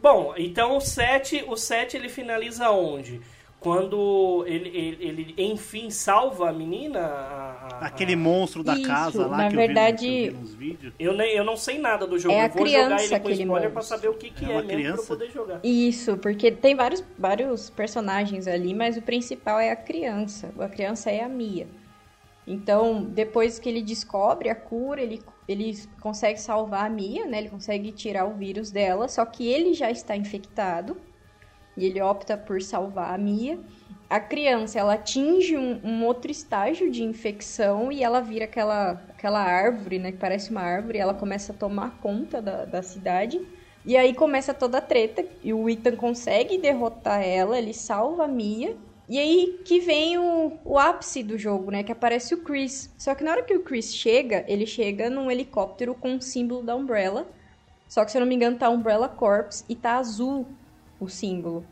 [0.00, 3.20] Bom, então o 7, o 7 ele finaliza onde?
[3.60, 7.00] Quando ele, ele, ele, enfim salva a menina?
[7.00, 10.28] a- a- Aquele a- monstro da Isso, casa lá na que verdade- eu vi, no-
[10.28, 10.92] que eu vi nos vídeos.
[10.98, 12.34] Eu, nem, eu não sei nada do jogo.
[12.34, 13.96] É a eu vou jogar criança ele com aquele spoiler pra monstro.
[13.96, 15.06] saber o que, que É é, mesmo pra eu criança?
[15.08, 15.60] poder jogar.
[15.64, 20.50] Isso, porque tem vários, vários personagens ali, mas o principal é a criança.
[20.60, 21.66] A criança é a Mia.
[22.46, 27.38] Então, depois que ele descobre a cura, ele, ele consegue salvar a Mia, né?
[27.38, 30.96] Ele consegue tirar o vírus dela, só que ele já está infectado.
[31.78, 33.58] E ele opta por salvar a Mia.
[34.10, 39.40] A criança, ela atinge um, um outro estágio de infecção e ela vira aquela, aquela
[39.40, 40.12] árvore, né?
[40.12, 40.98] Que parece uma árvore.
[40.98, 43.40] E ela começa a tomar conta da, da cidade.
[43.84, 45.24] E aí começa toda a treta.
[45.42, 48.76] E o Ethan consegue derrotar ela, ele salva a Mia.
[49.08, 51.82] E aí que vem o, o ápice do jogo, né?
[51.82, 52.92] Que aparece o Chris.
[52.98, 56.62] Só que na hora que o Chris chega, ele chega num helicóptero com o símbolo
[56.62, 57.26] da Umbrella.
[57.88, 60.46] Só que se eu não me engano, tá Umbrella Corps e tá azul
[61.00, 61.64] o símbolo.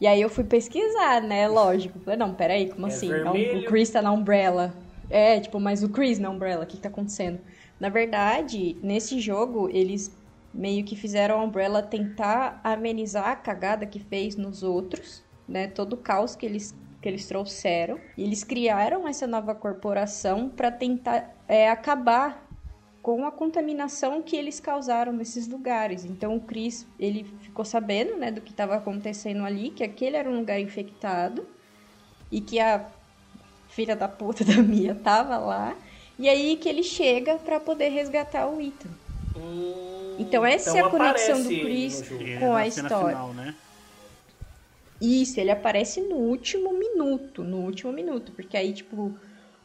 [0.00, 1.48] E aí eu fui pesquisar, né?
[1.48, 1.98] Lógico.
[2.00, 3.08] Falei, não, peraí, como É assim?
[3.08, 3.60] Vermelho.
[3.60, 4.72] o Chris tá na Umbrella.
[5.10, 7.40] É, tipo, mas o Chris na Umbrella, o que, que tá acontecendo?
[7.80, 10.16] Na verdade, nesse jogo, eles
[10.52, 15.66] meio que fizeram a Umbrella tentar amenizar a cagada que fez nos outros, né?
[15.68, 17.98] Todo o caos que eles, que eles trouxeram.
[18.16, 22.47] E eles criaram essa nova corporação para tentar é, acabar
[23.02, 26.04] com a contaminação que eles causaram nesses lugares.
[26.04, 30.28] Então o Chris, ele ficou sabendo, né, do que estava acontecendo ali, que aquele era
[30.28, 31.46] um lugar infectado
[32.30, 32.84] e que a
[33.68, 35.76] filha da puta da Mia tava lá.
[36.18, 38.88] E aí que ele chega para poder resgatar o Ethan.
[39.36, 42.02] Hum, Então essa é a conexão do Chris
[42.40, 43.16] com a história.
[43.16, 43.54] Final, né?
[45.00, 49.14] Isso, ele aparece no último minuto, no último minuto, porque aí, tipo,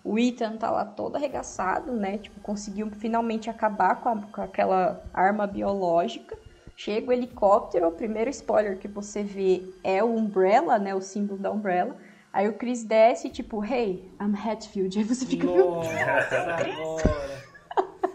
[0.03, 2.17] o Ethan tá lá todo arregaçado, né?
[2.17, 6.37] Tipo, conseguiu finalmente acabar com, a- com aquela arma biológica.
[6.75, 10.93] Chega o helicóptero, o primeiro spoiler que você vê é o Umbrella, né?
[10.95, 11.95] O símbolo da Umbrella.
[12.33, 14.97] Aí o Chris desce, tipo, hey, I'm Hatfield.
[14.97, 15.91] Aí você fica, meu Nossa,
[16.41, 17.43] agora.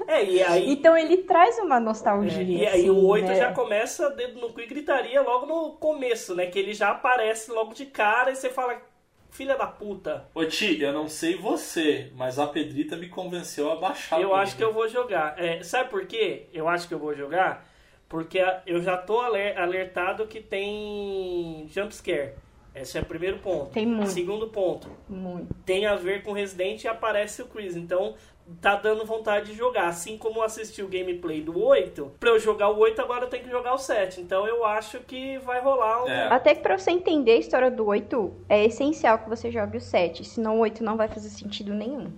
[0.09, 2.40] É, e aí, Então ele traz uma nostalgia.
[2.40, 3.35] é, e aí assim, o 8 né?
[3.36, 6.47] já começa dedo no cu e gritaria logo no começo, né?
[6.47, 8.81] Que ele já aparece logo de cara e você fala,
[9.30, 10.26] filha da puta.
[10.34, 14.20] Ô Ti, eu não sei você, mas a Pedrita me convenceu a baixar.
[14.20, 15.34] Eu o acho que eu vou jogar.
[15.38, 16.46] É, sabe por quê?
[16.52, 17.66] Eu acho que eu vou jogar
[18.09, 22.32] porque eu já tô aler- alertado que tem jumpscare.
[22.74, 23.70] Esse é o primeiro ponto.
[23.72, 24.10] Tem muito.
[24.10, 25.52] Segundo ponto, Muito.
[25.66, 27.74] tem a ver com Resident e aparece o Chris.
[27.76, 28.14] Então
[28.61, 29.89] tá dando vontade de jogar.
[29.89, 33.29] Assim como eu assisti o gameplay do 8, pra eu jogar o 8 agora eu
[33.29, 34.20] tenho que jogar o 7.
[34.20, 36.09] Então eu acho que vai rolar um.
[36.09, 36.29] É.
[36.29, 39.81] Até que pra você entender a história do 8, é essencial que você jogue o
[39.81, 42.12] 7, senão o 8 não vai fazer sentido nenhum.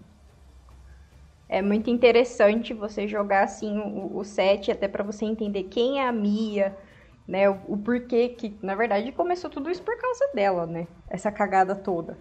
[1.48, 6.06] É muito interessante você jogar assim o, o 7, até pra você entender quem é
[6.06, 6.76] a Mia,
[7.26, 7.50] né?
[7.50, 10.86] O, o porquê que, na verdade, começou tudo isso por causa dela, né?
[11.08, 12.16] Essa cagada toda.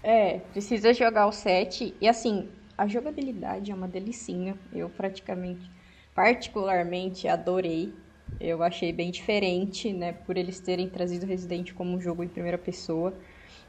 [0.00, 2.48] É, precisa jogar o 7 e assim,
[2.78, 4.56] a jogabilidade é uma delicinha.
[4.72, 5.68] Eu praticamente,
[6.14, 7.92] particularmente adorei.
[8.40, 10.12] Eu achei bem diferente, né?
[10.12, 13.12] Por eles terem trazido Resident como um jogo em primeira pessoa.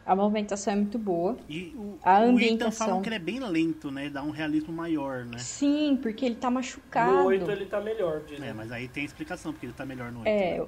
[0.05, 1.37] A movimentação é muito boa.
[1.47, 2.87] E o, A o Ethan ambientação.
[2.87, 4.09] falam que ele é bem lento, né?
[4.09, 5.37] Dá um realismo maior, né?
[5.39, 7.11] Sim, porque ele tá machucado.
[7.11, 8.47] No 8 ele tá melhor, dizem.
[8.47, 10.27] É, mas aí tem explicação, porque ele tá melhor no 8.
[10.27, 10.65] É,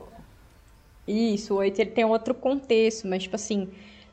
[1.07, 3.69] isso, o 8 ele tem outro contexto, mas tipo assim,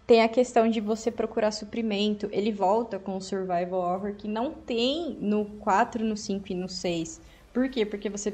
[0.09, 2.31] tem a questão de você procurar suprimento.
[2.33, 6.67] Ele volta com o Survival Horror que não tem no 4, no 5 e no
[6.67, 7.21] 6.
[7.53, 7.85] Por quê?
[7.85, 8.33] Porque você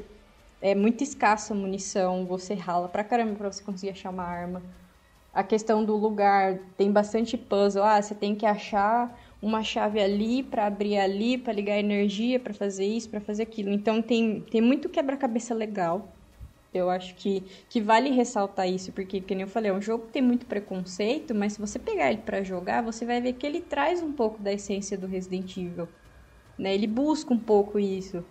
[0.61, 4.63] é muito escassa a munição, você rala pra caramba pra você conseguir achar uma arma.
[5.33, 7.83] A questão do lugar tem bastante puzzle.
[7.83, 12.53] Ah, você tem que achar uma chave ali pra abrir ali, pra ligar energia, pra
[12.53, 13.69] fazer isso, pra fazer aquilo.
[13.69, 16.14] Então tem, tem muito quebra-cabeça legal.
[16.77, 20.13] Eu acho que, que vale ressaltar isso, porque, como eu falei, é um jogo que
[20.13, 23.61] tem muito preconceito, mas se você pegar ele pra jogar, você vai ver que ele
[23.61, 25.87] traz um pouco da essência do Resident Evil.
[26.57, 26.73] Né?
[26.73, 28.23] Ele busca um pouco isso.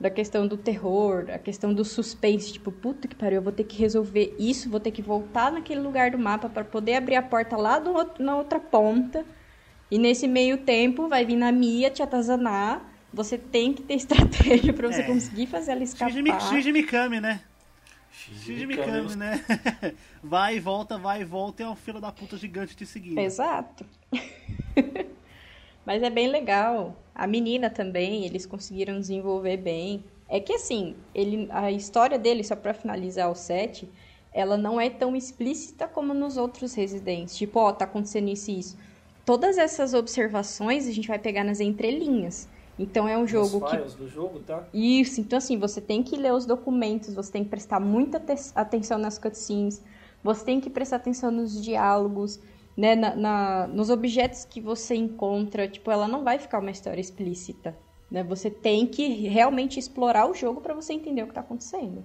[0.00, 3.64] Da questão do terror, a questão do suspense, tipo, puta que pariu, eu vou ter
[3.64, 7.22] que resolver isso, vou ter que voltar naquele lugar do mapa para poder abrir a
[7.22, 9.24] porta lá do na outra ponta.
[9.90, 12.88] E nesse meio tempo vai vir na Mia te atazanar.
[13.12, 15.04] Você tem que ter estratégia para você É.
[15.04, 16.40] conseguir fazer ela escapar.
[16.40, 17.40] Shinji Mikami, né?
[18.42, 19.16] Shinji Mikami.
[19.16, 19.44] Né?
[20.22, 23.18] vai e volta, vai e volta, e é um filho da puta gigante te seguindo.
[23.18, 23.84] Exato.
[25.84, 26.96] Mas é bem legal.
[27.14, 30.04] A menina também, eles conseguiram desenvolver bem.
[30.28, 33.88] É que assim, ele, a história dele, só pra finalizar o set,
[34.32, 37.36] ela não é tão explícita como nos outros Residentes.
[37.36, 38.78] Tipo, ó, tá acontecendo isso e isso.
[39.24, 42.48] Todas essas observações a gente vai pegar nas entrelinhas.
[42.78, 44.64] Então é um jogo Os que files do jogo, tá?
[44.72, 48.52] isso, então assim, você tem que ler os documentos, você tem que prestar muita te-
[48.54, 49.82] atenção nas cutscenes,
[50.22, 52.38] você tem que prestar atenção nos diálogos,
[52.76, 57.00] né, na, na- nos objetos que você encontra, tipo, ela não vai ficar uma história
[57.00, 57.76] explícita,
[58.08, 58.22] né?
[58.22, 62.04] Você tem que realmente explorar o jogo pra você entender o que tá acontecendo.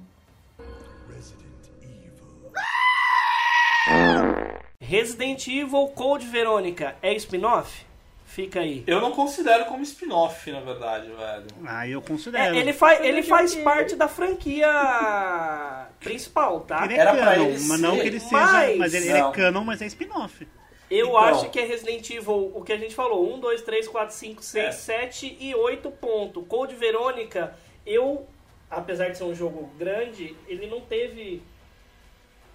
[4.79, 7.85] Resident Evil Code Verônica é spin-off?
[8.34, 8.84] Fica aí.
[8.88, 11.45] Eu não considero como spin-off, na verdade, velho.
[11.68, 12.55] Ah, eu É, considero.
[12.55, 16.84] ele, faz, ele Eu faz parte da franquia principal, tá?
[16.85, 18.31] Ele é Era pra canon, ele mas não que ele seja.
[18.35, 20.47] mas- Mas ele, ele é canon, mas é spin-off.
[20.89, 21.18] Eu Então.
[21.19, 24.43] acho que é Resident Evil, o que a gente falou, 1, 2, 3, 4, 5,
[24.43, 24.72] 6, É.
[24.72, 26.43] 7 e 8 pontos.
[26.47, 27.55] Code Verônica,
[27.85, 28.27] eu,
[28.69, 31.41] apesar de ser um jogo grande, ele não teve,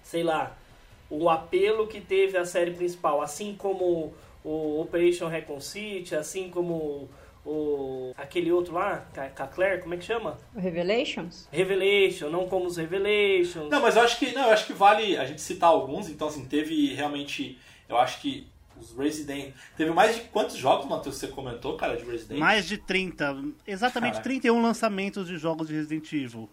[0.03, 0.57] sei lá,
[1.11, 3.21] o apelo que teve a série principal.
[3.23, 4.13] Assim como
[4.45, 7.09] o Operation Recon City, assim como
[7.45, 10.39] o aquele outro lá, com a Claire, como é que chama?
[10.55, 11.49] O Revelations?
[11.51, 13.71] Revelation, não como os Revelations.
[13.71, 16.09] Não, mas eu acho que não, eu acho que vale a gente citar alguns.
[16.09, 17.59] Então, assim, teve realmente,
[17.89, 18.47] eu acho que
[18.79, 22.39] os Resident teve mais de quantos jogos, Matheus, você comentou, cara, de Resident?
[22.39, 24.29] Mais de 30, exatamente Caraca.
[24.29, 26.49] 31 lançamentos de jogos de Resident Evil.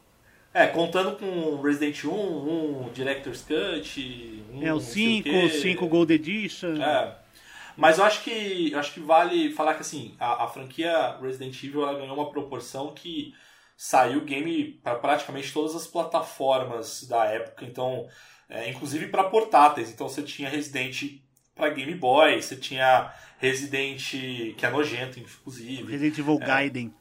[0.54, 5.50] É, contando com Resident 1, um Director's Cut, um É o não sei 5, quê.
[5.50, 6.82] 5 Gold Edition.
[6.82, 7.25] É.
[7.78, 11.62] Mas eu acho que eu acho que vale falar que assim, a, a franquia Resident
[11.64, 13.34] Evil ela ganhou uma proporção que
[13.76, 18.08] saiu game para praticamente todas as plataformas da época, então,
[18.50, 19.92] é, inclusive para portáteis.
[19.92, 21.20] Então você tinha Resident
[21.54, 24.12] para Game Boy, você tinha Resident
[24.58, 25.92] que é nojento, inclusive.
[25.92, 26.46] Resident Evil É.
[26.46, 26.94] Gaiden.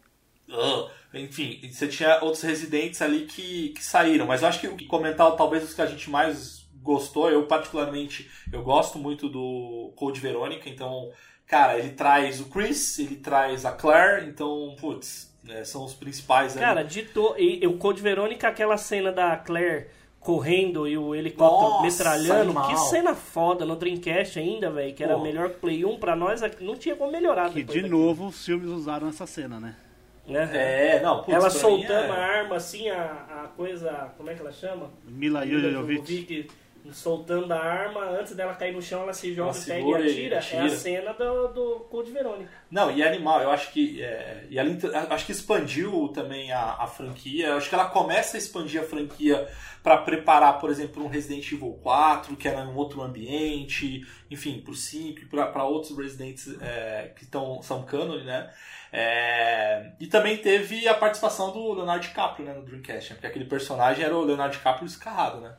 [0.49, 0.91] Ugh.
[1.15, 4.27] Enfim, você tinha outros residentes ali que, que saíram.
[4.27, 7.45] Mas eu acho que o que comentar, talvez os que a gente mais gostou, eu
[7.47, 11.11] particularmente, eu gosto muito do Code Verônica, então,
[11.47, 16.53] cara, ele traz o Chris, ele traz a Claire, então, putz, né, são os principais
[16.53, 16.61] ali.
[16.61, 17.35] Cara, ditou.
[17.39, 19.87] E, e o Code Verônica, aquela cena da Claire
[20.21, 22.41] correndo e o helicóptero Nossa, metralhando.
[22.43, 22.69] animal.
[22.69, 24.95] Que cena foda no Dreamcast ainda, velho.
[24.95, 25.23] Que era Pô.
[25.23, 27.51] melhor que Play 1 pra nós, não tinha como melhorar.
[27.51, 29.77] Que de daquilo, novo os filmes usaram essa cena, né?
[30.27, 30.51] né?
[30.97, 34.13] É, não, putz, ela soltando é- a arma assim, a, a coisa.
[34.17, 34.91] Como é que ela chama?
[35.05, 35.47] Mila.
[35.47, 36.49] Jovovich
[36.93, 40.01] soltando a arma, antes dela cair no chão, ela se joga, Ela pega e segura
[40.01, 40.35] e atira.
[40.35, 40.65] É atira.
[40.65, 42.51] a cena do, do Code Verônica.
[42.71, 44.03] Não, e animal, eu acho que.
[44.03, 44.71] É, e ela,
[45.11, 47.49] acho que expandiu também a, a franquia.
[47.49, 49.49] Eu acho que ela começa a expandir a franquia
[49.83, 54.61] para preparar, por exemplo, um Resident Evil 4, que era em um outro ambiente, enfim,
[54.61, 58.51] pro 5 e para outros Residents é, que tão, são canon, né?
[58.91, 63.17] É, e também teve a participação do Leonardo DiCaprio né, no Dreamcast, né?
[63.17, 65.55] porque aquele personagem era o Leonardo DiCaprio escarrado, né?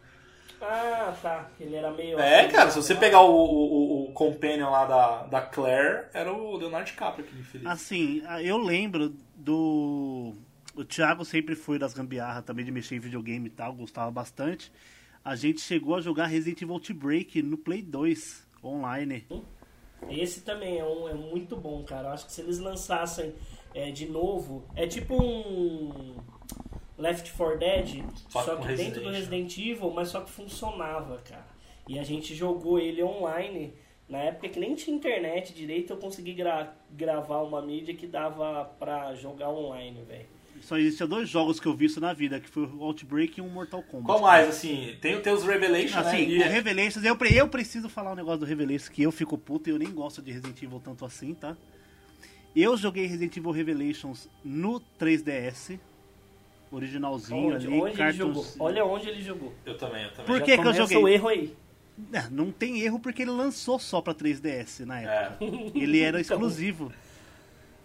[0.68, 1.50] Ah, tá.
[1.60, 2.20] Ele era meio.
[2.20, 6.58] É, cara, se você pegar o, o, o companion lá da, da Claire, era o
[6.58, 7.68] Leonardo DiCaprio, aquele infeliz.
[7.68, 10.34] Assim, eu lembro do.
[10.76, 14.72] O Thiago sempre foi das gambiarra também de mexer em videogame e tal, gostava bastante.
[15.24, 19.26] A gente chegou a jogar Resident Evil Outbreak no Play 2 online.
[20.10, 22.10] Esse também é, um, é muito bom, cara.
[22.10, 23.34] Eu acho que se eles lançassem
[23.74, 26.16] é, de novo, é tipo um
[26.98, 29.18] Left 4 Dead, Só só, que dentro do né?
[29.18, 31.46] Resident Evil, mas só que funcionava, cara.
[31.88, 33.74] E a gente jogou ele online.
[34.08, 38.64] Na época que nem tinha internet direito, eu consegui gra- gravar uma mídia que dava
[38.80, 40.26] pra jogar online, velho.
[40.62, 43.42] Só existia dois jogos que eu vi isso na vida, que foi o Outbreak e
[43.42, 44.06] um Mortal Kombat.
[44.06, 46.00] Qual mais, assim, tem, tem os Revelations, né?
[46.02, 49.38] Assim, E- o Revelations, eu, eu preciso falar um negócio do Revelations, que eu fico
[49.38, 51.58] puto e eu nem gosto de Resident Evil tanto assim, tá?
[52.56, 55.78] Eu joguei Resident Evil Revelations no 3DS,
[56.76, 58.46] originalzinho Onde, ali, onde ele cartons- jogou?
[58.60, 59.54] Olha onde ele jogou.
[59.66, 60.26] Eu também, eu também.
[60.26, 60.98] Por que que eu joguei?
[60.98, 61.56] o erro aí.
[62.14, 65.46] É, Não tem erro porque ele lançou só pra 3DS na época.
[65.46, 65.48] É.
[65.80, 66.36] Ele era Então.
[66.36, 66.92] exclusivo.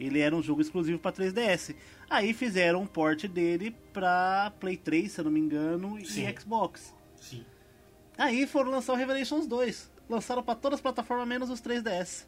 [0.00, 1.74] Ele era um jogo exclusivo pra 3DS.
[2.08, 6.26] Aí fizeram um port dele pra Play 3, se eu não me engano, Sim.
[6.28, 6.92] e Xbox.
[7.20, 7.44] Sim.
[8.18, 9.90] Aí foram lançar o Revelations 2.
[10.08, 12.26] Lançaram pra todas as plataformas menos os 3DS.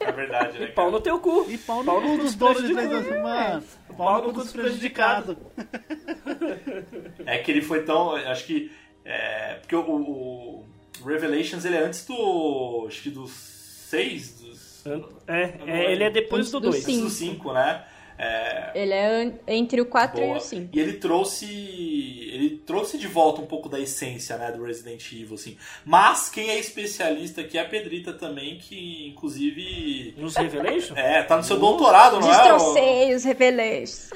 [0.00, 0.66] É verdade, né?
[0.68, 1.46] Pau no teu cu.
[1.48, 3.22] E pau no Pau cu no dos donos de dos 3DS.
[3.22, 5.36] Mano, Pau pau no cu dos dos prejudicados.
[7.24, 8.14] É que ele foi tão.
[8.14, 8.70] Acho que.
[9.04, 10.64] É, porque o, o
[11.04, 12.84] Revelations ele é antes do.
[12.88, 14.84] Acho que dos 6, dos.
[15.26, 16.82] É, é, ele é depois do Do 2.
[16.84, 16.90] cinco.
[16.90, 17.84] Antes do 5, né?
[18.74, 20.36] Ele é entre o 4 e Boa.
[20.38, 20.76] o 5.
[20.76, 21.46] E ele trouxe.
[22.32, 25.56] Ele trouxe de volta um pouco da essência, né, do Resident Evil, assim.
[25.84, 30.14] Mas quem é especialista aqui é a Pedrita também, que inclusive.
[30.16, 30.96] Nos Revelations?
[30.96, 32.36] É, tá no seu doutorado, não é?
[32.36, 34.10] Destrocei os Revelations.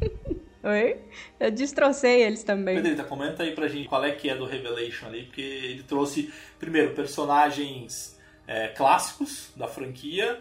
[0.62, 0.98] Oi?
[1.38, 2.76] Eu destrocei eles também.
[2.76, 6.32] Pedrita, comenta aí pra gente qual é que é do Revelation ali, porque ele trouxe,
[6.58, 10.38] primeiro, personagens é, clássicos da franquia.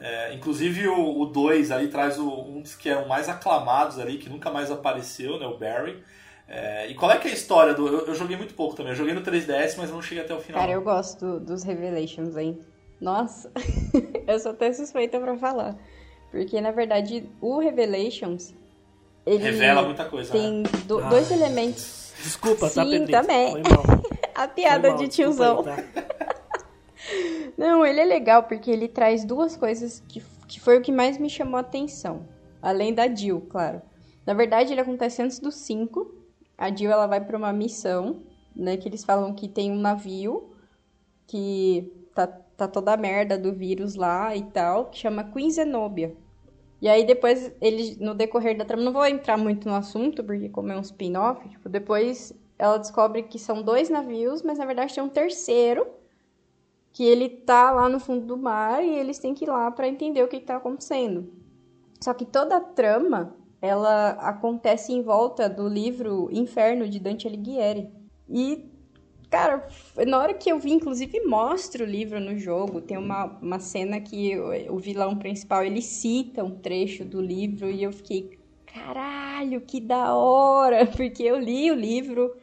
[0.00, 4.30] É, inclusive o 2 ali traz o- um dos que eram mais aclamados ali, que
[4.30, 5.46] nunca mais apareceu, né?
[5.46, 6.02] O Barry.
[6.48, 7.86] É, e qual é que é a história do.
[7.86, 8.92] Eu, eu joguei muito pouco também.
[8.92, 10.60] Eu joguei no 3DS, mas eu não cheguei até o final.
[10.60, 12.58] Cara, eu gosto do- dos Revelations, hein?
[13.00, 13.50] Nossa,
[14.26, 15.76] eu sou até suspeita pra falar.
[16.30, 18.54] Porque, na verdade, o Revelations,
[19.26, 20.68] ele Revela muita coisa, tem né?
[20.86, 21.08] do- Ah.
[21.08, 22.12] dois elementos.
[22.22, 23.10] Desculpa, tá, Sim, Pedrito?
[23.12, 23.50] também.
[23.52, 23.84] Foi mal.
[24.34, 25.58] A piada mal, de desculpa tiozão.
[25.66, 26.02] aí, tá?
[27.56, 31.18] Não, ele é legal porque ele traz duas coisas que, que foi o que mais
[31.18, 32.26] me chamou a atenção.
[32.60, 33.82] Além da Jill, claro.
[34.26, 36.14] Na verdade, ele acontece antes do 5.
[36.56, 38.22] A Jill ela vai pra uma missão,
[38.54, 38.76] né?
[38.76, 40.50] Que eles falam que tem um navio
[41.26, 46.14] que tá, tá toda a merda do vírus lá e tal, que chama Queen Zenobia.
[46.82, 50.48] E aí depois, ele, no decorrer da trama, não vou entrar muito no assunto, porque
[50.48, 54.94] como é um spin-off, tipo, depois ela descobre que são dois navios, mas na verdade
[54.94, 55.86] tem um terceiro
[56.92, 59.88] que ele tá lá no fundo do mar e eles têm que ir lá pra
[59.88, 61.32] entender o que, que tá acontecendo.
[62.00, 67.90] Só que toda a trama, ela acontece em volta do livro Inferno de Dante Alighieri.
[68.28, 68.64] E,
[69.28, 69.68] cara,
[70.06, 74.00] na hora que eu vi, inclusive mostra o livro no jogo, tem uma, uma cena
[74.00, 79.60] que o, o vilão principal, ele cita um trecho do livro e eu fiquei, caralho,
[79.60, 82.34] que da hora, porque eu li o livro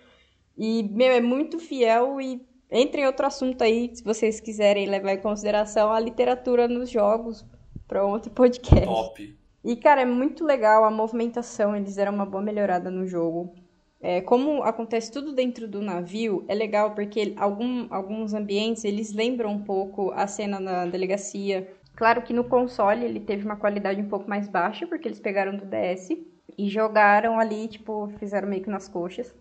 [0.57, 5.13] e, meu, é muito fiel e entre em outro assunto aí, se vocês quiserem levar
[5.13, 7.45] em consideração a literatura nos jogos
[7.87, 8.85] para outro podcast.
[8.85, 9.37] Top.
[9.63, 13.53] E, cara, é muito legal a movimentação, eles deram uma boa melhorada no jogo.
[13.99, 19.51] É, como acontece tudo dentro do navio, é legal porque algum- alguns ambientes eles lembram
[19.51, 21.67] um pouco a cena na delegacia.
[21.95, 25.57] Claro que no console ele teve uma qualidade um pouco mais baixa, porque eles pegaram
[25.57, 26.09] do DS
[26.57, 29.33] e jogaram ali, tipo, fizeram meio que nas coxas.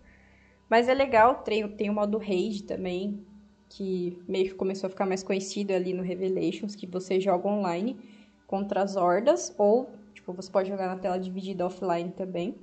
[0.69, 3.25] Mas é legal, tem, tem o modo Rage também,
[3.69, 7.97] que meio que começou a ficar mais conhecido ali no Revelations, que você joga online
[8.45, 12.55] contra as hordas, ou, tipo, você pode jogar na tela dividida offline também.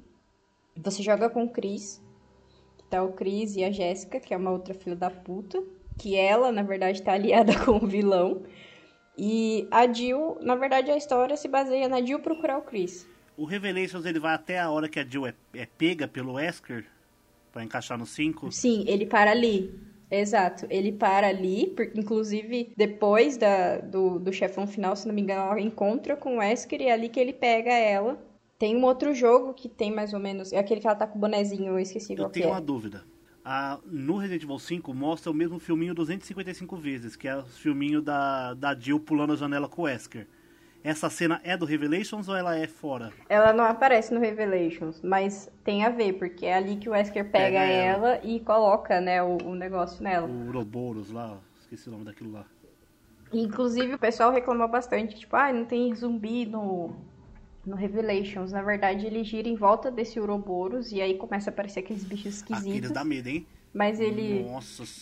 [0.76, 2.02] Você joga com o Chris,
[2.76, 5.62] que tá o Chris e a Jéssica, que é uma outra filha da puta,
[5.98, 8.42] que ela, na verdade, tá aliada com o vilão.
[9.16, 13.06] E a Jill, na verdade, a história se baseia na Jill procurar o Chris.
[13.36, 16.84] O Revelations ele vai até a hora que a Jill é, é pega pelo Wesker
[17.54, 18.50] pra encaixar no 5.
[18.50, 19.72] Sim, ele para ali.
[20.10, 25.22] Exato, ele para ali, porque inclusive depois da, do, do chefão final, se não me
[25.22, 28.22] engano, ela encontra com o Wesker e é ali que ele pega ela.
[28.58, 30.52] Tem um outro jogo que tem mais ou menos.
[30.52, 32.52] É aquele que ela tá com o bonezinho, eu esqueci Eu qual que tenho é.
[32.52, 33.04] uma dúvida.
[33.44, 38.00] A- no Resident Evil 5 mostra o mesmo filminho 255 vezes, que é o filminho
[38.00, 40.26] da, da Jill pulando a janela com o Wesker.
[40.84, 43.10] Essa cena é do Revelations ou ela é fora?
[43.26, 47.24] Ela não aparece no Revelations, mas tem a ver, porque é ali que o Wesker
[47.24, 48.08] pega, Pega ela.
[48.08, 48.20] ela.
[48.22, 50.28] e coloca, né, o, o negócio nela.
[50.28, 52.44] O Ouroboros lá, esqueci o nome daquilo lá.
[53.32, 56.94] Inclusive, o pessoal reclamou bastante, tipo, ah, não tem zumbi no,
[57.64, 58.52] no Revelations.
[58.52, 62.36] Na verdade, ele gira em volta desse Ouroboros e aí começa a aparecer aqueles bichos
[62.36, 62.70] esquisitos.
[62.70, 63.46] Aqueles dá medo, hein?
[63.72, 64.46] Mas ele,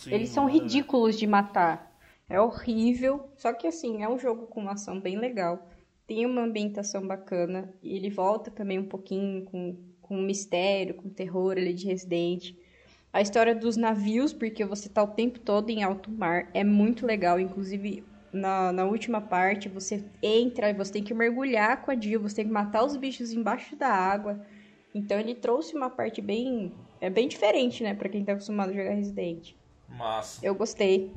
[0.06, 1.92] eles são ridículos de matar.
[2.28, 3.28] É horrível.
[3.36, 5.68] Só que assim, é um jogo com uma ação bem legal.
[6.07, 7.73] Tem uma ambientação bacana.
[7.83, 12.55] E ele volta também um pouquinho com, com mistério, com terror ali de Resident.
[13.12, 17.07] A história dos navios, porque você tá o tempo todo em alto mar, é muito
[17.07, 17.39] legal.
[17.39, 22.23] Inclusive, na, na última parte, você entra e você tem que mergulhar com a Jill,
[22.23, 24.41] você tem que matar os bichos embaixo da água.
[24.95, 26.73] Então ele trouxe uma parte bem.
[27.01, 29.55] É bem diferente, né, pra quem tá acostumado a jogar Resident.
[29.97, 30.44] Massa.
[30.44, 31.12] Eu gostei.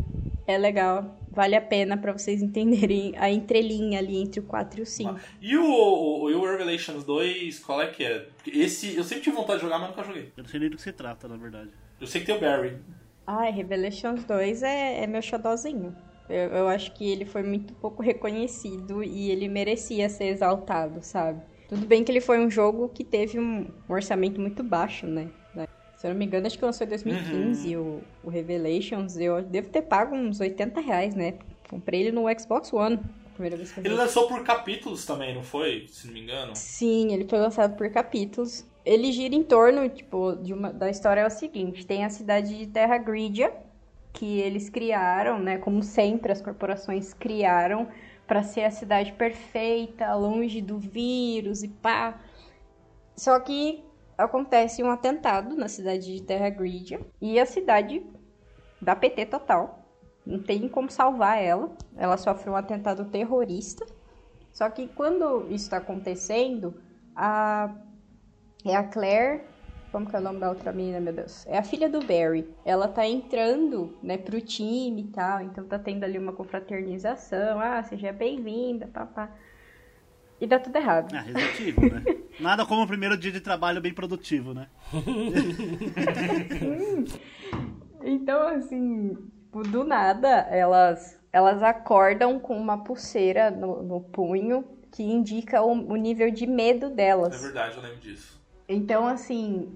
[0.48, 1.18] É legal.
[1.32, 5.20] Vale a pena pra vocês entenderem a entrelinha ali entre o 4 e o 5.
[5.42, 8.28] E o, o, e o Revelations 2, qual é que é?
[8.48, 10.32] Esse eu sempre tive vontade de jogar, mas nunca joguei.
[10.38, 11.72] Eu não sei nem do que se trata, na verdade.
[12.00, 12.78] Eu sei que tem o Barry.
[13.26, 15.96] Ai, Revelations 2 é, é meu xodózinho.
[16.30, 21.42] Eu, eu acho que ele foi muito pouco reconhecido e ele merecia ser exaltado, sabe?
[21.68, 25.30] Tudo bem que ele foi um jogo que teve um orçamento muito baixo, né?
[26.06, 29.18] Se eu não me engano, acho que lançou em 2015 o, o Revelations.
[29.18, 31.34] Eu devo ter pago uns 80 reais, né?
[31.68, 33.00] Comprei ele no Xbox One.
[33.34, 35.88] Primeira vez que Ele lançou por capítulos também, não foi?
[35.90, 36.52] Se não me engano.
[36.56, 38.64] Sim, ele foi lançado por capítulos.
[38.86, 42.56] Ele gira em torno, tipo, de uma, da história é o seguinte: tem a cidade
[42.56, 43.52] de Terra Gridia,
[44.14, 45.58] que eles criaram, né?
[45.58, 47.88] Como sempre, as corporações criaram
[48.28, 52.22] pra ser a cidade perfeita, longe do vírus e pá.
[53.18, 53.84] Só que
[54.18, 58.06] acontece um atentado na cidade de Terra Gridia e a cidade
[58.82, 59.80] dá PT total.
[60.26, 61.72] Não tem como salvar ela.
[61.96, 63.86] Ela sofre um atentado terrorista.
[64.52, 66.74] Só que quando isso está acontecendo,
[67.16, 67.76] a
[68.66, 69.44] é a Claire,
[69.92, 71.46] como que é o nome da outra menina, meu Deus?
[71.46, 72.50] É a filha do Barry.
[72.66, 77.60] Ela tá entrando, né, pro time e tal, então tá tendo ali uma confraternização.
[77.60, 79.30] Ah, seja bem-vinda, papá.
[80.40, 81.14] E dá tudo errado.
[81.16, 82.04] Ah, Resident Evil, né?
[82.40, 84.68] Nada como o primeiro dia de trabalho bem produtivo, né?
[88.04, 89.18] Então, assim,
[89.72, 95.96] do nada, elas, elas acordam com uma pulseira no, no punho que indica o, o
[95.96, 97.42] nível de medo É delas.
[97.42, 98.40] verdade, eu lembro disso.
[98.68, 99.72] Então, assim,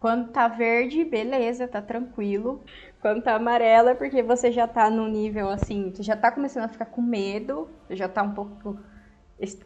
[0.00, 2.62] quando tá verde, beleza, tá tranquilo.
[3.00, 6.64] Quando tá amarela, é porque você já tá no nível, assim, você já tá começando
[6.64, 8.78] a ficar com medo, já tá um pouco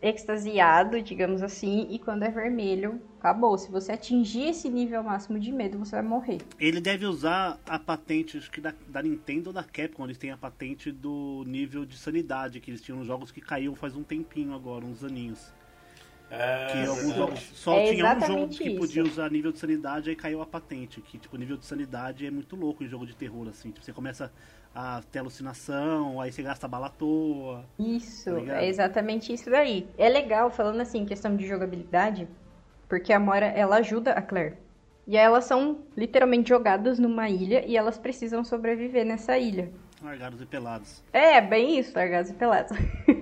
[0.03, 1.87] extasiado, digamos assim.
[1.91, 3.57] E quando é vermelho, acabou.
[3.59, 6.39] Se você atingir esse nível máximo de medo, você vai morrer.
[6.61, 10.31] Ele deve usar a patente, acho que da, da Nintendo ou da Capcom, eles têm
[10.31, 14.05] a patente do nível de sanidade que eles tinham nos jogos que caiu faz um
[14.05, 15.53] tempinho agora, uns aninhos.
[16.29, 17.17] É, Que alguns verdade.
[17.17, 18.71] jogos só É tinha um jogo que isso.
[18.71, 21.01] podia usar nível de sanidade, aí caiu a patente.
[21.03, 23.73] Que, tipo, nível de sanidade é muito louco em jogo de terror, assim.
[23.73, 24.33] Tipo, você começa
[24.75, 27.65] a ter alucinação, aí você gasta bala à toa.
[27.79, 29.89] Isso, Tá é exatamente isso daí.
[29.99, 32.29] É legal, falando assim, questão de jogabilidade,
[32.89, 34.57] porque a Moira, ela ajuda a Claire.
[35.07, 39.71] E aí elas são literalmente jogadas numa ilha e elas precisam sobreviver nessa ilha.
[40.03, 41.03] Largados e pelados.
[41.13, 42.77] É, bem isso, largados e pelados.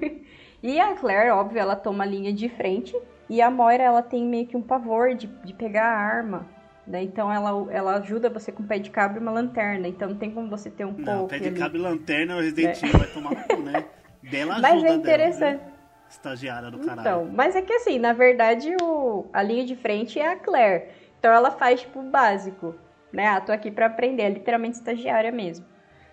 [0.63, 2.95] e a Claire, óbvio, ela toma a linha de frente.
[3.29, 6.47] E a Moira, ela tem meio que um pavor de, de pegar a arma.
[6.89, 7.03] Né?
[7.03, 9.87] Então ela, ela ajuda você com um pé de cabra e uma lanterna.
[9.87, 11.59] Então não tem como você ter um Não, poke pé de ali.
[11.59, 13.85] cabo e lanterna, o Resident Evil vai tomar cu, né?
[14.23, 15.59] Dela ajuda Mas é dela, interessante.
[15.63, 15.73] né?
[16.09, 17.01] Estagiária do caralho.
[17.01, 20.87] Então, mas é que assim, na verdade, o, a linha de frente é a Claire.
[21.19, 22.75] Então ela faz, tipo, o básico.
[23.13, 23.27] Né?
[23.27, 25.67] Ah, tô aqui pra aprender, é literalmente estagiária mesmo.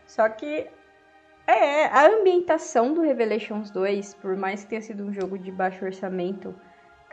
[0.05, 0.67] Só que.
[1.47, 5.85] É, a ambientação do Revelations 2, por mais que tenha sido um jogo de baixo
[5.85, 6.53] orçamento,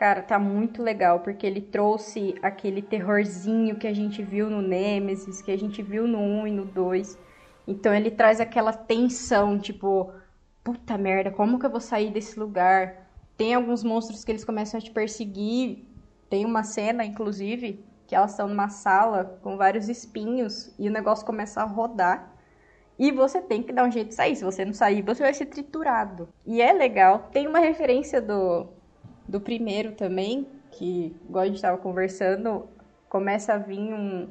[0.03, 5.41] cara, tá muito legal, porque ele trouxe aquele terrorzinho que a gente viu no Nemesis,
[5.41, 7.17] que a gente viu no 1 e no 2.
[7.65, 10.11] Então ele traz aquela tensão, tipo,
[10.61, 13.07] puta merda, como que eu vou sair desse lugar?
[13.37, 15.85] Tem alguns monstros que eles começam a te perseguir.
[16.29, 21.25] Tem uma cena, inclusive, que elas estão numa sala com vários espinhos e o negócio
[21.25, 22.29] começa a rodar.
[22.99, 24.35] E você tem que dar um jeito de sair.
[24.35, 26.27] Se você não sair, você vai ser triturado.
[26.45, 27.29] E é legal.
[27.31, 28.67] Tem uma referência do,
[29.27, 32.67] do primeiro também, que, igual a gente estava conversando,
[33.09, 34.27] começa a vir um,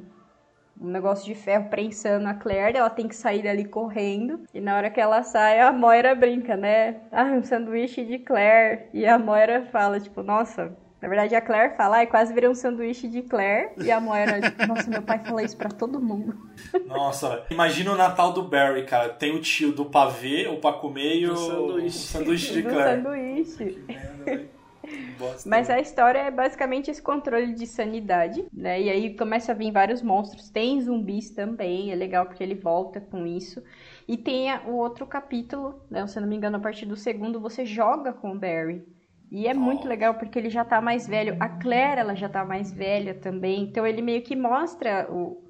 [0.79, 4.41] um negócio de ferro prensando a Claire, ela tem que sair dali correndo.
[4.53, 7.01] E na hora que ela sai, a Moira brinca, né?
[7.11, 8.87] Ah, um sanduíche de Claire.
[8.93, 10.75] E a Moira fala, tipo, nossa.
[11.01, 13.71] Na verdade, a Claire fala, ai, quase virei um sanduíche de Claire.
[13.77, 16.33] E a Moira, tipo, nossa, meu pai fala isso pra todo mundo.
[16.87, 19.09] Nossa, imagina o Natal do Barry, cara.
[19.09, 21.87] Tem o tio do pavê, o pra comer e Do o sanduíche.
[21.87, 22.97] o sanduíche de Do Claire.
[23.03, 23.85] sanduíche.
[25.17, 25.49] Bosta.
[25.49, 28.81] Mas a história é basicamente esse controle de sanidade, né?
[28.81, 30.49] E aí começa a vir vários monstros.
[30.49, 33.63] Tem zumbis também, é legal porque ele volta com isso.
[34.07, 36.05] E tem o outro capítulo, né?
[36.07, 38.85] Se eu não me engano, a partir do segundo, você joga com o Barry.
[39.31, 41.35] E é muito legal porque ele já tá mais velho.
[41.39, 43.63] A Claire, ela já tá mais velha também.
[43.63, 45.43] Então ele meio que mostra o,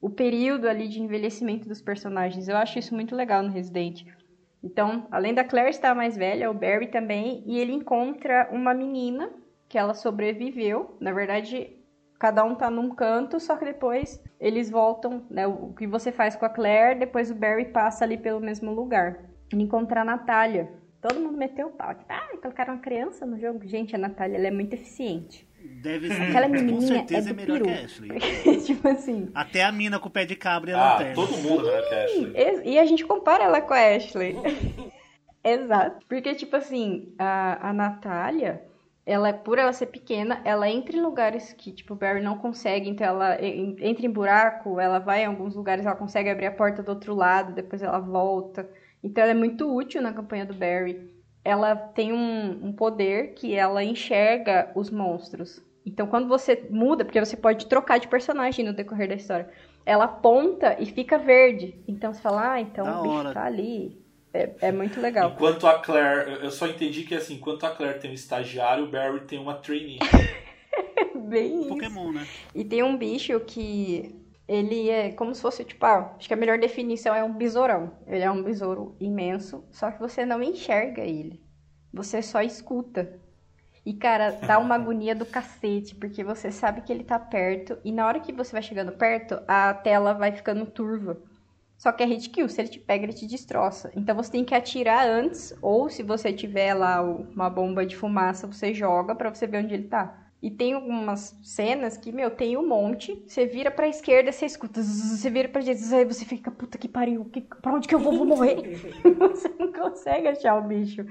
[0.00, 2.48] o período ali de envelhecimento dos personagens.
[2.48, 4.04] Eu acho isso muito legal no Resident.
[4.66, 9.30] Então, além da Claire estar mais velha, o Barry também, e ele encontra uma menina
[9.68, 10.96] que ela sobreviveu.
[11.00, 11.70] Na verdade,
[12.18, 15.46] cada um tá num canto, só que depois eles voltam, né?
[15.46, 19.20] O que você faz com a Claire, depois o Barry passa ali pelo mesmo lugar.
[19.52, 20.68] Ele encontra a Natália.
[21.00, 21.94] Todo mundo meteu o pau.
[21.94, 23.64] Tipo, ah, colocaram uma criança no jogo.
[23.68, 25.45] Gente, a Natália, ela é muito eficiente.
[25.58, 27.64] Deve ser, Aquela com menininha certeza é é, melhor peru.
[27.66, 28.60] que a Ashley.
[28.64, 29.28] tipo assim.
[29.34, 31.14] Até a mina com o pé de cabra e a Ah, lanterna.
[31.14, 32.32] todo mundo é melhor que a Ashley.
[32.64, 34.36] E a gente compara ela com a Ashley.
[35.42, 36.04] Exato.
[36.08, 38.62] Porque, tipo assim, a, a Natália,
[39.04, 42.88] ela, por ela ser pequena, ela entra em lugares que, tipo, o Barry não consegue.
[42.90, 46.52] Então, ela en- entra em buraco, ela vai em alguns lugares, ela consegue abrir a
[46.52, 48.68] porta do outro lado, depois ela volta.
[49.02, 51.14] Então, ela é muito útil na campanha do Barry.
[51.46, 55.62] Ela tem um, um poder que ela enxerga os monstros.
[55.86, 59.48] Então, quando você muda, porque você pode trocar de personagem no decorrer da história,
[59.84, 61.76] ela aponta e fica verde.
[61.86, 63.32] Então você fala, ah, então Da o bicho hora.
[63.32, 63.96] tá ali.
[64.34, 65.30] É, é muito legal.
[65.30, 68.82] Enquanto a Claire, eu- eu só entendi que assim, enquanto a Claire tem um estagiário,
[68.82, 70.00] o Barry tem uma trainee.
[71.14, 71.68] Bem isso.
[71.68, 72.26] Pokémon, né?
[72.54, 74.14] E tem um bicho que
[74.48, 77.92] Ele é como se fosse, tipo, ah, acho que a melhor definição é um besourão.
[78.06, 81.42] Ele é um besouro imenso, só que você não enxerga ele.
[81.92, 83.20] Você só escuta.
[83.84, 87.90] E, cara, dá uma agonia do cacete, porque você sabe que ele tá perto, e
[87.90, 91.20] na hora que você vai chegando perto, a tela vai ficando turva.
[91.78, 93.90] Só que é hit kill, se ele te pega, ele te destroça.
[93.94, 98.46] Então você tem que atirar antes, ou se você tiver lá uma bomba de fumaça,
[98.46, 100.25] você joga pra você ver onde ele tá.
[100.42, 103.24] E tem algumas cenas que, meu, tem um monte.
[103.26, 104.80] Você vira pra esquerda, você escuta.
[104.82, 107.94] zzz, Você vira pra direita, aí você fica, puta que pariu, que, pra onde que
[107.94, 108.12] eu vou?
[108.12, 108.62] Vou morrer.
[109.18, 111.04] você não consegue achar o bicho.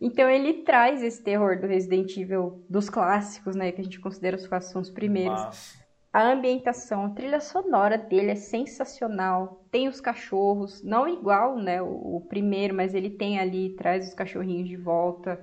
[0.00, 3.72] Então ele traz esse terror do Resident Evil dos clássicos, né?
[3.72, 5.46] Que a gente considera os clássicos são os primeiros.
[5.46, 9.66] Mas, A ambientação, a trilha sonora dele é sensacional.
[9.70, 14.14] Tem os cachorros, não igual, né, o, o primeiro, mas ele tem ali, traz os
[14.14, 15.38] cachorrinhos de volta.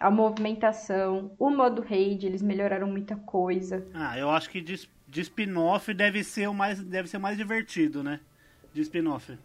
[0.00, 3.84] A movimentação, o modo raid, eles melhoraram muita coisa.
[3.92, 8.02] Ah, eu acho que de, de spin-off deve ser o mais deve ser mais divertido,
[8.02, 8.20] né?
[8.72, 9.36] De spin-off.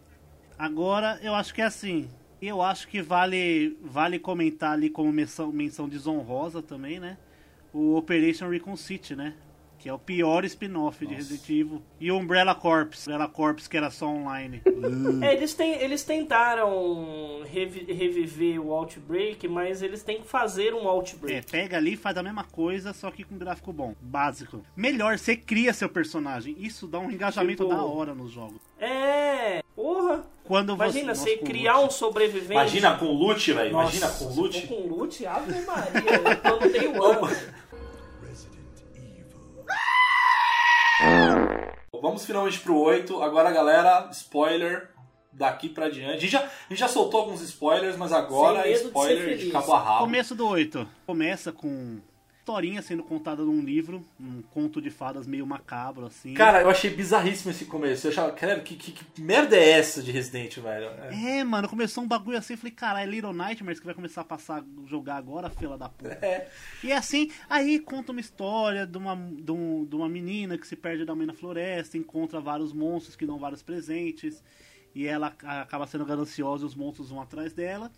[0.56, 2.08] Agora, eu acho que é assim.
[2.40, 7.16] Eu acho que vale vale comentar ali como menção, menção desonrosa também, né?
[7.72, 9.34] O Operation Recon City, né?
[9.84, 11.82] Que é o pior spin-off de Resident Evil.
[12.00, 13.02] E o Umbrella Corps.
[13.06, 14.62] Umbrella Corps, que era só online.
[15.22, 20.84] É, eles, ten- eles tentaram revi- reviver o Outbreak, mas eles têm que fazer um
[20.84, 21.50] É, Outbreak.
[21.50, 23.94] pega ali e faz a mesma coisa, só que com gráfico bom.
[24.00, 24.64] Básico.
[24.74, 26.56] Melhor, você cria seu personagem.
[26.58, 28.60] Isso dá um engajamento Tipo- da hora nos jogos.
[28.80, 30.24] É, porra.
[30.44, 31.36] Quando Imagina, você.
[31.36, 31.88] você criar loot.
[31.88, 32.52] um sobrevivente.
[32.52, 33.70] imagina com loot, velho.
[33.70, 34.66] Imagina com loot.
[34.66, 37.28] com loot, Ave Maria, eu não tenho ano.
[42.00, 43.22] Vamos finalmente pro 8.
[43.22, 44.90] Agora, galera, spoiler
[45.32, 46.16] daqui pra diante.
[46.16, 49.36] A gente já, a gente já soltou alguns spoilers, mas agora é de spoiler de,
[49.36, 49.52] feliz.
[49.52, 49.98] cabo a rabo.
[50.04, 50.88] Começo do 8.
[51.06, 52.00] Começa com
[52.44, 56.34] historinha sendo contada num livro, um conto de fadas meio macabro, assim.
[56.34, 58.06] Cara, eu achei bizarríssimo esse começo.
[58.06, 60.90] Eu achava, cara, que, que, que merda é essa de Resident, velho?
[61.10, 61.38] É.
[61.38, 64.20] É, mano, começou um bagulho assim, eu falei, cara, é Little Nightmares que vai começar
[64.20, 66.18] a passar, jogar agora, fila da puta.
[66.20, 66.48] É.
[66.82, 70.76] E assim, aí conta uma história de uma, de, um- de uma menina que se
[70.76, 74.44] perde da mãe na floresta, encontra vários monstros que dão vários presentes,
[74.94, 77.90] e ela acaba sendo gananciosa e os monstros vão atrás dela.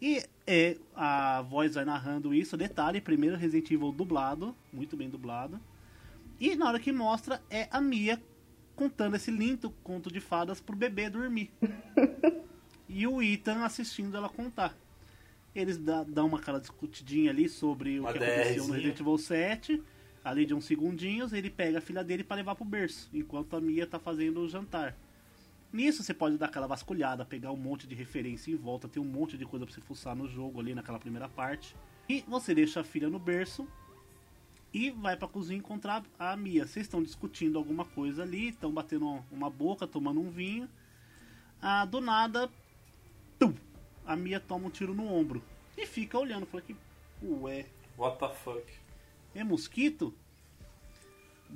[0.00, 2.56] E é, a voz vai narrando isso.
[2.56, 5.60] Detalhe, primeiro Resident Evil dublado, muito bem dublado.
[6.38, 8.20] E na hora que mostra é a Mia
[8.76, 11.50] contando esse lindo conto de fadas pro bebê dormir.
[12.88, 14.76] e o Ethan assistindo ela contar.
[15.54, 18.72] Eles dá- dão uma cara discutidinha ali sobre Uma o que aconteceu no.
[18.72, 19.82] Resident Evil 7.
[20.24, 23.60] Ali de uns segundinhos, ele pega a filha dele para levar pro berço, enquanto a
[23.60, 24.96] Mia tá fazendo o jantar.
[25.74, 29.04] Nisso você pode dar aquela vasculhada, pegar um monte de referência em volta, tem um
[29.04, 31.74] monte de coisa pra você fuçar no jogo ali naquela primeira parte.
[32.08, 33.66] E você deixa a filha no berço
[34.72, 36.64] e vai pra cozinha encontrar a Mia.
[36.64, 40.70] Vocês estão discutindo alguma coisa ali, estão batendo uma boca, tomando um vinho.
[41.60, 42.48] Ah, do nada,
[43.36, 43.52] tum,
[44.06, 45.42] a Mia toma um tiro no ombro
[45.76, 46.46] e fica olhando.
[46.46, 46.76] Fala que,
[47.20, 47.66] ué,
[47.98, 48.72] What the fuck?
[49.34, 50.14] é mosquito?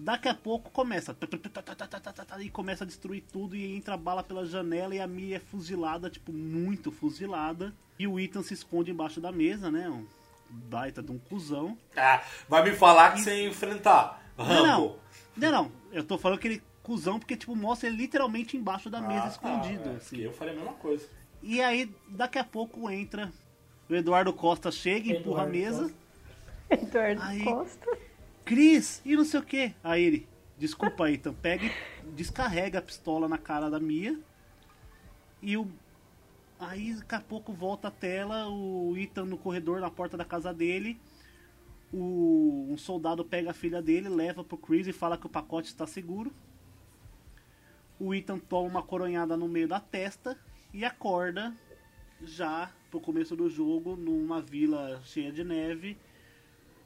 [0.00, 1.12] Daqui a pouco começa.
[1.12, 5.08] Tá, tá, tá, e começa a destruir tudo e entra bala pela janela e a
[5.08, 7.74] Mia é fuzilada, tipo, muito fuzilada.
[7.98, 9.90] E o Ethan se esconde embaixo da mesa, né?
[9.90, 10.06] Um
[10.48, 11.76] baita de um cuzão.
[11.96, 13.24] Ah, vai me falar que e...
[13.24, 14.22] você enfrentar.
[14.38, 15.00] Rambo.
[15.36, 15.72] Não, não, não.
[15.90, 19.26] Eu tô falando que ele cuzão porque, tipo, mostra ele literalmente embaixo da ah, mesa
[19.26, 19.88] escondido.
[19.88, 19.96] É.
[19.96, 20.18] assim.
[20.18, 21.08] Eu falei a mesma coisa.
[21.42, 23.32] E aí, daqui a pouco entra.
[23.90, 25.92] O Eduardo Costa chega, e empurra a mesa.
[26.68, 26.84] Costa.
[26.86, 27.42] Eduardo aí...
[27.42, 28.07] Costa.
[28.48, 29.74] Cris, e não sei o que.
[29.84, 34.18] Aí ele, desculpa aí, então pega e descarrega a pistola na cara da Mia.
[35.42, 35.70] E o.
[36.58, 40.52] Aí daqui a pouco volta a tela, o Ethan no corredor na porta da casa
[40.54, 40.98] dele.
[41.92, 45.68] O, um soldado pega a filha dele, leva pro Chris e fala que o pacote
[45.68, 46.32] está seguro.
[48.00, 50.38] O Ethan toma uma coronhada no meio da testa
[50.72, 51.54] e acorda
[52.22, 55.98] já pro começo do jogo numa vila cheia de neve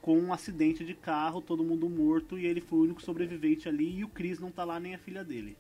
[0.03, 3.99] com um acidente de carro, todo mundo morto e ele foi o único sobrevivente ali
[3.99, 5.57] e o Chris não tá lá nem a filha dele.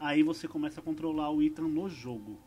[0.00, 2.38] Aí você começa a controlar o Ethan no jogo.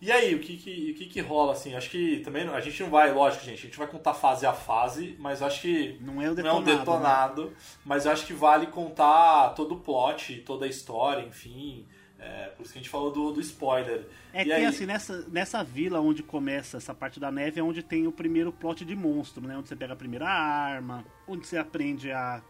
[0.00, 1.76] E aí, o que que, o que que rola, assim?
[1.76, 4.52] Acho que também a gente não vai, lógico, gente, a gente vai contar fase a
[4.52, 6.64] fase, mas eu acho que Não é o não é um detonado.
[6.72, 6.78] né?
[6.78, 7.52] detonado,
[7.84, 11.86] mas eu acho que vale contar todo o plot, toda a história, enfim.
[12.24, 14.06] É, por isso que a gente falou do, do spoiler.
[14.32, 17.62] É E que aí- assim, nessa, nessa vila onde começa essa parte da neve é
[17.62, 19.56] onde tem o primeiro plot de monstro, né?
[19.58, 22.40] Onde você pega a primeira arma, onde você aprende a,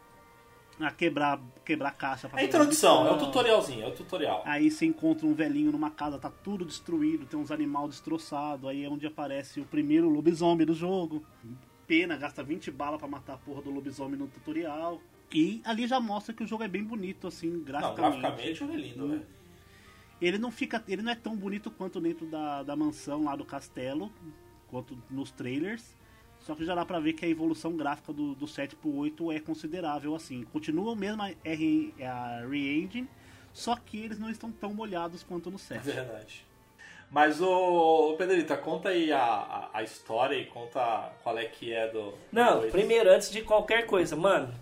[0.79, 4.43] a quebrar, quebrar caixa pra É a introdução, é o tutorialzinho, é o tutorial.
[4.45, 8.69] Aí você encontra um velhinho numa casa, tá tudo destruído, tem uns animais destroçados.
[8.69, 11.25] Aí é onde aparece o primeiro lobisomem do jogo.
[11.87, 15.01] Pena, gasta 20 balas pra matar a porra do lobisomem no tutorial.
[15.33, 18.21] E ali já mostra que o jogo é bem bonito, assim, Não, graficamente.
[18.21, 19.27] graficamente o jogo é lindo, velho.
[20.23, 20.83] Ele não fica.
[20.89, 24.11] Ele não é tão bonito quanto dentro da, da mansão lá do castelo,
[24.69, 25.97] quanto nos trailers.
[26.41, 29.31] Só que já dá pra ver que a evolução gráfica do, do 7 pro 8
[29.33, 30.43] é considerável, assim.
[30.45, 33.09] Continua o mesmo a, R, a Re-Engine,
[33.53, 35.83] só que eles não estão tão molhados quanto no É 7.
[35.85, 36.45] verdade.
[37.11, 41.73] Mas, ô, ô, Pedrita, conta aí a, a, a história e conta qual é que
[41.73, 42.15] é do...
[42.33, 44.53] Não, do- primeiro, antes de qualquer coisa, mano,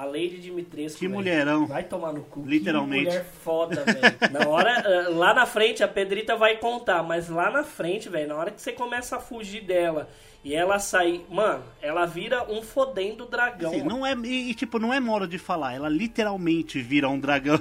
[0.00, 0.98] a Lady Dimitrescu.
[0.98, 1.66] Que velho, mulherão.
[1.66, 2.42] Vai tomar no cu.
[2.46, 3.04] Literalmente.
[3.04, 4.32] Que mulher foda, velho.
[4.32, 8.28] Na hora, eh, lá na frente, a Pedrita vai contar, mas lá na frente, velho,
[8.28, 10.08] na hora que você começa a fugir dela
[10.42, 11.26] e ela sair.
[11.28, 13.72] Mano, ela vira um fodendo dragão.
[13.72, 17.20] Assim, não é, e, e, tipo, não é modo de falar, ela literalmente vira um
[17.20, 17.60] dragão.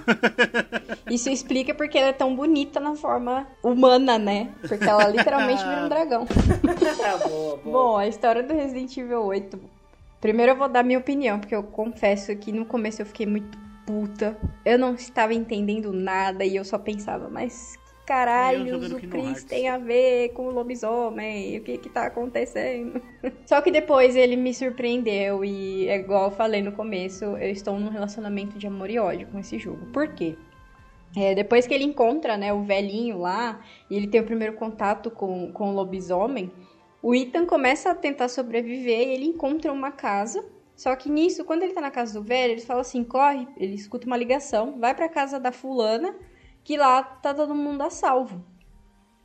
[1.11, 4.53] Isso explica porque ela é tão bonita na forma humana, né?
[4.65, 6.25] Porque ela literalmente vira um dragão.
[7.03, 7.73] Ah, boa, boa.
[7.73, 9.78] Bom, a história do Resident Evil 8.
[10.19, 13.57] Primeiro eu vou dar minha opinião, porque eu confesso que no começo eu fiquei muito
[13.85, 14.37] puta.
[14.65, 19.77] Eu não estava entendendo nada e eu só pensava, mas caralho o Chris tem a
[19.77, 21.57] ver com o lobisomem?
[21.57, 22.99] O que que tá acontecendo?
[23.45, 27.79] Só que depois ele me surpreendeu e é igual eu falei no começo, eu estou
[27.79, 29.85] num relacionamento de amor e ódio com esse jogo.
[29.93, 30.35] Por quê?
[31.15, 33.59] É, depois que ele encontra, né, o velhinho lá,
[33.89, 36.51] e ele tem o primeiro contato com, com o lobisomem,
[37.01, 40.43] o Ethan começa a tentar sobreviver e ele encontra uma casa.
[40.75, 43.75] Só que nisso, quando ele tá na casa do velho, ele fala assim: corre, ele
[43.75, 46.15] escuta uma ligação, vai pra casa da fulana,
[46.63, 48.43] que lá tá todo mundo a salvo.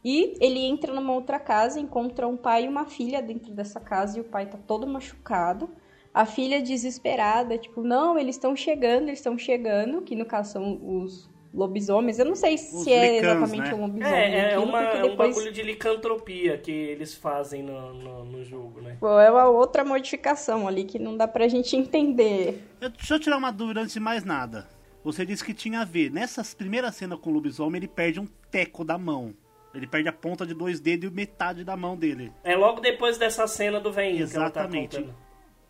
[0.05, 4.19] E ele entra numa outra casa, encontra um pai e uma filha dentro dessa casa,
[4.19, 5.71] e o pai tá todo machucado.
[6.13, 10.81] A filha desesperada, tipo, não, eles estão chegando, eles estão chegando, que no caso são
[11.01, 12.19] os lobisomens.
[12.19, 13.75] Eu não sei se Os é licans, exatamente né?
[13.75, 14.15] um lobisomem.
[14.15, 18.25] É, é, uma, porque é um depois- bagulho de licantropia que eles fazem no, no,
[18.25, 18.97] no jogo, né?
[19.01, 22.63] Pô, é uma outra modificação ali que não dá pra gente entender.
[22.81, 24.67] Eu- deixa eu tirar uma dúvida antes de mais nada.
[25.05, 26.11] Você disse que tinha a ver.
[26.11, 29.35] Nessas primeiras cenas com o lobisomem, ele perde um teco da mão.
[29.75, 32.33] Ele perde a ponta de dois dedos e metade da mão dele.
[32.45, 34.97] É logo depois dessa cena do velhinho que ela tá Exatamente.
[34.97, 35.15] contando.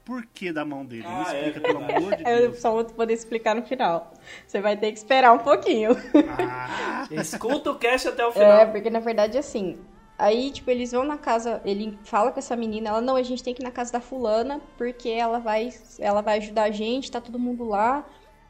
[0.05, 1.03] Por que da mão dele?
[1.03, 1.99] Me Ah, é explica, pelo verdade.
[2.05, 2.59] amor de Eu Deus.
[2.61, 4.13] só vou poder explicar no final.
[4.47, 5.91] Você vai ter que esperar um pouquinho.
[6.39, 8.51] Ah, Escuta o cast até o final.
[8.53, 9.79] É, porque na verdade assim.
[10.17, 13.43] Aí, tipo, eles vão na casa, ele fala com essa menina, ela, não, a gente
[13.43, 17.11] tem que ir na casa da fulana, porque ela vai, ela vai ajudar a gente,
[17.11, 18.05] tá todo mundo lá,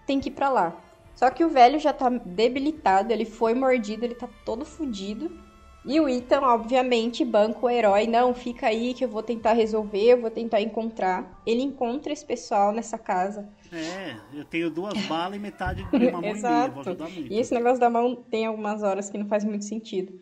[0.07, 0.75] tem que ir pra lá.
[1.15, 5.31] Só que o velho já tá debilitado, ele foi mordido, ele tá todo fudido.
[5.87, 10.13] E o Ethan, obviamente, banca o herói, não, fica aí que eu vou tentar resolver,
[10.13, 11.43] eu vou tentar encontrar.
[11.47, 13.47] Ele encontra esse pessoal nessa casa.
[13.71, 16.33] é, eu tenho duas balas e metade de uma mão e.
[16.33, 16.73] Exato.
[16.73, 17.31] Vou ajudar muito.
[17.33, 20.19] E esse negócio da mão tem algumas horas que não faz muito sentido.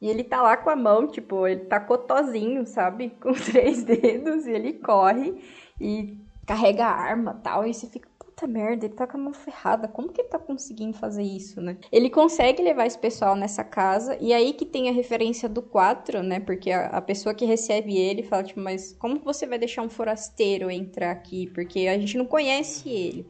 [0.00, 3.10] E ele tá lá com a mão, tipo, ele tá cotozinho, sabe?
[3.22, 5.34] Com três dedos, e ele corre
[5.80, 7.66] e carrega a arma tal.
[7.66, 9.88] E você fica, puta merda, ele tá com a mão ferrada.
[9.88, 11.78] Como que ele tá conseguindo fazer isso, né?
[11.90, 16.22] Ele consegue levar esse pessoal nessa casa, e aí que tem a referência do 4,
[16.22, 16.38] né?
[16.38, 19.88] Porque a, a pessoa que recebe ele fala, tipo, mas como você vai deixar um
[19.88, 21.46] forasteiro entrar aqui?
[21.54, 23.26] Porque a gente não conhece ele.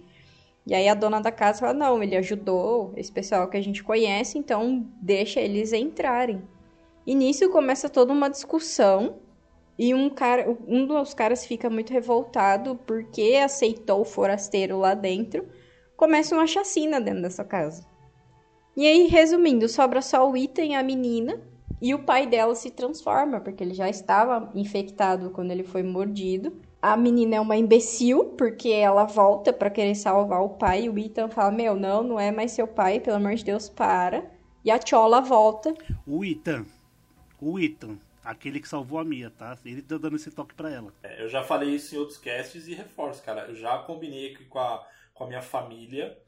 [0.67, 3.85] E aí a dona da casa fala: não, ele ajudou esse pessoal que a gente
[3.85, 6.43] conhece, então deixa eles entrarem.
[7.07, 9.21] E nisso começa toda uma discussão.
[9.79, 15.47] E um cara, um dos caras fica muito revoltado porque aceitou o forasteiro lá dentro.
[15.97, 17.87] Começa uma chacina dentro dessa casa.
[18.77, 21.41] E aí, resumindo, sobra só o e a menina.
[21.81, 26.57] E o pai dela se transforma, porque ele já estava infectado quando ele foi mordido.
[26.81, 30.85] A menina é uma imbecil, porque ela volta pra querer salvar o pai.
[30.85, 33.69] E o Ethan fala: Meu, não, não é mais seu pai, pelo amor de Deus,
[33.69, 34.31] para.
[34.65, 35.75] E a Chola volta.
[36.07, 36.65] O Ethan.
[37.41, 37.99] O Ethan.
[38.27, 39.57] Aquele que salvou a Mia, tá?
[39.65, 40.93] Ele tá dando esse toque pra ela.
[41.03, 43.47] É, eu já falei isso em outros casts e reforço, cara.
[43.49, 44.85] Eu já combinei aqui com a,
[45.15, 46.19] com a minha família,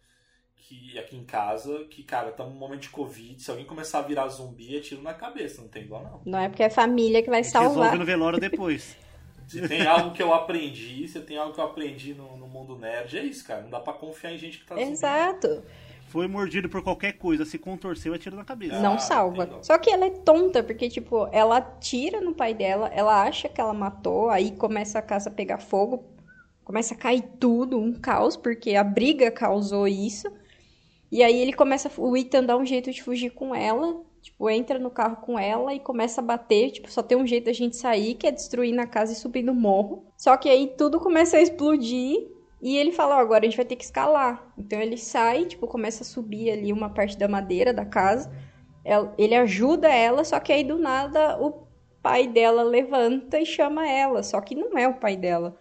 [0.57, 3.43] que aqui em casa, que, cara, estamos num momento de Covid.
[3.43, 6.21] Se alguém começar a virar zumbi, é tiro na cabeça, não tem dó, não.
[6.25, 7.99] Não é porque é a família que vai A gente resolve salvar.
[7.99, 8.97] no velório depois.
[9.49, 12.77] Se tem algo que eu aprendi, se tem algo que eu aprendi no, no mundo
[12.77, 13.63] nerd, é isso, cara.
[13.63, 14.91] Não dá pra confiar em gente que tá zumbi.
[16.09, 18.77] Foi mordido por qualquer coisa, se contorceu, é tiro na cabeça.
[18.77, 19.45] Ah, Não salva.
[19.45, 19.59] entendo.
[19.63, 23.61] Só que ela é tonta, porque, tipo, ela atira no pai dela, ela acha que
[23.61, 26.05] ela matou, aí começa a casa a pegar fogo,
[26.65, 30.31] começa a cair tudo, um caos, porque a briga causou isso.
[31.13, 34.79] E aí ele começa, o Ethan dá um jeito de fugir com ela, tipo, entra
[34.79, 37.77] no carro com ela e começa a bater, tipo, só tem um jeito da gente
[37.77, 40.07] sair, que é destruir na casa e subir no morro.
[40.17, 43.65] Só que aí tudo começa a explodir e ele fala, ó, agora a gente vai
[43.67, 44.53] ter que escalar.
[44.59, 48.31] Então ele sai, tipo, começa a subir ali uma parte da madeira da casa.
[48.85, 51.67] El- Ele ajuda ela, só que aí do nada o
[52.03, 55.57] pai dela levanta e chama ela, só que não é o pai dela.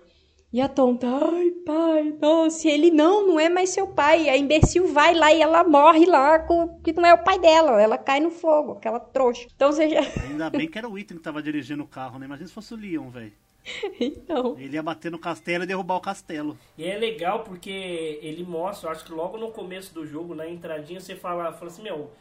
[0.51, 4.29] E a tonta, ai, pai, nossa, ele não, não é mais seu pai.
[4.29, 7.81] A imbecil vai lá e ela morre lá, com que não é o pai dela.
[7.81, 9.45] Ela cai no fogo, aquela trouxa.
[9.55, 9.99] Então você já.
[10.01, 12.25] Ainda bem que era o Ethan que tava dirigindo o carro, né?
[12.25, 13.33] Imagina se fosse o Leon, velho.
[13.99, 14.55] então.
[14.57, 16.57] Ele ia bater no castelo e derrubar o castelo.
[16.77, 20.47] E é legal porque ele mostra, eu acho que logo no começo do jogo, na
[20.47, 22.11] entradinha, você fala, fala assim, meu,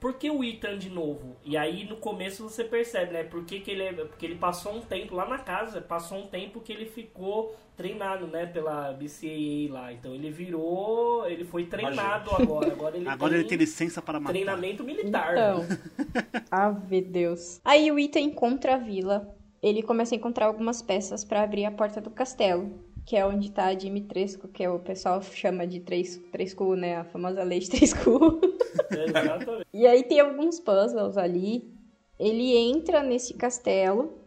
[0.00, 1.36] por que o Ethan de novo?
[1.44, 3.22] E aí no começo você percebe, né?
[3.22, 6.26] Por que, que ele é- Porque ele passou um tempo lá na casa, passou um
[6.26, 9.92] tempo que ele ficou treinado, né, pela BCAA lá.
[9.92, 11.24] Então ele virou.
[11.28, 12.72] Ele foi treinado agora.
[12.72, 14.32] Agora ele Agora tem ele tem licença para matar.
[14.32, 15.32] treinamento militar.
[15.32, 15.64] Então.
[16.50, 17.60] Ave Deus.
[17.64, 19.32] Aí o Ita encontra a vila.
[19.62, 22.90] Ele começa a encontrar algumas peças pra abrir a porta do castelo.
[23.04, 26.76] Que é onde tá a Dimitrescu, que é o pessoal chama de 3, três cu,
[26.76, 26.96] né?
[26.96, 28.40] A famosa lei de 3 cu.
[28.90, 29.66] Exatamente.
[29.72, 31.72] E aí tem alguns puzzles ali.
[32.18, 34.18] Ele entra nesse castelo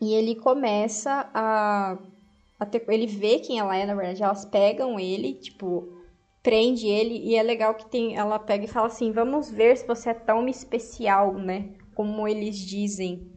[0.00, 1.98] e ele começa a,
[2.58, 4.22] a ter, ele vê quem ela é, na verdade.
[4.22, 5.92] Elas pegam ele, tipo,
[6.42, 9.86] prende ele e é legal que tem, ela pega e fala assim: "Vamos ver se
[9.86, 11.74] você é tão especial, né?
[11.94, 13.35] Como eles dizem".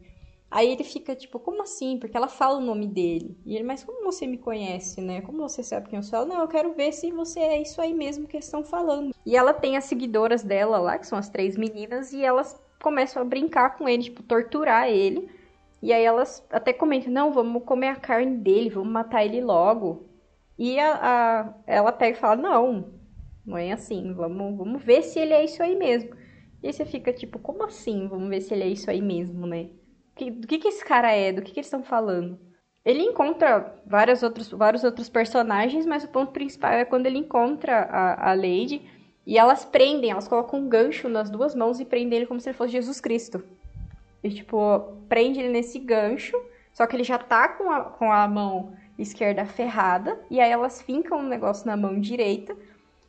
[0.50, 1.98] Aí ele fica tipo, como assim?
[1.98, 3.38] Porque ela fala o nome dele.
[3.46, 5.20] E ele, mas como você me conhece, né?
[5.22, 6.18] Como você sabe quem eu sou?
[6.18, 9.12] Ela, não, eu quero ver se você é isso aí mesmo que estão falando.
[9.24, 13.22] E ela tem as seguidoras dela lá, que são as três meninas, e elas começam
[13.22, 15.30] a brincar com ele, tipo, torturar ele.
[15.82, 20.08] E aí elas até comentam, não, vamos comer a carne dele, vamos matar ele logo.
[20.58, 22.92] E a, a- ela pega e fala, não,
[23.44, 26.10] não é assim, vamos, vamos ver se ele é isso aí mesmo.
[26.62, 28.06] E aí você fica tipo, como assim?
[28.08, 29.70] Vamos ver se ele é isso aí mesmo, né?
[30.20, 31.32] Que- do que, que esse cara é?
[31.32, 32.38] Do que, que eles estão falando?
[32.84, 37.80] Ele encontra vários outros, vários outros personagens, mas o ponto principal é quando ele encontra
[37.84, 38.82] a, a Lady
[39.26, 42.50] e elas prendem, elas colocam um gancho nas duas mãos e prendem ele como se
[42.50, 43.42] ele fosse Jesus Cristo.
[44.22, 46.36] E, tipo, prende ele nesse gancho,
[46.74, 50.82] só que ele já tá com a, com a mão esquerda ferrada, e aí elas
[50.82, 52.54] fincam um negócio na mão direita,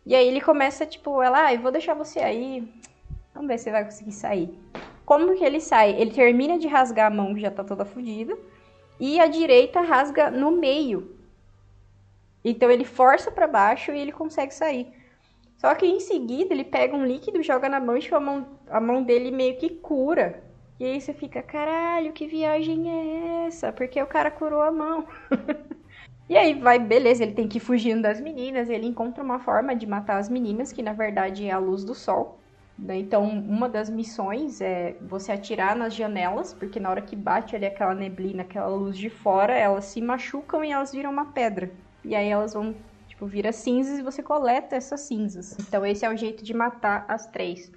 [0.05, 2.65] e aí ele começa, tipo, ela, ah, eu vou deixar você aí,
[3.33, 4.57] vamos ver se você vai conseguir sair.
[5.11, 5.91] Como que ele sai?
[5.99, 8.33] Ele termina de rasgar a mão que já tá toda fodida,
[8.97, 11.17] e a direita rasga no meio.
[12.45, 14.87] Então ele força pra baixo e ele consegue sair.
[15.57, 18.47] Só que em seguida ele pega um líquido, joga na mão e tipo, a mão,
[18.69, 20.41] a mão dele meio que cura.
[20.79, 23.73] E aí você fica, caralho, que viagem é essa?
[23.73, 25.05] Porque o cara curou a mão.
[26.29, 29.75] e aí vai, beleza, ele tem que ir fugindo das meninas, ele encontra uma forma
[29.75, 32.40] de matar as meninas, que na verdade é a luz do sol.
[32.77, 32.97] Né?
[32.97, 37.65] Então, uma das missões é você atirar nas janelas, porque na hora que bate ali
[37.65, 41.71] aquela neblina, aquela luz de fora, elas se machucam e elas viram uma pedra.
[42.03, 42.75] E aí elas vão,
[43.07, 45.57] tipo, vira cinzas e você coleta essas cinzas.
[45.59, 47.71] Então esse é o jeito de matar as três.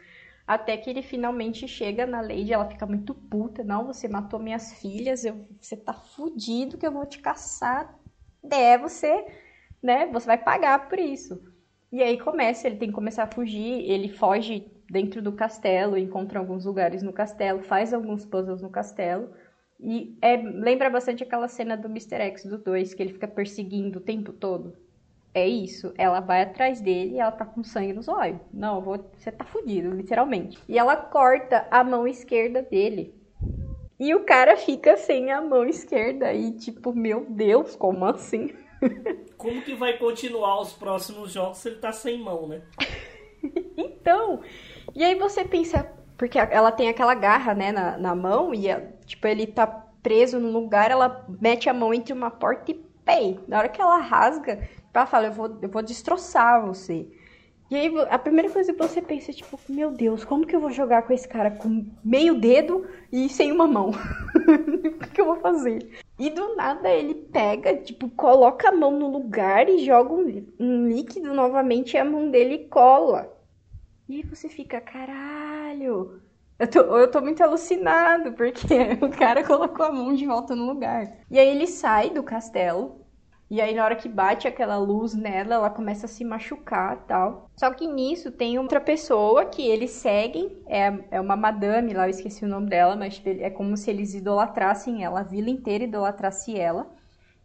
[0.47, 3.65] Até que ele finalmente chega na Lady, ela fica muito puta.
[3.65, 7.95] Não, você matou minhas filhas, eu, você tá fudido que eu vou te caçar.
[8.51, 9.25] É, você,
[9.83, 11.43] né, você vai pagar por isso.
[11.91, 16.39] E aí começa, ele tem que começar a fugir, ele foge dentro do castelo, encontra
[16.39, 19.31] alguns lugares no castelo, faz alguns puzzles no castelo.
[19.81, 22.17] E é, lembra bastante aquela cena do Mr.
[22.17, 24.77] X do 2, que ele fica perseguindo o tempo todo.
[25.35, 28.41] É isso, ela vai atrás dele e ela tá com sangue nos olhos.
[28.53, 30.59] Não, vou, você tá fudido, literalmente.
[30.69, 33.13] E ela corta a mão esquerda dele.
[33.99, 36.33] E o cara fica sem a mão esquerda.
[36.33, 38.53] E tipo, meu Deus, como assim?
[39.37, 42.63] Como que vai continuar os próximos jogos se ele tá sem mão, né?
[43.77, 44.41] Então,
[44.95, 48.67] e aí você pensa, porque ela tem aquela garra, né, na, na mão, e
[49.07, 49.67] tipo, ele tá
[50.03, 52.75] preso num lugar, ela mete a mão entre uma porta e
[53.05, 53.41] pei.
[53.47, 57.09] Na hora que ela rasga, ela fala, eu vou, eu vou destroçar você.
[57.71, 60.61] E aí a primeira coisa que você pensa é tipo, meu Deus, como que eu
[60.61, 63.91] vou jogar com esse cara com meio dedo e sem uma mão?
[65.01, 65.79] o que eu vou fazer?
[66.19, 70.89] E do nada ele pega, tipo, coloca a mão no lugar e joga um, um
[70.89, 73.34] líquido novamente e a mão dele cola.
[74.09, 76.21] E você fica, caralho.
[76.59, 80.67] Eu tô, eu tô muito alucinado, porque o cara colocou a mão de volta no
[80.67, 81.19] lugar.
[81.31, 83.05] E aí ele sai do castelo.
[83.51, 87.51] E aí na hora que bate aquela luz nela, ela começa a se machucar tal.
[87.57, 90.63] Só que nisso tem outra pessoa que eles seguem.
[90.67, 94.15] É, é uma madame lá, eu esqueci o nome dela, mas é como se eles
[94.15, 96.91] idolatrassem ela, a vila inteira idolatrasse ela.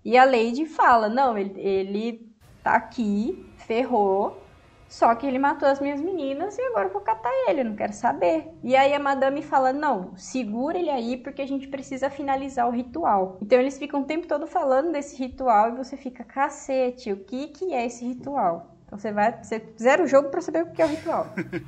[0.04, 2.34] E a Lady fala, não, ele, ele
[2.64, 4.49] tá aqui, ferrou.
[4.90, 7.94] Só que ele matou as minhas meninas e agora eu vou catar ele, não quero
[7.94, 8.50] saber.
[8.64, 12.72] E aí a madame fala: Não, segura ele aí porque a gente precisa finalizar o
[12.72, 13.38] ritual.
[13.40, 17.50] Então eles ficam o tempo todo falando desse ritual e você fica: Cacete, o que,
[17.50, 18.79] que é esse ritual?
[18.90, 21.28] Então você vai, você zera o jogo pra saber o que é o ritual.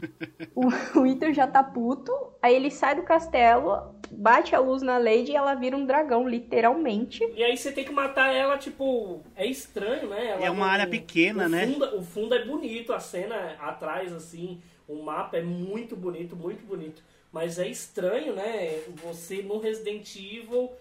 [0.56, 2.12] o, o Ethan já tá puto,
[2.42, 6.28] aí ele sai do castelo, bate a luz na Lady e ela vira um dragão,
[6.28, 7.24] literalmente.
[7.36, 10.32] E aí você tem que matar ela, tipo, é estranho, né?
[10.32, 11.68] Ela É uma não- área pequena, o né?
[11.68, 16.66] fundo- o fundo é bonito, a cena atrás, assim, o mapa é muito bonito, muito
[16.66, 17.04] bonito.
[17.32, 18.80] Mas é estranho, né?
[19.04, 20.72] Você no Resident Evil.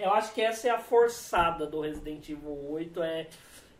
[0.00, 3.26] Eu acho que essa é a forçada do Resident Evil 8, é,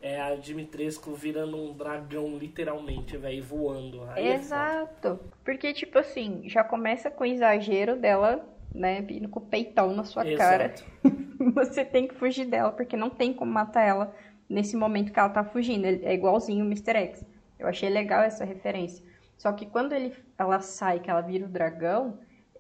[0.01, 4.05] é a Dimitrescu virando um dragão, literalmente, velho, voando.
[4.11, 4.35] Aí é.
[4.35, 5.19] Exato.
[5.45, 10.05] Porque, tipo assim, já começa com o exagero dela, né, vindo com o peitão na
[10.05, 10.67] sua cara.
[10.67, 10.85] Exato.
[11.55, 14.15] Você tem que fugir dela, porque não tem como matar ela
[14.49, 15.87] nesse momento que ela tá fugindo.
[15.87, 16.97] É igualzinho o Mr.
[16.97, 17.27] X.
[17.59, 19.05] Eu achei legal essa referência.
[19.37, 22.19] Só que quando ele, ela sai, que ela vira o dragão,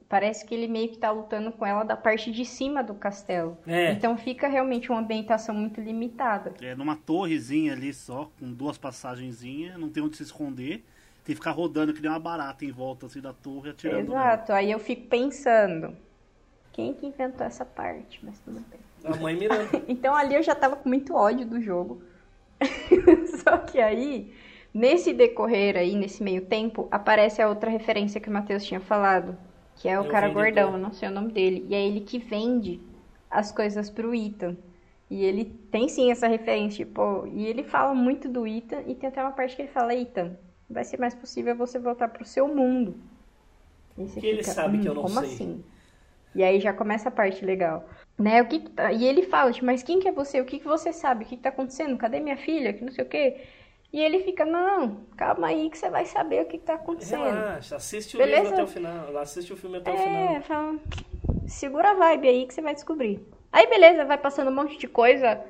[0.08, 3.58] parece que ele meio que tá lutando com ela da parte de cima do castelo.
[3.66, 3.92] É.
[3.92, 6.54] Então fica realmente uma ambientação muito limitada.
[6.62, 10.84] É numa torrezinha ali só, com duas passagenzinhas, não tem onde se esconder.
[11.24, 14.12] Tem que ficar rodando que nem uma barata em volta assim da torre, atirando.
[14.12, 14.50] Exato.
[14.52, 15.94] Aí eu fico pensando,
[16.72, 18.18] quem que inventou essa parte?
[18.22, 18.80] Mas tudo bem.
[19.04, 19.68] A mãe Miranda.
[19.86, 22.02] Então ali eu já tava com muito ódio do jogo.
[23.44, 24.32] Só que aí,
[24.72, 29.36] nesse decorrer aí, nesse meio tempo, aparece a outra referência que o Matheus tinha falado.
[29.78, 30.34] Que é o É o cara vendedor.
[30.44, 31.64] gordão, eu não sei o nome dele.
[31.68, 32.80] E é ele que vende
[33.30, 34.56] as coisas pro Ethan.
[35.10, 39.08] E ele tem sim essa referência, tipo, e ele fala muito do Ethan, e tem
[39.08, 40.36] até uma parte que ele fala, Ethan,
[40.68, 42.94] vai ser mais possível você voltar pro seu mundo.
[43.98, 45.64] E Que ele sabe que eu não como sei." assim?
[46.34, 47.88] E aí já começa a parte legal.
[48.18, 48.42] Né?
[48.42, 50.40] O que que tá- E ele fala, tipo, mas quem que é você?
[50.40, 51.24] O que, que você sabe?
[51.24, 51.96] O que, que tá acontecendo?
[51.98, 52.72] Cadê minha filha?
[52.72, 53.46] Que não sei o quê.
[53.92, 57.24] E ele fica, não, calma aí que você vai saber o que, que tá acontecendo.
[57.24, 58.40] Relaxa, assiste o Beleza.
[58.42, 59.16] livro até o final.
[59.18, 60.42] Assiste o filme até o É, final.
[60.42, 60.78] fala,
[61.46, 63.26] segura a vibe aí que você vai descobrir.
[63.50, 65.40] Aí beleza, vai passando um monte de coisa,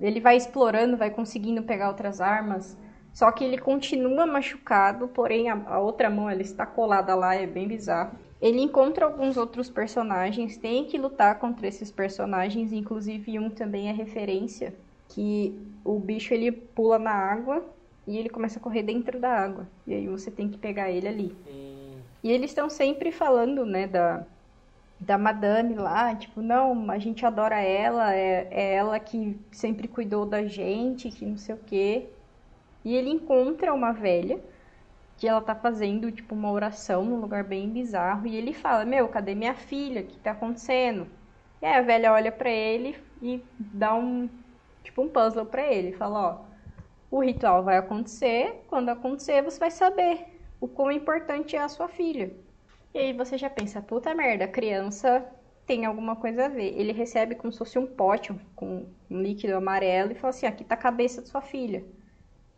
[0.00, 2.76] ele vai explorando, vai conseguindo pegar outras armas,
[3.12, 7.46] só que ele continua machucado, porém a, a outra mão ela está colada lá, é
[7.46, 8.18] bem bizarro.
[8.40, 13.92] Ele encontra alguns outros personagens, tem que lutar contra esses personagens, inclusive um também é
[13.92, 14.74] referência,
[15.14, 17.64] que o bicho ele pula na água
[18.06, 21.08] e ele começa a correr dentro da água, e aí você tem que pegar ele
[21.08, 21.36] ali.
[21.48, 24.26] Hum, E eles estão sempre falando, né, da,
[25.00, 30.26] da madame lá, tipo, não, a gente adora ela, é, é ela que sempre cuidou
[30.26, 32.08] da gente, que não sei o quê.
[32.84, 34.40] E ele encontra uma velha,
[35.16, 39.08] que ela tá fazendo, tipo, uma oração num lugar bem bizarro, e ele fala, meu,
[39.08, 40.02] cadê minha filha?
[40.02, 41.06] O que tá acontecendo?
[41.60, 44.28] E aí a velha olha pra ele e dá um,
[44.82, 46.52] tipo, um puzzle pra ele, fala, ó,
[47.10, 50.26] o ritual vai acontecer, quando acontecer você vai saber
[50.60, 52.32] o quão importante é a sua filha.
[52.94, 55.24] E aí você já pensa, puta merda, a criança
[55.66, 56.78] tem alguma coisa a ver.
[56.78, 60.64] Ele recebe como se fosse um pote com um líquido amarelo e fala assim, aqui
[60.64, 61.84] tá a cabeça de sua filha.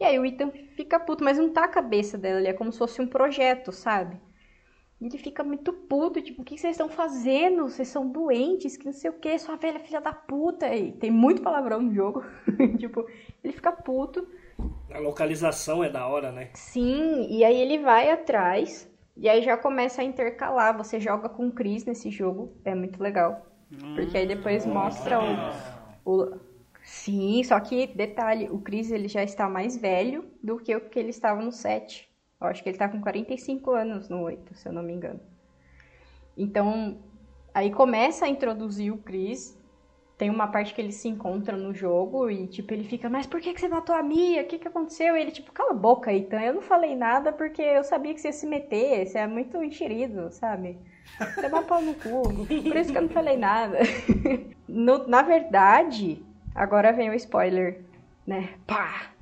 [0.01, 2.73] E aí o Ethan fica puto, mas não tá a cabeça dela, ele é como
[2.73, 4.17] se fosse um projeto, sabe?
[5.05, 7.64] Ele fica muito puto, tipo, o que vocês estão fazendo?
[7.68, 10.74] Vocês são doentes, que não sei o que, sua velha filha da puta.
[10.74, 12.24] E tem muito palavrão no jogo.
[12.78, 13.06] tipo,
[13.43, 14.26] ele fica puto.
[14.90, 16.48] a localização é da hora, né?
[16.55, 20.74] Sim, e aí ele vai atrás, e aí já começa a intercalar.
[20.78, 23.47] Você joga com o Chris nesse jogo, é muito legal.
[23.94, 26.40] Porque aí depois mostra o, o-
[26.82, 30.98] Sim, só que, detalhe, o Chris ele já está mais velho do que o que
[30.98, 32.09] ele estava no 7.
[32.45, 35.21] Eu acho que ele tá com 45 anos no 8, se eu não me engano.
[36.37, 36.99] Então,
[37.55, 39.59] aí começa a introduzir o Chris.
[40.16, 43.41] Tem uma parte que eles se encontram no jogo e, tipo, ele fica, mas por
[43.41, 44.43] que, que você matou a Mia?
[44.43, 45.16] O que, que aconteceu?
[45.16, 46.41] E ele, tipo, cala a boca, Ethan.
[46.41, 49.07] Eu não falei nada porque eu sabia que você ia se meter.
[49.07, 50.79] Você é muito enxerido, sabe?
[51.19, 52.23] Você é uma pau no cu.
[52.47, 53.79] Por isso que eu não falei nada.
[54.66, 57.85] No- na verdade, agora vem o spoiler,
[58.27, 58.55] né?
[58.66, 59.14] Pá!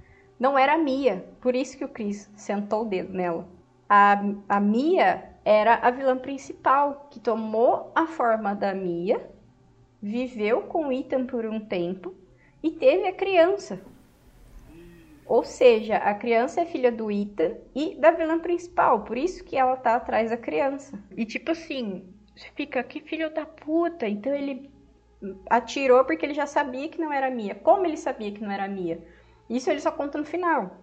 [0.42, 1.24] Não era a Mia.
[1.40, 3.46] Por isso que o Chris sentou o dedo nela.
[3.88, 9.24] A, a Mia era a vilã principal, que tomou a forma da Mia,
[10.02, 12.12] viveu com o Ethan por um tempo
[12.60, 13.80] e teve a criança.
[15.24, 19.56] Ou seja, a criança é filha do Ethan e da vilã principal, por isso que
[19.56, 21.00] ela tá atrás da criança.
[21.16, 22.04] E tipo assim,
[22.34, 24.08] você fica, que filho da puta.
[24.08, 24.68] Então ele
[25.48, 27.54] atirou porque ele já sabia que não era Mia.
[27.54, 29.00] Como ele sabia que não era Mia?
[29.48, 30.78] Isso ele só conta no final.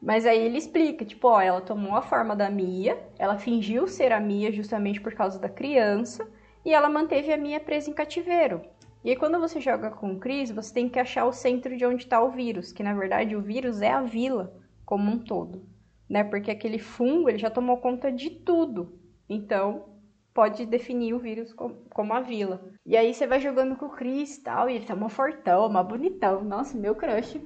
[0.00, 4.12] Mas aí ele explica, tipo, ó, ela tomou a forma da Mia, ela fingiu ser
[4.12, 6.28] a Mia justamente por causa da criança,
[6.64, 8.62] e ela manteve a Mia presa em cativeiro.
[9.04, 11.86] E aí quando você joga com o Chris, você tem que achar o centro de
[11.86, 15.66] onde está o vírus, que na verdade o vírus é a vila como um todo,
[16.08, 16.24] né?
[16.24, 18.98] Porque aquele fungo, ele já tomou conta de tudo.
[19.28, 19.92] Então,
[20.34, 22.60] pode definir o vírus como, a vila.
[22.84, 25.68] E aí você vai jogando com o Chris e tal, e ele tá mó fortão,
[25.68, 26.42] mó bonitão.
[26.42, 27.40] Nossa, meu crush.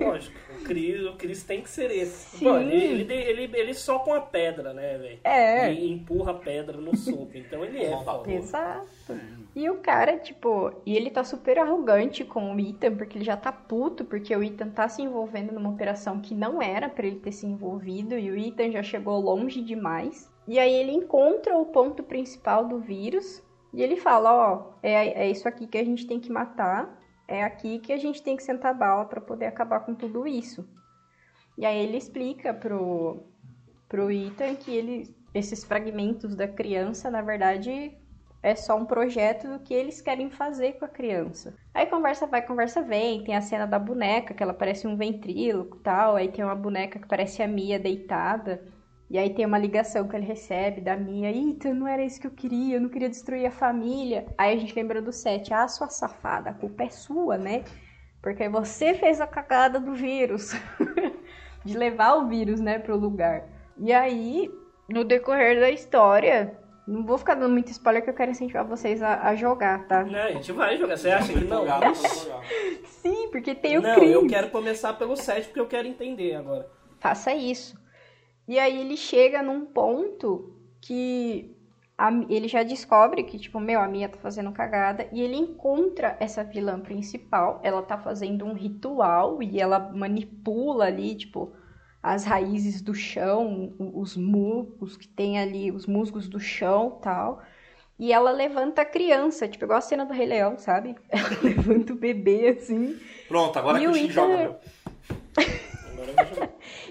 [0.00, 0.38] Lógico.
[0.60, 2.38] O Chris tem que ser esse.
[2.38, 2.44] Sim.
[2.44, 5.18] Pô, ele, ele, ele, ele só com a pedra, né, velho?
[5.24, 5.72] É.
[5.72, 7.30] E empurra a pedra no soco.
[7.34, 7.90] Então ele é.
[8.04, 8.30] Foda.
[8.30, 8.86] Exato.
[9.56, 13.36] E o cara, tipo, e ele tá super arrogante com o Ethan, porque ele já
[13.36, 17.18] tá puto, porque o Ethan tá se envolvendo numa operação que não era pra ele
[17.18, 20.30] ter se envolvido, e o Ethan já chegou longe demais.
[20.46, 23.42] E aí ele encontra o ponto principal do vírus,
[23.72, 26.99] e ele fala, ó, é, é isso aqui que a gente tem que matar,
[27.30, 30.68] é aqui que a gente tem que sentar bala pra poder acabar com tudo isso.
[31.56, 33.22] E aí ele explica pro,
[33.88, 37.96] pro Ethan que ele, esses fragmentos da criança, na verdade,
[38.42, 41.54] é só um projeto do que eles querem fazer com a criança.
[41.72, 45.76] Aí conversa vai, conversa vem, tem a cena da boneca, que ela parece um ventríloco
[45.76, 48.64] e tal, aí tem uma boneca que parece a Mia deitada,
[49.10, 52.26] e aí tem uma ligação que ele recebe da Mia, Eita, não era isso que
[52.26, 54.26] eu queria, eu não queria destruir a família.
[54.38, 57.64] Aí a gente lembra do set, ah, sua safada, a culpa é sua, né?
[58.22, 60.52] Porque você fez a cagada do vírus.
[61.64, 63.44] de levar o vírus, né, pro lugar.
[63.78, 64.50] E aí,
[64.88, 66.56] no decorrer da história,
[66.86, 70.04] não vou ficar dando muito spoiler que eu quero incentivar vocês a, a jogar, tá?
[70.04, 70.96] Não, a gente vai jogar.
[70.96, 71.66] Você acha que não?
[71.66, 71.94] Jogar.
[72.84, 74.12] Sim, porque tem o Não, crime.
[74.12, 76.68] eu quero começar pelo 7 porque eu quero entender agora.
[76.98, 77.79] Faça isso.
[78.50, 81.54] E aí ele chega num ponto que
[81.96, 85.08] a- ele já descobre que, tipo, meu, a Mia tá fazendo cagada.
[85.12, 87.60] E ele encontra essa vilã principal.
[87.62, 91.52] Ela tá fazendo um ritual e ela manipula ali, tipo,
[92.02, 97.40] as raízes do chão, os musgos que tem ali, os musgos do chão tal.
[98.00, 100.96] E ela levanta a criança, tipo, igual a cena do Rei Leão, sabe?
[101.08, 102.98] Ela levanta o bebê assim.
[103.28, 104.56] Pronto, agora E que o Ethan- joga, meu.
[105.92, 106.50] Agora eu vou jogar.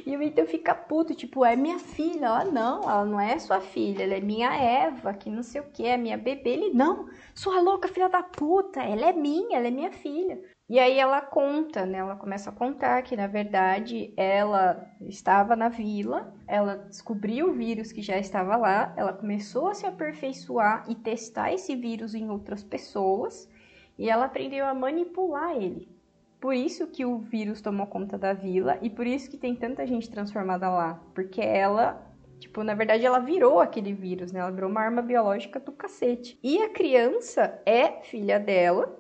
[0.10, 2.26] E o Ethan fica puto, tipo, é minha filha.
[2.26, 5.70] Ela, não, ela não é sua filha, ela é minha Eva, que não sei o
[5.72, 6.50] que, é minha bebê.
[6.50, 10.42] Ele, não, sua louca filha da puta, ela é minha, ela é minha filha.
[10.68, 12.00] E aí ela conta, né?
[12.00, 17.92] Ela começa a contar que, na verdade, ela estava na vila, ela descobriu o vírus
[17.92, 22.64] que já estava lá, ela começou a se aperfeiçoar e testar esse vírus em outras
[22.64, 23.48] pessoas,
[23.96, 25.99] e ela aprendeu a manipular ele.
[26.40, 29.86] Por isso que o vírus tomou conta da vila e por isso que tem tanta
[29.86, 31.02] gente transformada lá.
[31.14, 32.02] Porque ela,
[32.40, 34.40] tipo, na verdade ela virou aquele vírus, né?
[34.40, 36.40] Ela virou uma arma biológica do cacete.
[36.42, 38.98] E a criança é filha dela,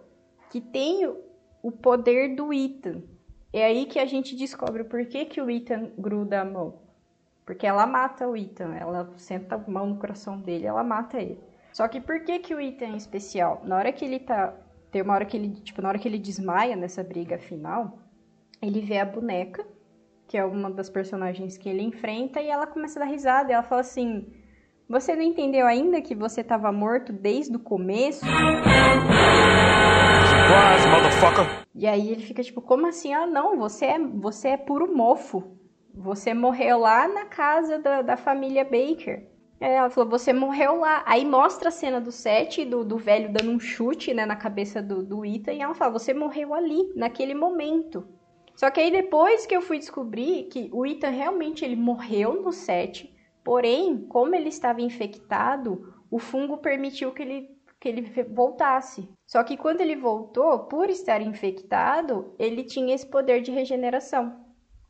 [0.50, 1.08] que tem
[1.64, 3.04] o- poder do Ethan.
[3.54, 6.80] É aí que a gente descobre por que, que o Ethan gruda a mão.
[7.46, 11.40] Porque ela mata o Ethan, ela senta a mão no coração dele, ela mata ele.
[11.72, 13.62] Só que por que, que o Ethan é especial?
[13.64, 14.54] Na hora que ele tá
[14.92, 18.00] tem uma hora que ele, tipo, na hora que ele desmaia nessa briga final,
[18.62, 19.66] ele vê a boneca,
[20.28, 23.54] que é uma das personagens que ele enfrenta, e ela começa a dar risada, e
[23.54, 24.28] ela fala assim:
[24.88, 28.26] "Você não entendeu ainda que você estava morto desde o começo?"
[30.30, 31.66] Surprise, motherfucker!
[31.76, 33.14] E aí ele fica tipo: "Como assim?
[33.14, 35.56] Ah, não, você é, você é puro mofo.
[35.94, 39.29] Você morreu lá na casa da, da família Baker."
[39.60, 41.04] É, ela falou, você morreu lá.
[41.06, 44.82] Aí mostra a cena do set, do, do velho dando um chute, né, na cabeça
[44.82, 48.08] do, do Ethan, e ela fala, você morreu ali, naquele momento.
[48.56, 52.52] Só que aí depois que eu fui descobrir que o Ethan realmente ele morreu no
[52.52, 53.14] set,
[53.44, 57.50] porém, como ele estava infectado, o fungo permitiu que ele,
[57.80, 58.02] que ele
[58.34, 59.08] voltasse.
[59.26, 64.46] Só que quando ele voltou, por estar infectado, ele tinha esse poder de regeneração.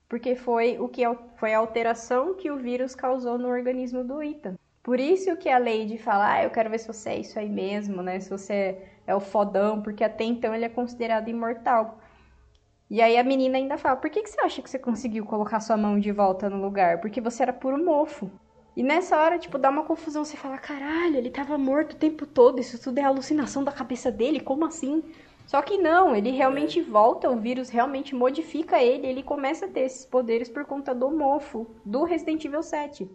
[0.08, 1.04] Porque foi o que
[1.38, 4.56] foi a alteração que o vírus causou no organismo do Ethan.
[4.84, 7.50] Por isso que a Lady fala, ah, eu quero ver se você é isso aí
[7.50, 8.20] mesmo, né?
[8.20, 12.00] Se você é, é o fodão, porque até então ele é considerado imortal.
[12.90, 15.60] E aí a menina ainda fala, por que, que você acha que você conseguiu colocar
[15.60, 17.00] sua mão de volta no lugar?
[17.00, 18.32] Porque você era puro mofo.
[18.76, 20.24] E nessa hora, tipo, dá uma confusão.
[20.24, 22.60] Você fala, caralho, ele tava morto o tempo todo.
[22.60, 24.40] Isso tudo é alucinação da cabeça dele?
[24.40, 25.04] Como assim?
[25.46, 29.06] Só que não, ele realmente volta, o vírus realmente modifica ele.
[29.06, 33.10] Ele começa a ter esses poderes por conta do mofo do Resident Evil 7.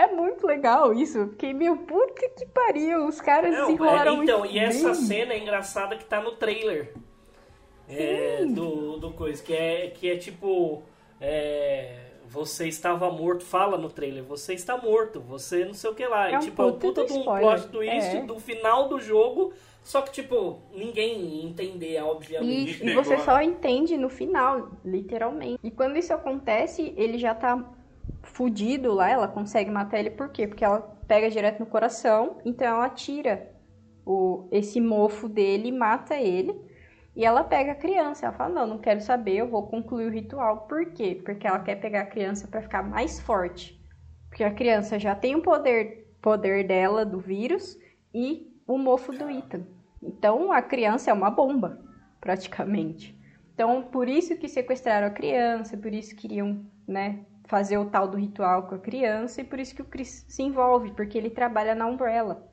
[0.00, 1.28] É muito legal isso.
[1.28, 3.06] Fiquei, meu, puta que pariu.
[3.06, 4.94] Os caras Não, desenrolaram é, então, e essa bem.
[4.94, 6.94] cena é engraçada que tá no trailer.
[7.86, 10.82] É, do, do coisa, que é, que é tipo.
[11.20, 16.06] é, você estava morto, fala no trailer, você está morto, você não sei o que
[16.06, 16.30] lá.
[16.30, 18.22] É um tipo, é puta puta do de um plot twist é.
[18.22, 19.52] do final do jogo,
[19.82, 22.84] só que, tipo, ninguém entender, obviamente.
[22.84, 25.58] E, e você só entende no final, literalmente.
[25.62, 27.68] E quando isso acontece, ele já tá
[28.40, 30.46] fudido lá, ela consegue matar ele por quê?
[30.46, 33.52] Porque ela pega direto no coração, então ela tira
[34.06, 36.58] o, esse mofo dele mata ele.
[37.14, 40.10] E ela pega a criança, ela fala, não, não quero saber, eu vou concluir o
[40.10, 40.66] ritual.
[40.66, 41.20] Por quê?
[41.22, 43.78] Porque ela quer pegar a criança pra ficar mais forte.
[44.30, 47.76] Porque a criança já tem o poder, poder dela, do vírus,
[48.14, 49.66] e o mofo do Ethan.
[50.02, 51.78] Então a criança é uma bomba,
[52.22, 53.14] praticamente.
[53.52, 58.16] Então, por isso que sequestraram a criança, por isso queriam, né, fazer o tal do
[58.16, 61.74] ritual com a criança e por isso que o Chris se envolve, porque ele trabalha
[61.74, 62.46] na Umbrella,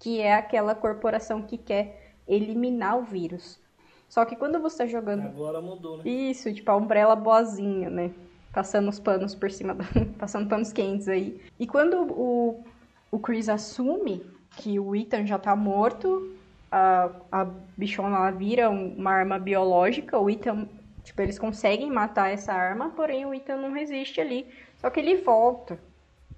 [0.00, 3.60] que é aquela corporação que quer eliminar o vírus.
[4.08, 6.08] Só que quando você tá jogando Agora mudou, né?
[6.08, 8.10] isso, tipo, a Umbrella boazinha, né?
[8.50, 9.84] Passando os panos por cima, da...
[10.18, 11.38] passando panos quentes aí.
[11.60, 12.64] E quando o,
[13.10, 14.24] o Chris assume
[14.56, 16.34] que o Ethan já tá morto,
[16.72, 17.44] a, a
[17.76, 20.66] bichona vira um- uma arma biológica, o Ethan,
[21.08, 24.46] tipo, eles conseguem matar essa arma, porém o Ethan não resiste ali.
[24.76, 25.78] Só que ele volta,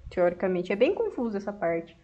[0.09, 0.71] teoricamente.
[0.71, 1.95] É bem confuso essa parte.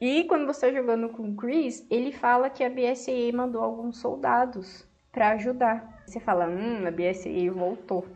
[0.00, 3.98] E quando você tá jogando com o Chris, ele fala que a BSAA mandou alguns
[3.98, 6.02] soldados pra ajudar.
[6.06, 8.06] Você fala, hum, a BSAA voltou.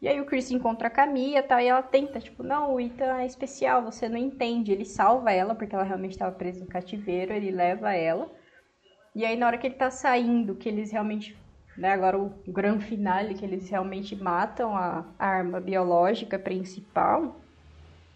[0.00, 3.16] E aí o Chris encontra a Camilla tá, e ela tenta, tipo, não, o Ethan
[3.16, 4.70] é especial, você não entende.
[4.70, 8.30] Ele salva ela, porque ela realmente estava presa no cativeiro, ele leva ela.
[9.14, 11.36] E aí na hora que ele tá saindo, que eles realmente,
[11.76, 17.36] né, agora o grande finale, que eles realmente matam a arma biológica principal,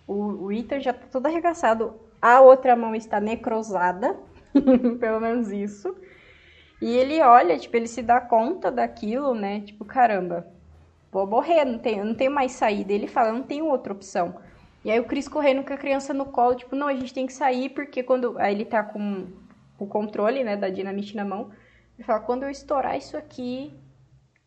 [0.06, 1.94] o, o Ethan já tá todo arregaçado.
[2.20, 4.16] A outra mão está necrosada,
[4.98, 5.94] pelo menos isso.
[6.80, 9.60] E ele olha, tipo, ele se dá conta daquilo, né?
[9.60, 10.46] Tipo, caramba,
[11.12, 12.92] vou morrer, não tenho, não tenho mais saída.
[12.92, 14.36] Ele fala, não tenho outra opção.
[14.84, 17.26] E aí o Chris correndo com a criança no colo, tipo, não, a gente tem
[17.26, 18.38] que sair, porque quando.
[18.38, 19.26] Aí ele tá com
[19.78, 21.50] o controle, né, da dinamite na mão.
[21.98, 23.74] Ele fala, quando eu estourar isso aqui,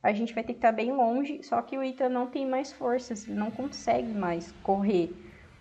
[0.01, 1.43] a gente vai ter que estar bem longe.
[1.43, 5.13] Só que o Ethan não tem mais forças, ele não consegue mais correr.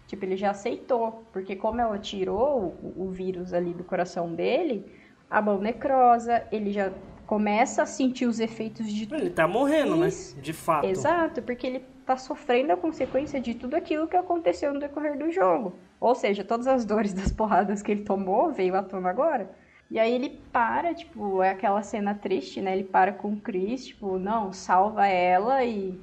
[0.06, 4.90] Tipo, ele já aceitou, porque como ela tirou o, o vírus ali do coração dele,
[5.28, 6.92] a mão necrosa, ele já
[7.26, 10.34] começa a sentir os efeitos de Ele tá morrendo, Isso.
[10.34, 10.42] né?
[10.42, 10.86] De fato.
[10.86, 15.30] Exato, porque ele tá sofrendo a consequência de tudo aquilo que aconteceu no decorrer do
[15.30, 15.76] jogo.
[16.00, 19.48] Ou seja, todas as dores das porradas que ele tomou veio à tona agora.
[19.90, 22.74] E aí ele para, tipo, é aquela cena triste, né?
[22.74, 25.98] Ele para com o Chris, tipo, não, salva ela e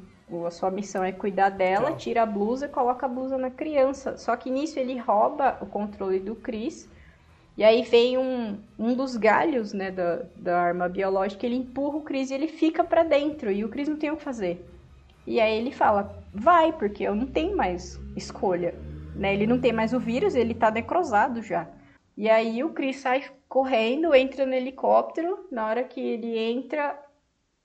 [0.46, 1.98] a sua missão é cuidar dela, Tchau.
[1.98, 4.18] tira a blusa e coloca a blusa na criança.
[4.18, 6.90] Só que nisso ele rouba o controle do Chris.
[7.56, 12.02] E aí vem um, um dos galhos, né, da, da arma biológica, ele empurra o
[12.02, 13.50] Chris e ele fica pra dentro.
[13.50, 14.70] E o Chris não tem o que fazer.
[15.26, 18.76] E aí ele fala, vai, porque eu não tenho mais escolha.
[19.16, 19.34] Né?
[19.34, 21.68] Ele não tem mais o vírus, ele tá necrosado já.
[22.18, 25.48] E aí o Chris sai correndo, entra no helicóptero.
[25.52, 26.99] Na hora que ele entra,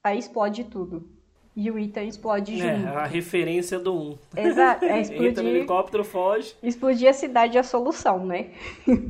[0.05, 1.09] aí explode tudo.
[1.55, 2.89] E o Ethan explode É, junto.
[2.89, 4.19] a referência do 1.
[4.37, 6.55] Exato, é Entra no explodir, helicóptero, foge.
[6.63, 8.53] explodir a cidade é a solução, né?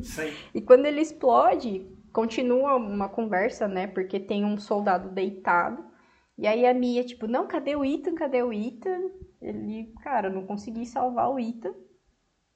[0.03, 0.31] Sim.
[0.53, 3.87] E quando ele explode, continua uma conversa, né?
[3.87, 5.83] Porque tem um soldado deitado.
[6.37, 8.13] E aí a Mia, tipo, não, cadê o Ethan?
[8.15, 9.09] Cadê o Ethan?
[9.41, 11.73] Ele, cara, eu não consegui salvar o Ethan,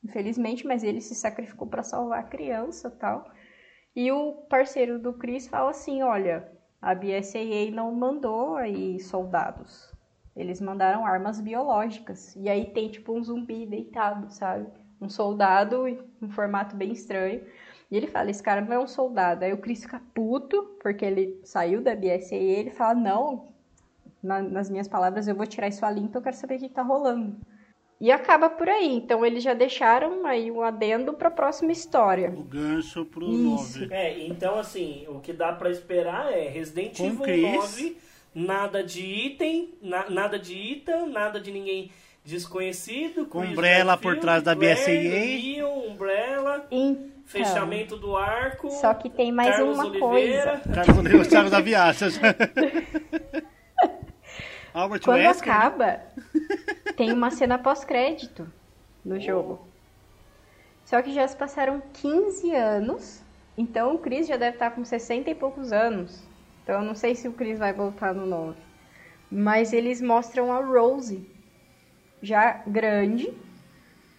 [0.03, 3.29] infelizmente, mas ele se sacrificou pra salvar a criança tal.
[3.95, 6.51] E o parceiro do Chris fala assim: olha,
[6.81, 9.93] a BSAA não mandou aí soldados.
[10.35, 12.35] Eles mandaram armas biológicas.
[12.35, 14.67] E aí tem tipo um zumbi deitado, sabe?
[15.01, 17.43] Um soldado em um formato bem estranho.
[17.89, 19.43] E ele fala, esse cara não é um soldado.
[19.43, 23.47] Aí o Chris fica puto, porque ele saiu da BSAA ele fala, não,
[24.21, 26.69] na- nas minhas palavras, eu vou tirar isso a limpo, eu quero saber o que
[26.69, 27.37] tá rolando.
[27.99, 28.93] E acaba por aí.
[28.95, 32.29] Então eles já deixaram aí um adendo pra próxima história.
[32.29, 33.79] O gancho pro Isso.
[33.81, 33.87] 9.
[33.93, 37.41] É, então assim, o que dá pra esperar é Resident Com Evil Chris.
[37.55, 37.97] 9,
[38.35, 41.91] nada de item, na- nada de Ethan, nada de ninguém
[42.23, 43.25] desconhecido.
[43.25, 44.53] Com Umbrella por trás da.
[44.53, 48.69] Leon, Umbrella, Então, fechamento do arco.
[48.69, 50.59] Só que tem mais Carlos uma Oliveira.
[50.59, 50.75] coisa.
[50.75, 52.09] Carlos Rodrigues Thiago da Viagem.
[54.73, 55.51] Albert Quando Wesker.
[55.51, 55.99] acaba,
[56.97, 58.51] tem uma cena pós-crédito
[59.05, 59.59] no jogo.
[60.83, 63.23] Só que já se passaram 15 anos,
[63.55, 66.23] então o Chris já deve estar com 60 e poucos anos.
[66.63, 68.59] Então eu não sei se o Chris vai voltar no 9.
[69.31, 71.29] Mas eles mostram a Rose,
[72.19, 73.31] já grande,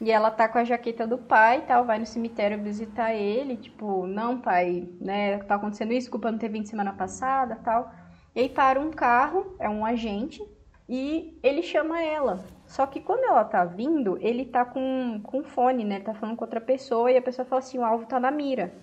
[0.01, 3.57] e ela tá com a jaqueta do pai e tal, vai no cemitério visitar ele,
[3.57, 7.93] tipo, não pai, né, tá acontecendo isso, culpa não ter vindo semana passada tal.
[8.37, 10.41] E aí para um carro, é um agente,
[10.89, 12.58] e ele chama ela.
[12.69, 15.97] Só que quando ela tá vindo, ele tá com, com fone, né?
[15.97, 18.31] Ele tá falando com outra pessoa e a pessoa fala assim, o alvo tá na
[18.31, 18.75] mira.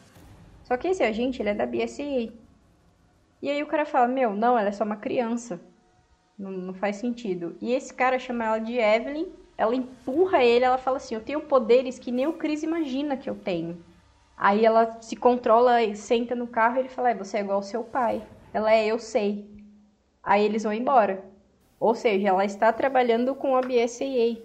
[0.64, 2.34] Só que esse agente, ele é da BSA.
[3.42, 5.62] E aí o cara fala, meu, não, ela é só uma criança.
[6.38, 7.56] Não, não faz sentido.
[7.62, 11.42] E esse cara chama ela de Evelyn, ela empurra ele, ela fala assim, eu tenho
[11.42, 13.86] poderes que nem o Chris imagina que eu tenho.
[14.36, 17.64] Aí ela se controla, senta no carro e ele fala, é, você é igual ao
[17.64, 18.24] seu pai.
[18.52, 19.48] Ela é, eu sei.
[20.24, 21.35] Aí eles vão embora.
[21.86, 24.42] Ou seja, ela está trabalhando com a BSAA.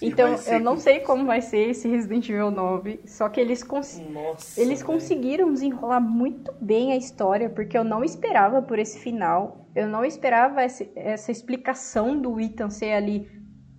[0.00, 4.00] Então, eu não sei como vai ser esse Resident Evil 9, só que eles, cons-
[4.12, 4.60] Nossa.
[4.60, 9.66] eles conseguiram desenrolar muito bem a história, porque eu não esperava por esse final.
[9.74, 13.28] Eu não esperava esse- essa explicação do Ethan ser ali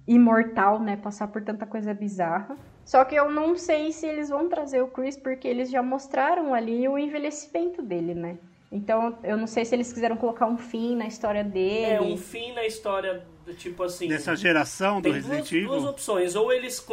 [0.05, 0.97] imortal, né?
[0.97, 2.57] Passar por tanta coisa bizarra.
[2.83, 6.53] Só que eu não sei se eles vão trazer o Chris, porque eles já mostraram
[6.53, 8.37] ali o envelhecimento dele, né?
[8.73, 11.93] Então, eu não sei se eles quiseram colocar um fim na história dele.
[11.93, 14.07] É um fim na história, do tipo assim.
[14.07, 15.69] Dessa geração do Tem Resident duas, Evil.
[15.69, 16.35] duas opções.
[16.35, 16.83] Ou eles,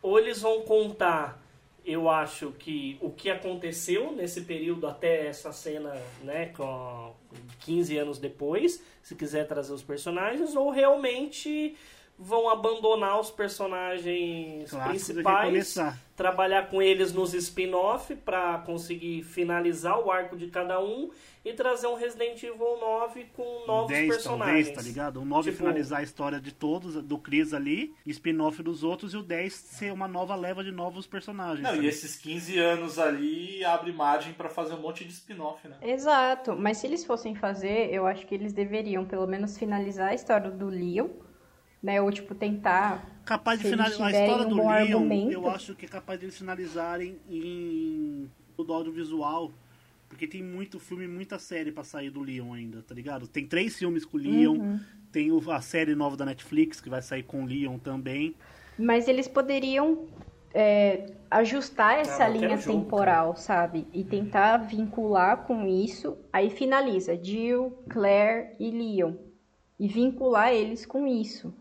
[0.00, 1.38] ou eles vão contar,
[1.84, 5.94] eu acho que o que aconteceu nesse período até essa cena,
[6.24, 7.12] né, com
[7.60, 11.76] 15 anos depois, se quiser trazer os personagens, ou realmente
[12.18, 15.76] vão abandonar os personagens principais,
[16.16, 21.10] trabalhar com eles nos spin-off para conseguir finalizar o arco de cada um
[21.44, 24.66] e trazer um Resident Evil 9 com novos 10 personagens.
[24.68, 25.20] talvez, tá ligado?
[25.20, 29.16] O 9 Tipo- finalizar a história de todos, do Chris ali, spin-off dos outros, e
[29.16, 31.62] o 10 ser uma nova leva de novos personagens.
[31.62, 35.68] Não, tá e esses 15 anos ali abre margem pra fazer um monte de spin-off,
[35.68, 35.76] né?
[35.82, 40.14] Exato, mas se eles fossem fazer, eu acho que eles deveriam pelo menos finalizar a
[40.14, 41.08] história do Leon,
[41.86, 42.02] né?
[42.02, 43.22] Ou tipo, tentar.
[43.24, 45.32] Capaz de finalizar a história um do Leon, argumento.
[45.32, 49.52] eu acho que é capaz de eles finalizarem em do audiovisual.
[50.08, 53.26] Porque tem muito filme, muita série pra sair do Leon ainda, tá ligado?
[53.26, 54.80] Tem três filmes com o Leon, Uhum.
[55.10, 58.34] tem a série nova da Netflix que vai sair com o Leon também.
[58.78, 60.06] Mas eles poderiam
[60.54, 63.86] é, ajustar essa Ah, linha jogo, temporal, sabe?
[63.92, 66.16] E tentar vincular com isso.
[66.32, 69.14] Aí finaliza Jill, Claire e Leon.
[69.78, 71.52] E vincular eles com isso.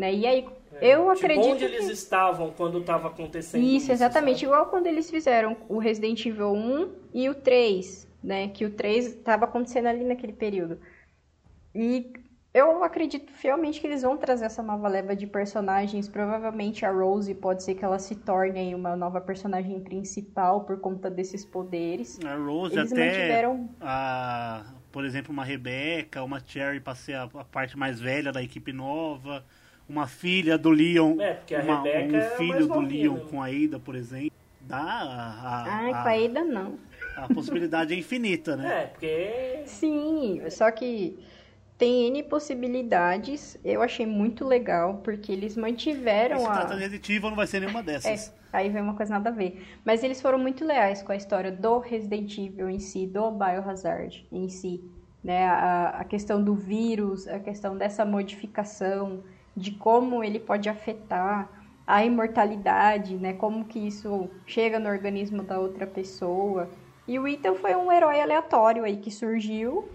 [0.00, 0.14] Né?
[0.14, 0.48] E aí,
[0.80, 1.46] eu Tipo, acredito.
[1.52, 1.92] onde eles que...
[1.92, 3.76] estavam quando estava acontecendo isso.
[3.84, 4.40] Isso, exatamente.
[4.40, 4.46] sabe?
[4.46, 8.48] Igual quando eles fizeram o Resident Evil 1 e o 3, né?
[8.48, 10.78] Que o 3 estava acontecendo ali naquele período.
[11.74, 12.10] E
[12.54, 16.08] eu acredito fielmente que eles vão trazer essa nova leva de personagens.
[16.08, 20.80] Provavelmente a Rose pode ser que ela se torne aí uma nova personagem principal por
[20.80, 22.18] conta desses poderes.
[22.24, 27.24] A Rose Eles até, mantiveram- a, por exemplo, uma Rebecca, uma Cherry pra ser a,
[27.24, 29.44] a parte mais velha da equipe nova,
[29.90, 33.42] uma filha do Leon, É, porque a uma- um é filho mais do Leon com
[33.42, 34.30] a Ada, por exemplo.
[34.60, 36.78] Dá a, a, Ai, a- com a Ada não.
[37.16, 38.82] a possibilidade é infinita, né?
[38.82, 39.62] É, porque.
[39.66, 41.18] Sim, só que
[41.76, 43.58] tem N possibilidades.
[43.64, 46.52] Eu achei muito legal, porque eles mantiveram Se a.
[46.52, 48.32] trata de Evil, não vai ser nenhuma É, dessas.
[48.52, 49.60] aí vem uma coisa nada a ver.
[49.84, 54.24] Mas eles foram muito leais com a história do Resident Evil em si, do Biohazard
[54.30, 54.80] em si.
[55.22, 55.46] Né?
[55.46, 59.22] A, a questão do vírus, a questão dessa modificação,
[59.60, 61.48] de como ele pode afetar
[61.86, 63.32] a imortalidade, né?
[63.34, 66.68] Como que isso chega no organismo da outra pessoa.
[67.06, 69.88] E o Ethan foi um herói aleatório aí que surgiu.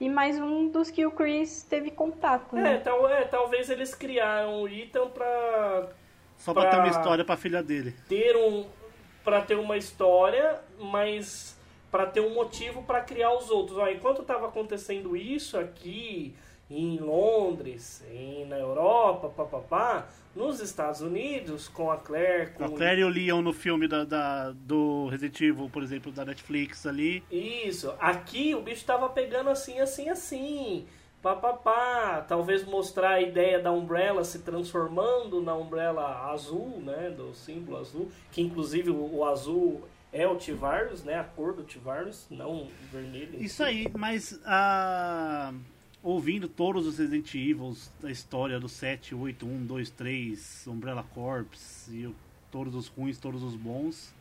[0.00, 2.78] E mais um dos que o Chris teve contato, É, né?
[2.78, 5.88] tal, é, talvez eles criaram o Ethan pra
[6.38, 7.94] Só pra, pra- ter uma história pra filha dele.
[8.08, 8.64] ter um
[9.22, 11.54] para ter uma história, mas
[11.90, 13.76] para ter um motivo para criar os outros.
[13.76, 16.34] Ó, enquanto estava acontecendo isso aqui
[16.70, 20.06] em Londres, em, na Europa, papapá,
[20.36, 24.04] nos Estados Unidos, com a Claire, com A Claire e o Leon no filme da,
[24.04, 27.24] da- do Resident Evil, por exemplo, da Netflix ali.
[27.30, 30.86] Isso, aqui o bicho tava pegando assim, assim, assim.
[31.20, 37.10] Papapá, talvez mostrar a ideia da Umbrella se transformando na Umbrella azul, né?
[37.10, 39.82] Do símbolo azul, que inclusive o, o azul
[40.12, 41.18] é o T-Virus, né?
[41.18, 43.34] A cor do T-Virus, não o vermelho.
[43.42, 43.62] Isso si.
[43.64, 45.52] aí, mas ah,
[46.02, 51.88] ouvindo todos os Resident Evils da história do 7, 8, 1, 2, 3, Umbrella Corps
[51.90, 52.14] e o-
[52.50, 54.12] todos os ruins, todos os bons,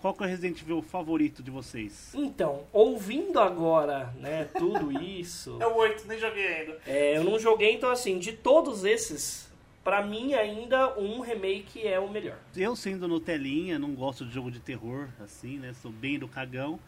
[0.00, 2.12] qual que é o Resident Evil favorito de vocês?
[2.14, 6.78] Então, ouvindo agora, né, tudo isso, É o 8, nem joguei ainda.
[6.86, 9.48] é, eu não joguei, então assim, de todos esses,
[9.84, 12.38] pra mim ainda um remake é o melhor.
[12.56, 15.74] Eu sendo no telinha, não gosto de jogo de terror, assim, né?
[15.82, 16.78] Sou bem do cagão.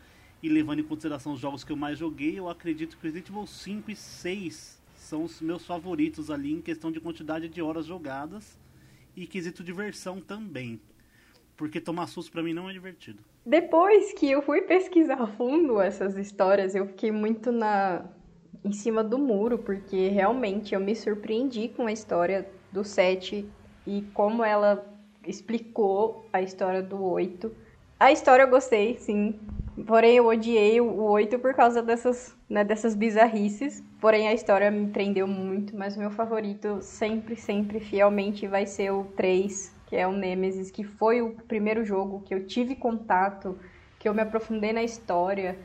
[0.43, 3.47] E levando em consideração os jogos que eu mais joguei, eu acredito que Resident Evil
[3.47, 8.59] 5 e 6 são os meus favoritos ali em questão de quantidade de horas jogadas
[9.15, 10.81] e quesito diversão também.
[11.57, 13.23] Porque tomar susto pra mim não é divertido.
[13.45, 18.05] Depois que eu fui pesquisar a fundo essas histórias, eu fiquei muito na
[18.65, 23.49] em cima do muro, porque realmente eu me surpreendi com a história do 7
[23.87, 24.87] e como ela
[25.27, 27.51] explicou a história do 8.
[27.99, 29.39] A história eu gostei, sim.
[29.87, 33.83] Porém, eu odiei o 8 por causa dessas, né, dessas bizarrices.
[34.01, 38.91] Porém, a história me prendeu muito, mas o meu favorito sempre, sempre, fielmente vai ser
[38.93, 43.59] o 3, que é o Nemesis, que foi o primeiro jogo que eu tive contato,
[43.99, 45.59] que eu me aprofundei na história.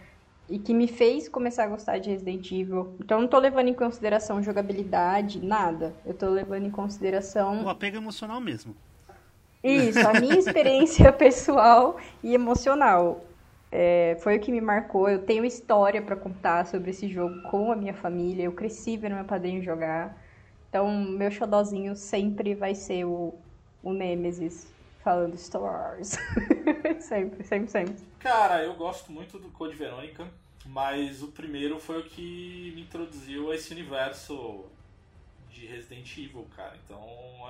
[0.48, 2.96] e que me fez começar a gostar de Resident Evil.
[3.00, 5.92] Então não tô levando em consideração jogabilidade, nada.
[6.06, 8.76] Eu tô levando em consideração O apego emocional mesmo.
[9.64, 13.26] isso, a minha experiência pessoal e emocional.
[13.78, 15.10] É, foi o que me marcou.
[15.10, 18.46] Eu tenho história pra contar sobre esse jogo com a minha família.
[18.46, 20.18] Eu cresci vendo meu padrinho jogar.
[20.70, 23.36] Então, meu xodozinho sempre vai ser o,
[23.84, 24.74] o Nemesis
[25.04, 26.16] falando Star Wars.
[27.02, 27.96] sempre, sempre, sempre.
[28.18, 30.26] Cara, eu gosto muito do Code Verônica,
[30.68, 34.64] mas o primeiro foi o que me introduziu a esse universo
[35.50, 36.78] de Resident Evil, cara.
[36.86, 37.02] Então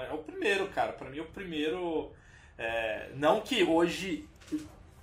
[0.02, 0.92] é o primeiro, cara.
[0.92, 2.12] Pra mim, é o primeiro.
[2.58, 4.28] é, não que hoje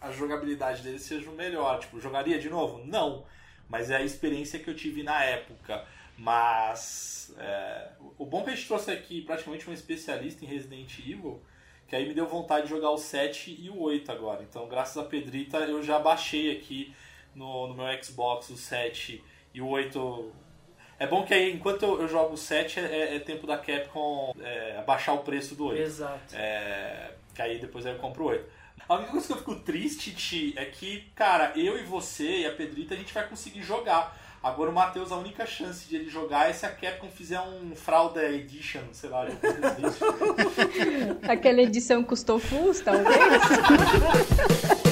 [0.02, 1.78] a jogabilidade dele seja o melhor.
[1.78, 2.84] Tipo, jogaria de novo?
[2.84, 3.24] Não.
[3.68, 5.84] Mas é a experiência que eu tive na época.
[6.18, 7.88] Mas é,
[8.18, 11.42] o bom que a gente trouxe aqui praticamente um especialista em Resident Evil,
[11.86, 14.42] que aí me deu vontade de jogar o 7 e o 8 agora.
[14.42, 16.94] Então, graças a Pedrita, eu já baixei aqui
[17.34, 19.22] no, no meu Xbox o 7
[19.54, 20.32] e o 8.
[20.98, 24.34] É bom que aí, enquanto eu, eu jogo o 7, é, é tempo da Capcom
[24.40, 25.82] é, abaixar o preço do 8.
[25.82, 26.34] Exato.
[26.34, 28.51] É, que aí depois eu compro o 8.
[28.92, 32.46] A única coisa que eu fico triste, Ti, é que, cara, eu e você e
[32.46, 34.14] a Pedrita, a gente vai conseguir jogar.
[34.42, 37.74] Agora o Matheus, a única chance de ele jogar é se a Capcom fizer um
[37.74, 39.40] Frauda Edition, sei lá, Evil.
[41.26, 43.16] Aquela edição custou full, talvez?